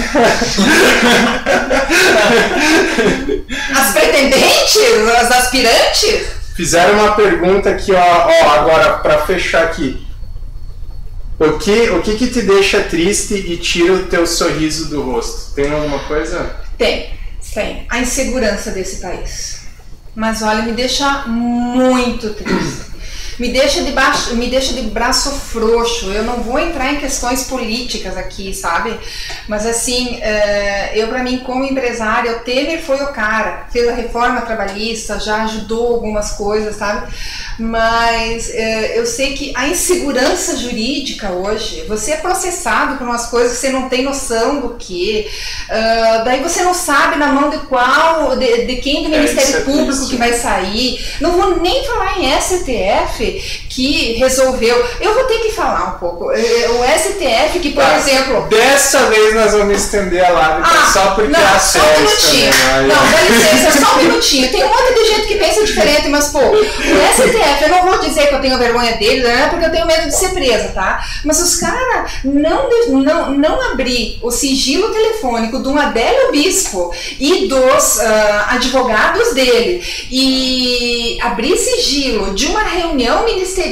As 3.75 3.91
pretendentes? 3.93 4.77
As 5.21 5.31
aspirantes? 5.31 6.36
Fizeram 6.57 6.95
uma 6.95 7.11
pergunta 7.11 7.69
aqui, 7.69 7.93
ó, 7.93 7.99
ó, 7.99 8.49
agora 8.49 8.97
pra 8.97 9.27
fechar 9.27 9.63
aqui. 9.65 10.03
O 11.37 11.59
que, 11.59 11.91
o 11.91 12.01
que 12.01 12.15
que 12.15 12.25
te 12.25 12.41
deixa 12.41 12.81
triste 12.81 13.35
e 13.35 13.57
tira 13.57 13.93
o 13.93 14.07
teu 14.07 14.25
sorriso 14.25 14.89
do 14.89 15.03
rosto? 15.03 15.53
Tem 15.53 15.71
alguma 15.71 15.99
coisa? 16.05 16.55
Tem, 16.75 17.13
tem. 17.53 17.85
A 17.87 17.99
insegurança 17.99 18.71
desse 18.71 18.99
país. 18.99 19.67
Mas 20.15 20.41
olha, 20.41 20.63
me 20.63 20.71
deixa 20.71 21.27
muito 21.27 22.33
triste. 22.33 22.86
Me 23.39 23.49
deixa 23.49 23.83
de 23.83 23.91
baixo, 23.91 24.35
me 24.35 24.47
deixa 24.49 24.73
de 24.73 24.81
braço 24.81 25.29
frouxo. 25.31 26.11
Eu 26.11 26.23
não 26.23 26.37
vou 26.41 26.57
entrar 26.57 26.91
em 26.93 26.97
questões 26.99 27.43
políticas 27.43 28.17
aqui, 28.17 28.53
sabe? 28.53 28.97
Mas 29.47 29.65
assim, 29.65 30.17
eh, 30.21 30.91
eu 30.95 31.07
para 31.07 31.21
mim 31.23 31.39
como 31.45 31.63
empresária, 31.63 32.31
o 32.37 32.39
Temer 32.39 32.81
foi 32.81 32.97
o 33.03 33.07
cara, 33.13 33.67
fez 33.71 33.87
a 33.87 33.93
reforma 33.93 34.41
trabalhista, 34.41 35.19
já 35.19 35.43
ajudou 35.43 35.93
algumas 35.95 36.31
coisas, 36.31 36.75
sabe? 36.77 37.13
Mas 37.59 38.49
eh, 38.53 38.97
eu 38.97 39.05
sei 39.05 39.33
que 39.33 39.53
a 39.55 39.67
insegurança 39.67 40.57
jurídica 40.57 41.29
hoje, 41.31 41.83
você 41.87 42.13
é 42.13 42.17
processado 42.17 42.97
por 42.97 43.05
umas 43.07 43.27
coisas 43.27 43.53
que 43.53 43.57
você 43.59 43.69
não 43.69 43.87
tem 43.89 44.03
noção 44.03 44.61
do 44.61 44.75
que, 44.75 45.27
ah, 45.69 46.21
daí 46.25 46.41
você 46.41 46.63
não 46.63 46.73
sabe 46.73 47.17
na 47.17 47.27
mão 47.27 47.49
de 47.49 47.57
qual, 47.67 48.35
de, 48.37 48.65
de 48.65 48.75
quem 48.77 49.03
do 49.03 49.13
É, 49.13 49.19
Ministério 49.19 49.57
é 49.57 49.61
Público 49.61 49.91
triste. 49.91 50.09
que 50.09 50.15
vai 50.15 50.33
sair. 50.33 51.05
Não 51.21 51.31
vou 51.31 51.59
nem 51.61 51.85
falar 51.85 52.17
em 52.19 52.31
STF 52.41 53.26
que 53.31 53.66
resolveu. 54.17 54.83
Eu 54.99 55.13
vou 55.13 55.23
ter 55.25 55.39
que 55.39 55.51
falar 55.51 55.95
um 55.95 55.99
pouco. 55.99 56.31
Eh, 56.31 56.67
O 56.69 56.83
STF 56.83 57.59
que, 57.59 57.71
por 57.71 57.83
Tá. 57.83 57.97
exemplo, 57.97 58.41
Dessa 58.49 59.05
vez 59.07 59.33
nós 59.35 59.51
vamos 59.53 59.77
estender 59.83 60.23
a 60.25 60.29
live, 60.29 60.63
ah, 60.63 60.89
só 60.91 61.11
porque 61.11 61.31
não, 61.31 61.39
é 61.39 61.43
a 61.43 61.59
só 61.59 61.79
um 61.79 61.99
minutinho. 62.01 62.51
também. 62.51 62.87
Não, 62.87 63.11
dá 63.11 63.21
licença, 63.29 63.79
só 63.85 63.95
um 63.95 64.03
minutinho. 64.03 64.51
Tem 64.51 64.63
um 64.63 64.69
monte 64.69 64.93
de 64.93 65.05
gente 65.07 65.27
que 65.27 65.35
pensa 65.35 65.63
diferente, 65.63 66.07
mas 66.09 66.27
pô, 66.29 66.39
o 66.39 66.65
STF, 66.65 67.63
eu 67.63 67.69
não 67.69 67.83
vou 67.85 67.99
dizer 67.99 68.27
que 68.27 68.35
eu 68.35 68.41
tenho 68.41 68.57
vergonha 68.57 68.93
dele, 68.97 69.21
né? 69.23 69.47
Porque 69.49 69.65
eu 69.65 69.71
tenho 69.71 69.85
medo 69.87 70.07
de 70.07 70.15
ser 70.15 70.29
presa, 70.29 70.69
tá? 70.69 71.03
Mas 71.23 71.39
os 71.41 71.55
caras 71.55 72.11
não, 72.23 72.69
não, 73.01 73.31
não 73.31 73.71
abrir 73.71 74.19
o 74.21 74.31
sigilo 74.31 74.89
telefônico 74.91 75.61
de 75.61 75.67
um 75.67 75.77
Adélio 75.77 76.31
Bispo 76.31 76.93
e 77.19 77.47
dos 77.47 77.99
ah, 77.99 78.47
advogados 78.51 79.33
dele 79.33 79.83
e 80.11 81.17
abrir 81.21 81.57
sigilo 81.57 82.33
de 82.33 82.47
uma 82.47 82.63
reunião 82.63 83.23
ministerial 83.25 83.66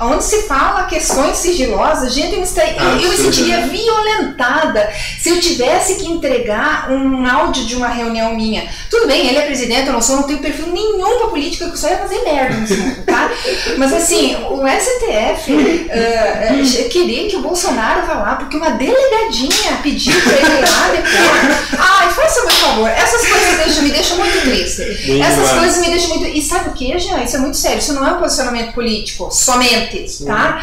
onde 0.00 0.24
se 0.24 0.42
fala 0.42 0.84
questões 0.84 1.36
sigilosas, 1.36 2.12
gente, 2.14 2.32
eu, 2.32 2.38
me 2.38 2.42
esta- 2.42 2.64
eu, 2.66 3.10
me 3.10 3.16
sentiria 3.16 3.58
né? 3.58 3.68
violentada 3.68 4.88
se 5.20 5.28
eu 5.30 5.40
tivesse 5.40 5.96
que 5.96 6.06
entregar 6.06 6.90
um 6.90 7.26
áudio 7.26 7.64
de 7.66 7.76
uma 7.76 7.88
reunião 7.88 8.34
minha. 8.34 8.66
Tudo 8.90 9.06
bem, 9.06 9.26
ele 9.28 9.38
é 9.38 9.42
presidente, 9.46 9.86
eu 9.86 9.92
não 9.92 10.02
sou, 10.02 10.16
não 10.16 10.22
tenho 10.24 10.38
perfil 10.38 10.68
nenhum 10.68 11.18
pra 11.18 11.28
política, 11.28 11.66
que 11.66 11.72
eu 11.72 11.76
só 11.76 11.88
ia 11.88 11.98
fazer 11.98 12.22
merda 12.22 12.56
nesse 12.56 12.74
mundo, 12.76 13.04
tá? 13.04 13.30
Mas 13.76 13.92
assim, 13.92 14.36
o 14.48 14.62
STF 14.66 15.88
eh, 15.90 16.48
eh, 16.80 16.88
queria 16.88 17.28
que 17.28 17.36
o 17.36 17.42
Bolsonaro 17.42 18.06
vá 18.06 18.14
lá, 18.14 18.36
porque 18.36 18.56
uma 18.56 18.70
delegadinha 18.70 19.78
pediu 19.82 20.18
pra 20.22 20.32
ele 20.32 20.58
ir 20.58 20.60
lá 20.70 20.88
depois. 20.88 21.76
Ai, 21.78 22.10
faça 22.10 22.40
meu 22.42 22.50
favor, 22.50 22.88
essas 22.88 23.26
coisas 23.26 23.56
deixam, 23.64 23.82
me 23.82 23.90
deixam 23.90 24.16
muito 24.18 24.40
triste. 24.42 25.20
Essas 25.20 25.50
coisas 25.52 25.78
me 25.80 25.88
deixam 25.90 26.08
muito. 26.10 26.26
E 26.26 26.42
sabe 26.42 26.70
o 26.70 26.72
que, 26.72 26.98
Jean? 26.98 27.22
Isso 27.22 27.36
é 27.36 27.38
muito 27.38 27.56
sério. 27.56 27.78
Isso 27.78 27.92
não 27.94 28.06
é 28.06 28.12
um 28.12 28.20
posicionamento 28.20 28.72
político, 28.72 29.25
somente, 29.30 30.08
Sim. 30.08 30.26
tá? 30.26 30.62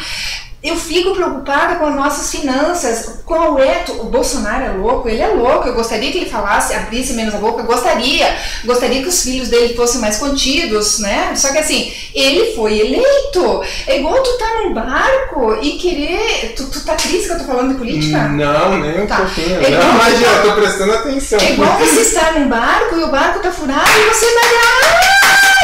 Eu 0.64 0.78
fico 0.78 1.14
preocupada 1.14 1.76
com 1.76 1.88
as 1.88 1.94
nossas 1.96 2.32
finanças. 2.32 3.20
Qual 3.26 3.60
é? 3.60 3.84
O 4.00 4.06
Bolsonaro 4.06 4.64
é 4.64 4.70
louco, 4.70 5.10
ele 5.10 5.22
é 5.22 5.28
louco. 5.28 5.68
Eu 5.68 5.74
gostaria 5.74 6.10
que 6.10 6.20
ele 6.20 6.30
falasse, 6.30 6.74
abrisse 6.74 7.12
menos 7.16 7.36
a 7.36 7.38
boca. 7.38 7.62
Eu 7.64 7.66
gostaria. 7.66 8.34
Gostaria 8.64 9.02
que 9.02 9.10
os 9.10 9.22
filhos 9.24 9.50
dele 9.50 9.74
fossem 9.76 10.00
mais 10.00 10.20
contidos, 10.20 11.00
né? 11.00 11.34
Só 11.36 11.52
que 11.52 11.58
assim, 11.58 11.94
ele 12.16 12.56
foi 12.56 12.80
eleito. 12.80 13.62
É 13.86 13.98
igual 14.00 14.24
tu 14.24 14.38
tá 14.38 14.62
num 14.64 14.74
barco 14.74 15.58
e 15.62 15.74
querer. 15.74 16.54
Tu, 16.56 16.64
tu 16.68 16.80
tá 16.86 16.96
triste 16.96 17.28
que 17.28 17.34
eu 17.34 17.40
tô 17.40 17.44
falando 17.44 17.74
de 17.74 17.76
política? 17.76 18.30
Não, 18.30 18.78
nem 18.78 19.02
um 19.02 19.06
Tá. 19.06 19.18
pouquinho. 19.18 19.62
É 19.62 19.70
não, 19.70 19.94
mas 19.96 20.18
já 20.18 20.42
tô 20.44 20.54
prestando 20.54 20.94
atenção. 20.94 21.40
É 21.42 21.52
igual 21.52 21.78
você 21.78 22.00
estar 22.04 22.40
num 22.40 22.48
barco 22.48 22.96
e 22.96 23.04
o 23.04 23.08
barco 23.12 23.40
tá 23.40 23.52
furado 23.52 23.90
e 24.00 24.14
você 24.14 24.34
vai 24.34 24.44
"Ah, 24.46 24.96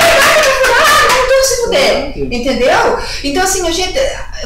o 0.01 0.03
barco 0.03 0.43
tá 0.43 0.51
furado, 0.65 0.98
se 1.43 1.55
fuder. 1.63 2.13
Entendeu? 2.17 2.99
Então, 3.23 3.43
assim, 3.43 3.67
a 3.67 3.71
gente 3.71 3.99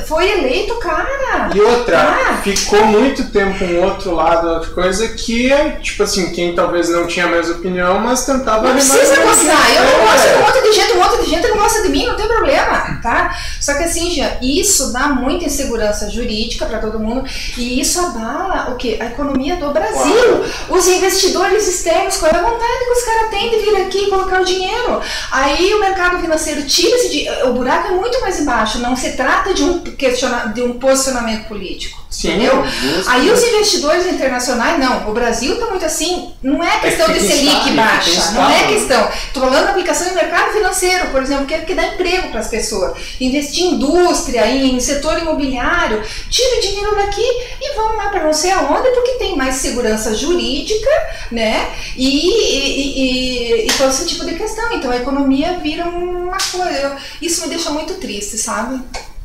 foi 0.06 0.30
eleito, 0.32 0.76
cara. 0.76 1.50
E 1.54 1.60
outra, 1.60 2.00
Ah. 2.00 2.38
ficou 2.44 2.86
muito 2.86 3.30
tempo 3.32 3.64
um 3.64 3.84
outro 3.84 4.14
lado, 4.16 4.48
outra 4.48 4.70
coisa, 4.72 5.08
que 5.10 5.50
tipo 5.82 6.04
assim, 6.04 6.32
quem 6.32 6.56
talvez 6.56 6.90
não 6.90 7.08
tinha 7.08 7.26
a 7.26 7.30
mesma 7.30 7.56
opinião, 7.56 8.00
mas 8.00 8.26
tentava 8.26 8.68
Não 8.68 8.74
precisa 8.74 9.16
mais 9.16 9.20
gostar. 9.40 9.76
Eu 9.76 9.84
não 9.84 10.06
gosto 10.06 10.28
de 10.28 10.36
um 10.36 10.42
monte 10.42 10.62
de 10.62 10.74
gente, 10.74 10.92
um 10.94 10.98
monte 11.00 11.24
de 11.24 11.30
gente 11.30 11.48
não 11.48 11.58
gosta 11.58 11.82
de 11.84 11.90
mim, 11.90 12.06
não 12.08 12.16
tem 12.16 12.28
problema, 12.28 13.00
tá? 13.02 13.36
Só 13.60 13.74
que 13.76 13.84
assim, 13.84 14.12
Jean, 14.12 14.32
isso 14.42 14.92
dá 14.92 15.08
muita 15.10 15.46
insegurança 15.46 16.10
jurídica 16.10 16.66
para 16.66 16.80
todo 16.80 17.00
mundo 17.00 17.28
e 17.58 17.80
isso 17.80 18.00
abala 18.00 18.72
o 18.72 18.76
quê? 18.76 18.98
A 19.00 19.06
economia 19.06 19.56
do 19.58 19.72
Brasil. 19.72 20.44
Os 20.70 20.88
investidores 20.88 21.68
externos, 21.68 22.18
qual 22.18 22.32
é 22.32 22.36
a 22.38 22.42
vontade 22.42 22.86
que 22.86 22.92
os 22.92 23.04
caras 23.04 23.30
têm 23.30 23.50
de 23.50 23.58
vir 23.58 23.76
aqui 23.82 23.98
e 24.06 24.10
colocar 24.10 24.42
o 24.42 24.46
dinheiro? 24.46 25.02
Aí 25.32 25.74
o 25.74 25.80
mercado 25.80 26.20
financeiro 26.20 26.64
tira 26.64 26.96
esse 26.96 27.10
dinheiro. 27.10 27.50
O 27.50 27.54
buraco 27.54 27.88
é 27.88 27.92
muito 27.92 28.20
mais 28.22 28.40
embaixo. 28.40 28.80
Não 28.80 28.96
se 28.96 29.14
trata 29.14 29.54
de 29.54 29.64
um, 29.64 29.83
questiona, 29.92 30.48
de 30.54 30.62
um 30.62 30.80
posicionamento 30.80 31.48
político. 31.48 32.04
Sim, 32.14 32.30
Entendeu? 32.30 32.64
Aí 33.08 33.32
os 33.32 33.44
investidores 33.44 34.06
internacionais, 34.06 34.80
não, 34.80 35.10
o 35.10 35.14
Brasil 35.14 35.56
está 35.56 35.66
muito 35.66 35.84
assim, 35.84 36.32
não 36.44 36.64
é 36.64 36.80
questão 36.80 37.08
que 37.08 37.14
de 37.14 37.20
Selic 37.22 37.48
estável, 37.48 37.76
baixa, 37.76 38.32
não 38.32 38.50
é 38.52 38.68
questão. 38.68 39.10
Estou 39.10 39.44
falando 39.44 39.64
da 39.66 39.72
aplicação 39.72 40.08
em 40.08 40.14
mercado 40.14 40.54
financeiro, 40.54 41.08
por 41.10 41.24
exemplo, 41.24 41.48
que 41.48 41.56
é 41.56 41.62
que 41.62 41.74
dá 41.74 41.88
emprego 41.88 42.30
para 42.30 42.42
as 42.42 42.50
pessoas. 42.50 42.96
Investir 43.20 43.64
em 43.64 43.74
indústria, 43.74 44.48
em 44.48 44.80
setor 44.80 45.18
imobiliário, 45.18 46.04
tira 46.30 46.58
o 46.58 46.62
dinheiro 46.62 46.96
daqui 46.96 47.26
e 47.60 47.76
vão 47.76 47.98
lá 47.98 48.10
para 48.10 48.24
não 48.24 48.34
sei 48.34 48.52
aonde, 48.52 48.92
porque 48.92 49.14
tem 49.14 49.36
mais 49.36 49.56
segurança 49.56 50.16
jurídica, 50.16 50.90
né? 51.32 51.68
E, 51.98 52.30
e, 52.30 53.64
e, 53.64 53.68
e 53.68 53.74
todo 53.74 53.90
esse 53.90 54.06
tipo 54.06 54.24
de 54.24 54.36
questão. 54.36 54.72
Então 54.74 54.92
a 54.92 54.98
economia 54.98 55.58
vira 55.64 55.86
uma 55.86 56.38
coisa. 56.38 56.96
Isso 57.20 57.42
me 57.42 57.50
deixa 57.50 57.72
muito 57.72 57.96
triste, 57.96 58.38
sabe? 58.38 58.80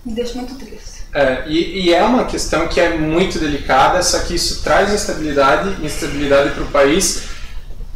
Me 0.09 0.14
deixa 0.14 0.38
muito 0.38 0.54
triste. 0.54 1.02
É, 1.12 1.44
e, 1.46 1.84
e 1.84 1.94
é 1.94 2.02
uma 2.02 2.24
questão 2.24 2.66
que 2.66 2.80
é 2.80 2.96
muito 2.96 3.38
delicada, 3.38 4.02
só 4.02 4.20
que 4.20 4.34
isso 4.34 4.62
traz 4.62 4.90
instabilidade, 4.90 5.84
instabilidade 5.84 6.54
para 6.54 6.62
o 6.62 6.68
país. 6.68 7.24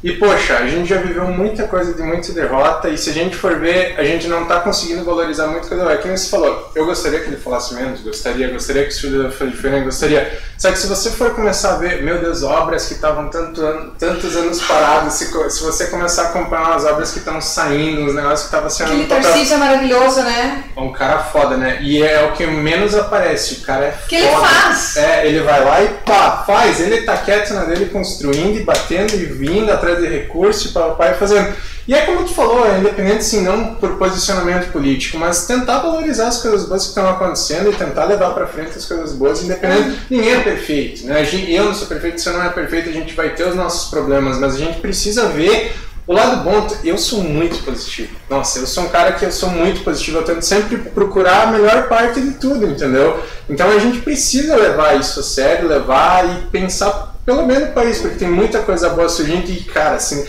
E 0.02 0.12
poxa, 0.14 0.56
a 0.58 0.66
gente 0.66 0.88
já 0.88 0.96
viveu 0.98 1.24
muita 1.26 1.64
coisa 1.68 1.94
de 1.94 2.02
muita 2.02 2.32
derrota 2.32 2.88
e 2.88 2.98
se 2.98 3.10
a 3.10 3.12
gente 3.12 3.36
for 3.36 3.58
ver, 3.58 3.94
a 3.98 4.02
gente 4.04 4.26
não 4.26 4.42
está 4.42 4.60
conseguindo 4.60 5.04
valorizar 5.04 5.46
muito 5.46 5.68
coisa. 5.68 5.84
É 5.92 5.96
que 5.96 6.08
nem 6.08 6.16
você 6.16 6.28
falou, 6.28 6.70
eu 6.74 6.84
gostaria 6.86 7.20
que 7.20 7.26
ele 7.28 7.36
falasse 7.36 7.74
menos, 7.74 8.00
gostaria, 8.00 8.48
gostaria 8.50 8.82
que 8.82 8.88
os 8.90 8.98
filhos 8.98 9.22
da 9.24 9.30
Felipe 9.30 9.80
gostaria. 9.84 10.40
Só 10.58 10.70
que 10.70 10.78
se 10.78 10.86
você 10.86 11.10
for 11.10 11.34
começar 11.34 11.74
a 11.74 11.76
ver, 11.76 12.02
meu 12.02 12.18
Deus, 12.20 12.42
obras 12.42 12.86
que 12.86 12.94
estavam 12.94 13.28
tanto 13.28 13.60
ano- 13.60 13.92
tantos 13.98 14.36
anos 14.36 14.60
paradas, 14.62 15.14
se, 15.14 15.26
se 15.26 15.62
você 15.62 15.86
começar 15.86 16.22
a 16.22 16.28
acompanhar 16.30 16.74
as 16.76 16.84
obras 16.84 17.12
que 17.12 17.18
estão 17.18 17.40
saindo, 17.40 18.04
os 18.06 18.14
negócios 18.14 18.40
que 18.42 18.46
estavam 18.46 18.70
sendo 18.70 18.92
Aquele 18.92 19.06
Tarcísio 19.06 19.54
é 19.54 19.58
maravilhoso, 19.58 20.22
né? 20.22 20.64
é 20.76 20.80
um 20.80 20.92
cara 20.92 21.18
foda, 21.18 21.56
né? 21.56 21.78
E 21.80 22.02
é 22.02 22.24
o 22.24 22.32
que 22.32 22.46
menos 22.46 22.94
aparece. 22.94 23.54
O 23.54 23.60
cara 23.62 23.86
é 23.86 23.94
Que 24.08 24.16
ele 24.16 24.28
foda. 24.28 24.46
faz. 24.46 24.96
É, 24.96 25.26
ele 25.26 25.40
vai 25.40 25.64
lá 25.64 25.82
e 25.82 25.88
pá, 26.06 26.44
faz. 26.46 26.80
Ele 26.80 27.02
tá 27.02 27.16
quieto 27.18 27.52
na 27.54 27.64
dele, 27.64 27.86
construindo 27.86 28.56
e 28.58 28.62
batendo 28.64 29.14
e 29.14 29.24
vindo 29.24 29.70
atrás 29.70 29.91
de 29.96 30.06
recurso 30.06 30.68
e 30.68 30.72
papai 30.72 31.14
fazendo. 31.14 31.52
E 31.86 31.94
é 31.94 32.02
como 32.02 32.24
tu 32.24 32.32
falou, 32.32 32.64
é 32.64 32.78
independente 32.78 33.18
assim, 33.18 33.42
não 33.42 33.74
por 33.74 33.98
posicionamento 33.98 34.70
político, 34.70 35.18
mas 35.18 35.46
tentar 35.46 35.80
valorizar 35.80 36.28
as 36.28 36.40
coisas 36.40 36.68
boas 36.68 36.82
que 36.82 36.88
estão 36.90 37.08
acontecendo 37.08 37.70
e 37.70 37.74
tentar 37.74 38.04
levar 38.04 38.30
pra 38.34 38.46
frente 38.46 38.78
as 38.78 38.84
coisas 38.84 39.12
boas, 39.12 39.42
independente. 39.42 39.98
Ninguém 40.08 40.32
é 40.32 40.40
perfeito, 40.40 41.06
né? 41.06 41.26
Eu 41.48 41.64
não 41.64 41.74
sou 41.74 41.88
perfeito, 41.88 42.20
você 42.20 42.30
não 42.30 42.44
é 42.44 42.50
perfeito, 42.50 42.88
a 42.88 42.92
gente 42.92 43.14
vai 43.14 43.30
ter 43.30 43.48
os 43.48 43.56
nossos 43.56 43.90
problemas, 43.90 44.38
mas 44.38 44.54
a 44.54 44.58
gente 44.58 44.78
precisa 44.78 45.28
ver 45.28 45.74
o 46.12 46.14
lado 46.14 46.44
bom, 46.44 46.66
eu 46.84 46.98
sou 46.98 47.22
muito 47.22 47.64
positivo. 47.64 48.14
Nossa, 48.28 48.58
eu 48.58 48.66
sou 48.66 48.84
um 48.84 48.88
cara 48.88 49.12
que 49.12 49.24
eu 49.24 49.32
sou 49.32 49.48
muito 49.48 49.82
positivo. 49.82 50.18
Eu 50.18 50.24
tento 50.24 50.42
sempre 50.42 50.76
procurar 50.76 51.44
a 51.44 51.46
melhor 51.46 51.88
parte 51.88 52.20
de 52.20 52.32
tudo, 52.32 52.66
entendeu? 52.66 53.22
Então 53.48 53.68
a 53.70 53.78
gente 53.78 54.00
precisa 54.00 54.54
levar 54.54 54.98
isso 55.00 55.20
a 55.20 55.22
sério, 55.22 55.66
levar 55.66 56.24
e 56.28 56.46
pensar 56.46 57.16
pelo 57.24 57.46
menos 57.46 57.68
no 57.68 57.74
país, 57.74 57.98
porque 57.98 58.16
tem 58.16 58.28
muita 58.28 58.58
coisa 58.60 58.90
boa 58.90 59.08
surgindo 59.08 59.48
e, 59.48 59.60
cara, 59.60 59.94
assim, 59.94 60.26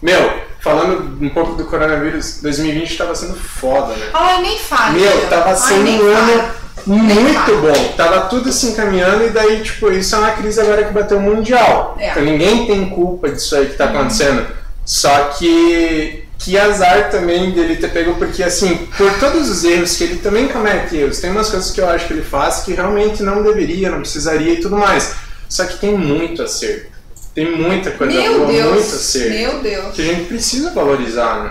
meu, 0.00 0.32
falando 0.60 1.18
um 1.20 1.28
pouco 1.28 1.56
do 1.56 1.64
coronavírus, 1.64 2.40
2020 2.40 2.90
estava 2.90 3.14
sendo 3.14 3.34
foda, 3.34 3.94
né? 3.94 4.06
Ai, 4.14 4.40
nem 4.40 4.58
fale. 4.58 5.00
Meu, 5.00 5.28
tava 5.28 5.50
Ai, 5.50 5.56
sendo 5.56 5.90
um 5.90 6.16
ano 6.16 6.50
muito 6.86 7.56
bom. 7.60 7.92
Tava 7.96 8.20
tudo 8.28 8.50
se 8.50 8.68
encaminhando 8.68 9.24
e 9.24 9.30
daí, 9.30 9.60
tipo, 9.62 9.90
isso 9.90 10.14
é 10.14 10.18
uma 10.18 10.30
crise 10.30 10.60
agora 10.60 10.84
que 10.84 10.92
bateu 10.92 11.20
mundial. 11.20 11.96
É. 11.98 12.10
Então 12.10 12.22
ninguém 12.22 12.66
tem 12.66 12.88
culpa 12.88 13.28
disso 13.28 13.56
aí 13.56 13.66
que 13.66 13.76
tá 13.76 13.86
acontecendo. 13.86 14.46
Só 14.88 15.34
que 15.38 16.24
que 16.38 16.56
azar 16.56 17.10
também 17.10 17.50
dele 17.50 17.76
ter 17.76 17.90
pego, 17.90 18.14
porque 18.14 18.42
assim, 18.42 18.88
por 18.96 19.12
todos 19.18 19.50
os 19.50 19.64
erros 19.64 19.96
que 19.96 20.04
ele 20.04 20.16
também 20.20 20.48
comete 20.48 20.96
erros, 20.96 21.18
tem 21.18 21.30
umas 21.30 21.50
coisas 21.50 21.70
que 21.72 21.80
eu 21.80 21.90
acho 21.90 22.06
que 22.06 22.14
ele 22.14 22.22
faz 22.22 22.60
que 22.60 22.72
realmente 22.72 23.22
não 23.22 23.42
deveria, 23.42 23.90
não 23.90 24.00
precisaria 24.00 24.54
e 24.54 24.60
tudo 24.60 24.78
mais. 24.78 25.14
Só 25.46 25.66
que 25.66 25.76
tem 25.78 25.92
muito 25.94 26.42
acerto. 26.42 26.86
Tem 27.34 27.54
muita 27.54 27.90
coisa 27.90 28.18
Meu 28.18 28.32
boa, 28.38 28.46
muito 28.46 28.62
Deus. 28.62 28.94
acerto. 28.94 29.30
Meu 29.30 29.60
Deus. 29.60 29.94
Que 29.94 30.00
a 30.00 30.04
gente 30.06 30.24
precisa 30.28 30.70
valorizar, 30.70 31.44
né? 31.44 31.50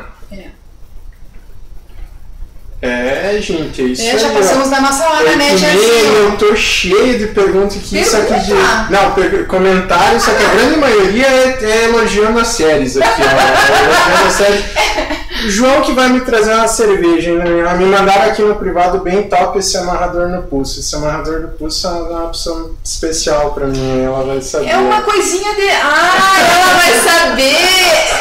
É, 2.80 3.40
gente, 3.42 3.82
é 3.82 3.86
isso 3.86 4.04
É, 4.04 4.20
já 4.20 4.30
passamos 4.30 4.70
da 4.70 4.80
nossa 4.80 5.04
hora, 5.10 5.24
né, 5.26 5.34
e 5.34 5.38
meia, 5.38 5.58
Jacinho? 5.58 6.14
eu 6.14 6.32
tô 6.38 6.56
cheio 6.56 7.18
de 7.18 7.26
perguntas 7.28 7.78
aqui, 7.78 8.06
só 8.06 8.22
que 8.22 8.34
de. 8.42 8.54
Não, 8.92 9.12
per- 9.16 9.48
comentários, 9.48 10.22
só 10.24 10.32
que 10.32 10.46
a 10.46 10.50
grande 10.50 10.78
maioria 10.78 11.26
é, 11.26 11.58
é 11.64 11.84
elogiando 11.86 12.40
as 12.40 12.50
séries 12.50 12.96
aqui, 12.98 13.22
ó. 13.22 13.26
É 13.26 13.84
elogiando 13.84 14.28
as 14.28 14.34
séries. 14.34 14.64
João 15.46 15.82
que 15.82 15.92
vai 15.92 16.10
me 16.10 16.22
trazer 16.22 16.54
uma 16.54 16.68
cerveja, 16.68 17.34
né? 17.36 17.76
Me 17.78 17.86
mandaram 17.86 18.32
aqui 18.32 18.42
no 18.42 18.56
privado 18.56 19.00
bem 19.00 19.24
top 19.24 19.60
esse 19.60 19.78
amarrador 19.78 20.30
no 20.30 20.44
pulso. 20.44 20.80
Esse 20.80 20.96
amarrador 20.96 21.42
no 21.42 21.48
pulso 21.50 21.88
é 21.88 21.92
uma 21.92 22.26
opção 22.26 22.72
especial 22.84 23.54
pra 23.54 23.68
mim, 23.68 24.04
ela 24.04 24.24
vai 24.24 24.42
saber. 24.42 24.70
É 24.70 24.78
uma 24.78 25.02
coisinha 25.02 25.54
de. 25.56 25.70
Ah, 25.70 26.36
ela 26.40 26.74
vai 26.76 26.94
saber! 27.00 27.56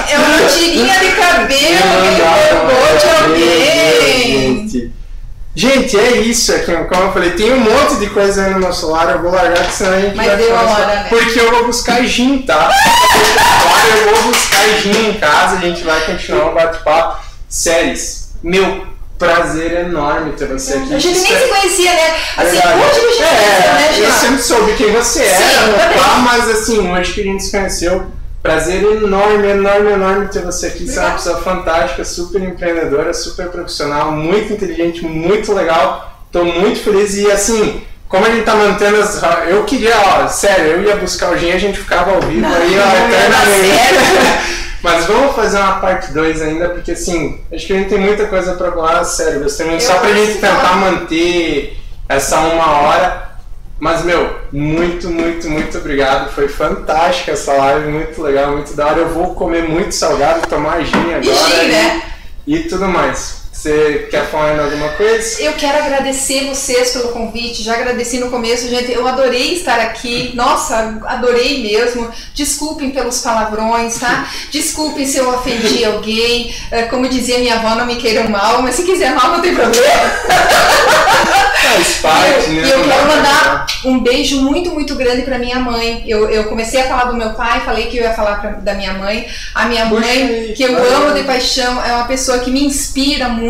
É 0.08 0.18
uma 0.18 0.48
tirinha 0.48 0.98
de 0.98 1.10
cabelo 1.12 1.48
que 1.48 2.22
roubou 2.22 2.98
de 2.98 3.08
alguém! 3.24 4.68
Gente. 4.68 4.86
Gente, 5.59 5.98
é 5.98 6.18
isso 6.18 6.52
aqui, 6.54 6.66
como 6.66 7.02
eu 7.04 7.12
falei, 7.14 7.30
tem 7.30 7.50
um 7.50 7.61
monte 7.61 7.96
de 7.98 8.11
coisa 8.11 8.44
aí 8.44 8.52
no 8.52 8.61
meu 8.61 8.74
celular, 8.74 9.11
eu 9.11 9.22
vou 9.22 9.32
largar 9.32 9.66
que 9.66 9.72
senão 9.72 9.92
a 9.94 10.00
gente 10.00 10.14
Mas 10.14 10.26
vai 10.26 10.36
deu 10.36 10.54
a 10.54 10.61
hora, 10.61 10.86
né? 10.86 11.07
Porque 11.09 11.40
eu 11.40 11.50
vou 11.50 11.64
buscar 11.64 12.04
gin, 12.04 12.42
tá? 12.42 12.68
Agora 12.68 13.96
eu 14.07 14.14
vou 14.16 14.32
buscar 14.32 14.68
gin 14.82 15.09
em 15.09 15.14
casa, 15.14 15.57
a 15.57 15.61
gente 15.61 15.82
vai 15.82 15.98
continuar 16.04 16.50
o 16.50 16.54
bate-papo. 16.54 17.24
Séries, 17.48 18.32
meu 18.42 18.86
prazer 19.18 19.72
enorme 19.86 20.32
ter 20.32 20.46
você 20.46 20.74
aqui. 20.74 20.94
A 20.94 20.98
gente 20.98 21.18
nem 21.20 21.26
se 21.26 21.32
é- 21.32 21.48
conhecia, 21.48 21.92
né? 21.94 22.16
Assim, 22.36 22.50
Verdade. 22.50 22.78
hoje 22.80 22.90
a 22.90 23.00
gente 23.00 23.14
se 23.14 23.22
conheceu, 23.22 23.72
né, 23.72 23.88
É, 23.96 24.00
eu 24.07 24.12
sempre 24.12 24.42
soube 24.42 24.72
quem 24.74 24.92
você 24.92 25.20
Sim, 25.24 25.42
era, 25.42 25.66
eu 25.68 25.72
também. 25.78 25.98
tá? 25.98 26.18
mas 26.18 26.48
assim, 26.50 26.92
hoje 26.92 27.12
que 27.14 27.20
a 27.22 27.24
gente 27.24 27.42
se 27.44 27.50
conheceu, 27.50 28.07
prazer 28.47 28.84
enorme, 28.84 29.49
enorme, 29.49 29.92
enorme 29.92 30.28
ter 30.28 30.42
você 30.42 30.68
aqui. 30.68 30.86
Você 30.86 30.99
é 30.99 31.03
uma 31.03 31.09
Obrigada. 31.11 31.14
pessoa 31.16 31.42
fantástica, 31.42 32.05
super 32.05 32.42
empreendedora, 32.42 33.12
super 33.12 33.49
profissional, 33.49 34.12
muito 34.12 34.53
inteligente, 34.53 35.05
muito 35.05 35.53
legal. 35.53 36.22
Tô 36.30 36.44
muito 36.44 36.78
feliz 36.78 37.16
e 37.16 37.30
assim. 37.30 37.82
Como 38.09 38.24
a 38.24 38.30
gente 38.30 38.44
tá 38.44 38.55
mantendo 38.55 39.03
as. 39.03 39.20
Eu 39.49 39.64
queria, 39.64 39.94
ó, 39.97 40.28
sério, 40.28 40.66
eu 40.66 40.82
ia 40.84 40.97
buscar 40.97 41.32
o 41.32 41.36
Gin 41.36 41.49
e 41.49 41.53
a 41.53 41.59
gente 41.59 41.78
ficava 41.78 42.12
ao 42.12 42.20
vivo 42.20 42.40
Não, 42.40 42.55
aí, 42.55 42.78
ó, 42.78 43.09
eternamente. 43.09 44.57
Mas 44.80 45.07
vamos 45.07 45.34
fazer 45.34 45.59
uma 45.59 45.80
parte 45.80 46.12
2 46.12 46.42
ainda, 46.42 46.68
porque 46.68 46.92
assim, 46.92 47.40
acho 47.53 47.66
que 47.66 47.72
a 47.72 47.76
gente 47.76 47.88
tem 47.88 47.99
muita 47.99 48.26
coisa 48.26 48.53
pra 48.53 48.70
falar, 48.70 49.03
sério, 49.03 49.42
gostei 49.42 49.66
muito. 49.66 49.82
Só 49.82 49.94
pra 49.94 50.11
acho 50.11 50.18
gente 50.18 50.34
tentar 50.34 50.76
manter 50.76 51.76
essa 52.09 52.38
uma 52.38 52.82
hora. 52.82 53.25
Mas, 53.78 54.04
meu, 54.04 54.38
muito, 54.52 55.10
muito, 55.10 55.50
muito 55.50 55.78
obrigado. 55.78 56.32
Foi 56.32 56.48
fantástica 56.48 57.32
essa 57.32 57.52
live, 57.52 57.88
muito 57.88 58.22
legal, 58.22 58.52
muito 58.52 58.74
da 58.74 58.86
hora. 58.86 59.00
Eu 59.00 59.10
vou 59.10 59.34
comer 59.34 59.68
muito 59.68 59.92
salgado, 59.92 60.48
tomar 60.48 60.82
gin 60.82 61.14
agora 61.14 61.64
e, 61.64 61.68
né? 61.68 62.02
e 62.46 62.58
tudo 62.60 62.88
mais. 62.88 63.45
Você 63.57 64.07
quer 64.11 64.26
falar 64.30 64.54
em 64.54 64.61
alguma 64.61 64.90
coisa? 64.90 65.40
Eu 65.42 65.54
quero 65.54 65.78
agradecer 65.82 66.44
vocês 66.46 66.90
pelo 66.92 67.09
convite. 67.09 67.62
Já 67.62 67.72
agradeci 67.74 68.18
no 68.18 68.30
começo, 68.30 68.68
gente. 68.68 68.92
Eu 68.92 69.09
adorei 69.09 69.54
estar 69.54 69.80
aqui. 69.80 70.32
Nossa, 70.34 71.00
adorei 71.07 71.62
mesmo. 71.62 72.09
Desculpem 72.34 72.90
pelos 72.90 73.20
palavrões, 73.22 73.98
tá? 73.98 74.28
Desculpem 74.52 75.07
se 75.07 75.16
eu 75.16 75.30
ofendi 75.30 75.84
alguém. 75.86 76.54
É, 76.70 76.82
Como 76.82 77.09
dizia 77.09 77.38
minha 77.38 77.54
avó, 77.54 77.74
não 77.74 77.86
me 77.86 77.96
queiram 77.96 78.28
mal, 78.28 78.61
mas 78.61 78.74
se 78.74 78.82
quiser 78.84 79.14
mal, 79.14 79.30
não 79.32 79.40
tem 79.40 79.54
problema. 79.54 79.86
Faz 81.62 81.94
parte, 82.02 82.50
E 82.50 82.52
né? 82.54 82.62
eu, 82.62 82.66
e 82.66 82.70
eu 82.70 82.84
quero 82.84 83.07
mandar 83.09 83.66
um 83.86 83.98
beijo 84.00 84.40
muito, 84.42 84.70
muito 84.70 84.94
grande 84.94 85.22
para 85.22 85.38
minha 85.38 85.59
mãe. 85.59 86.04
Eu, 86.07 86.28
eu 86.30 86.44
comecei 86.44 86.80
a 86.82 86.84
falar 86.88 87.04
do 87.07 87.16
meu 87.16 87.30
pai, 87.30 87.62
falei 87.64 87.86
que 87.86 87.96
eu 87.96 88.02
ia 88.02 88.12
falar 88.12 88.36
pra- 88.40 88.50
da 88.52 88.74
minha 88.74 88.92
mãe. 88.92 89.26
A 89.54 89.64
minha 89.64 89.86
Puxa 89.86 90.00
mãe, 90.00 90.11
aí, 90.22 90.52
que 90.57 90.62
eu 90.62 90.76
amo 90.94 91.14
de 91.14 91.24
paixão, 91.24 91.82
é 91.84 91.92
uma 91.94 92.04
pessoa 92.04 92.38
que 92.40 92.50
me 92.50 92.62
inspira 92.62 93.28
muito. 93.30 93.45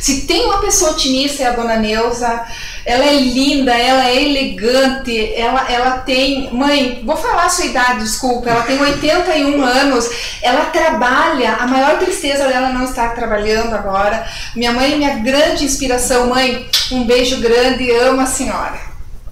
Se 0.00 0.22
tem 0.26 0.46
uma 0.46 0.60
pessoa 0.60 0.92
otimista, 0.92 1.42
é 1.42 1.46
a 1.46 1.52
dona 1.52 1.76
Neuza. 1.76 2.44
Ela 2.84 3.04
é 3.04 3.14
linda, 3.14 3.76
ela 3.76 4.08
é 4.08 4.22
elegante, 4.22 5.34
ela, 5.34 5.70
ela 5.70 5.98
tem. 5.98 6.52
Mãe, 6.52 7.02
vou 7.04 7.16
falar 7.16 7.44
a 7.44 7.50
sua 7.50 7.66
idade, 7.66 8.00
desculpa. 8.00 8.48
Ela 8.48 8.62
tem 8.62 8.80
81 8.80 9.62
anos, 9.62 10.08
ela 10.42 10.66
trabalha. 10.66 11.54
A 11.54 11.66
maior 11.66 11.98
tristeza 11.98 12.48
dela 12.48 12.70
não 12.70 12.84
estar 12.84 13.14
trabalhando 13.14 13.74
agora. 13.74 14.26
Minha 14.56 14.72
mãe 14.72 14.92
é 14.92 14.96
minha 14.96 15.18
grande 15.18 15.64
inspiração. 15.64 16.28
Mãe, 16.28 16.66
um 16.90 17.04
beijo 17.04 17.40
grande, 17.40 17.90
amo 17.90 18.20
a 18.20 18.26
senhora. 18.26 18.87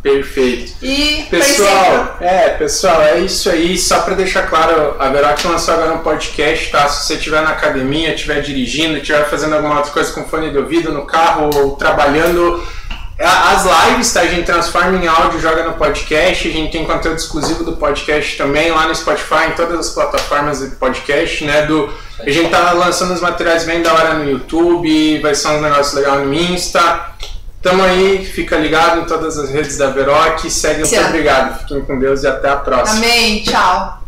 Perfeito. 0.07 0.73
E 0.81 1.27
Pessoal, 1.29 2.17
é, 2.21 2.51
pessoal, 2.51 3.03
é 3.03 3.19
isso 3.19 3.51
aí. 3.51 3.77
Só 3.77 4.03
para 4.03 4.15
deixar 4.15 4.43
claro, 4.43 4.95
a 5.01 5.09
Veroc 5.09 5.45
lançou 5.45 5.75
agora 5.75 5.95
um 5.95 5.99
podcast, 5.99 6.71
tá? 6.71 6.89
Se 6.89 7.07
você 7.07 7.15
estiver 7.15 7.43
na 7.43 7.51
academia, 7.51 8.15
estiver 8.15 8.41
dirigindo, 8.41 8.99
estiver 8.99 9.29
fazendo 9.29 9.57
alguma 9.57 9.79
outra 9.79 9.91
coisa 9.91 10.13
com 10.13 10.25
fone 10.25 10.51
de 10.51 10.59
ouvido 10.59 10.93
no 10.93 11.05
carro 11.07 11.51
ou 11.53 11.75
trabalhando, 11.75 12.65
as 13.19 13.65
lives, 13.65 14.13
tá? 14.13 14.21
A 14.21 14.27
gente 14.27 14.45
transforma 14.45 14.97
em 14.97 15.09
áudio, 15.09 15.41
joga 15.41 15.65
no 15.65 15.73
podcast. 15.73 16.47
A 16.47 16.53
gente 16.53 16.71
tem 16.71 16.85
conteúdo 16.85 17.17
exclusivo 17.17 17.65
do 17.65 17.73
podcast 17.73 18.37
também 18.37 18.71
lá 18.71 18.87
no 18.87 18.95
Spotify, 18.95 19.49
em 19.49 19.57
todas 19.57 19.89
as 19.89 19.91
plataformas 19.91 20.61
de 20.61 20.77
podcast, 20.77 21.45
né? 21.45 21.63
Do, 21.63 21.93
a 22.21 22.31
gente 22.31 22.49
tá 22.51 22.71
lançando 22.71 23.13
os 23.13 23.21
materiais 23.21 23.65
bem 23.65 23.83
da 23.83 23.93
hora 23.93 24.15
no 24.15 24.31
YouTube, 24.31 25.19
vai 25.19 25.35
ser 25.35 25.49
uns 25.49 25.63
negócios 25.63 25.95
legais 25.95 26.25
no 26.25 26.33
Insta. 26.33 27.11
Tamo 27.67 27.83
aí, 27.83 28.25
fica 28.25 28.57
ligado 28.57 29.01
em 29.01 29.05
todas 29.07 29.37
as 29.37 29.51
redes 29.51 29.77
da 29.77 29.91
Veroc. 29.91 30.39
Segue, 30.49 30.85
muito 30.85 31.05
obrigado. 31.05 31.63
Fiquem 31.63 31.85
com 31.85 31.99
Deus 31.99 32.23
e 32.23 32.29
até 32.29 32.49
a 32.49 32.55
próxima. 32.55 32.99
Amém. 32.99 33.43
Tchau. 33.43 34.06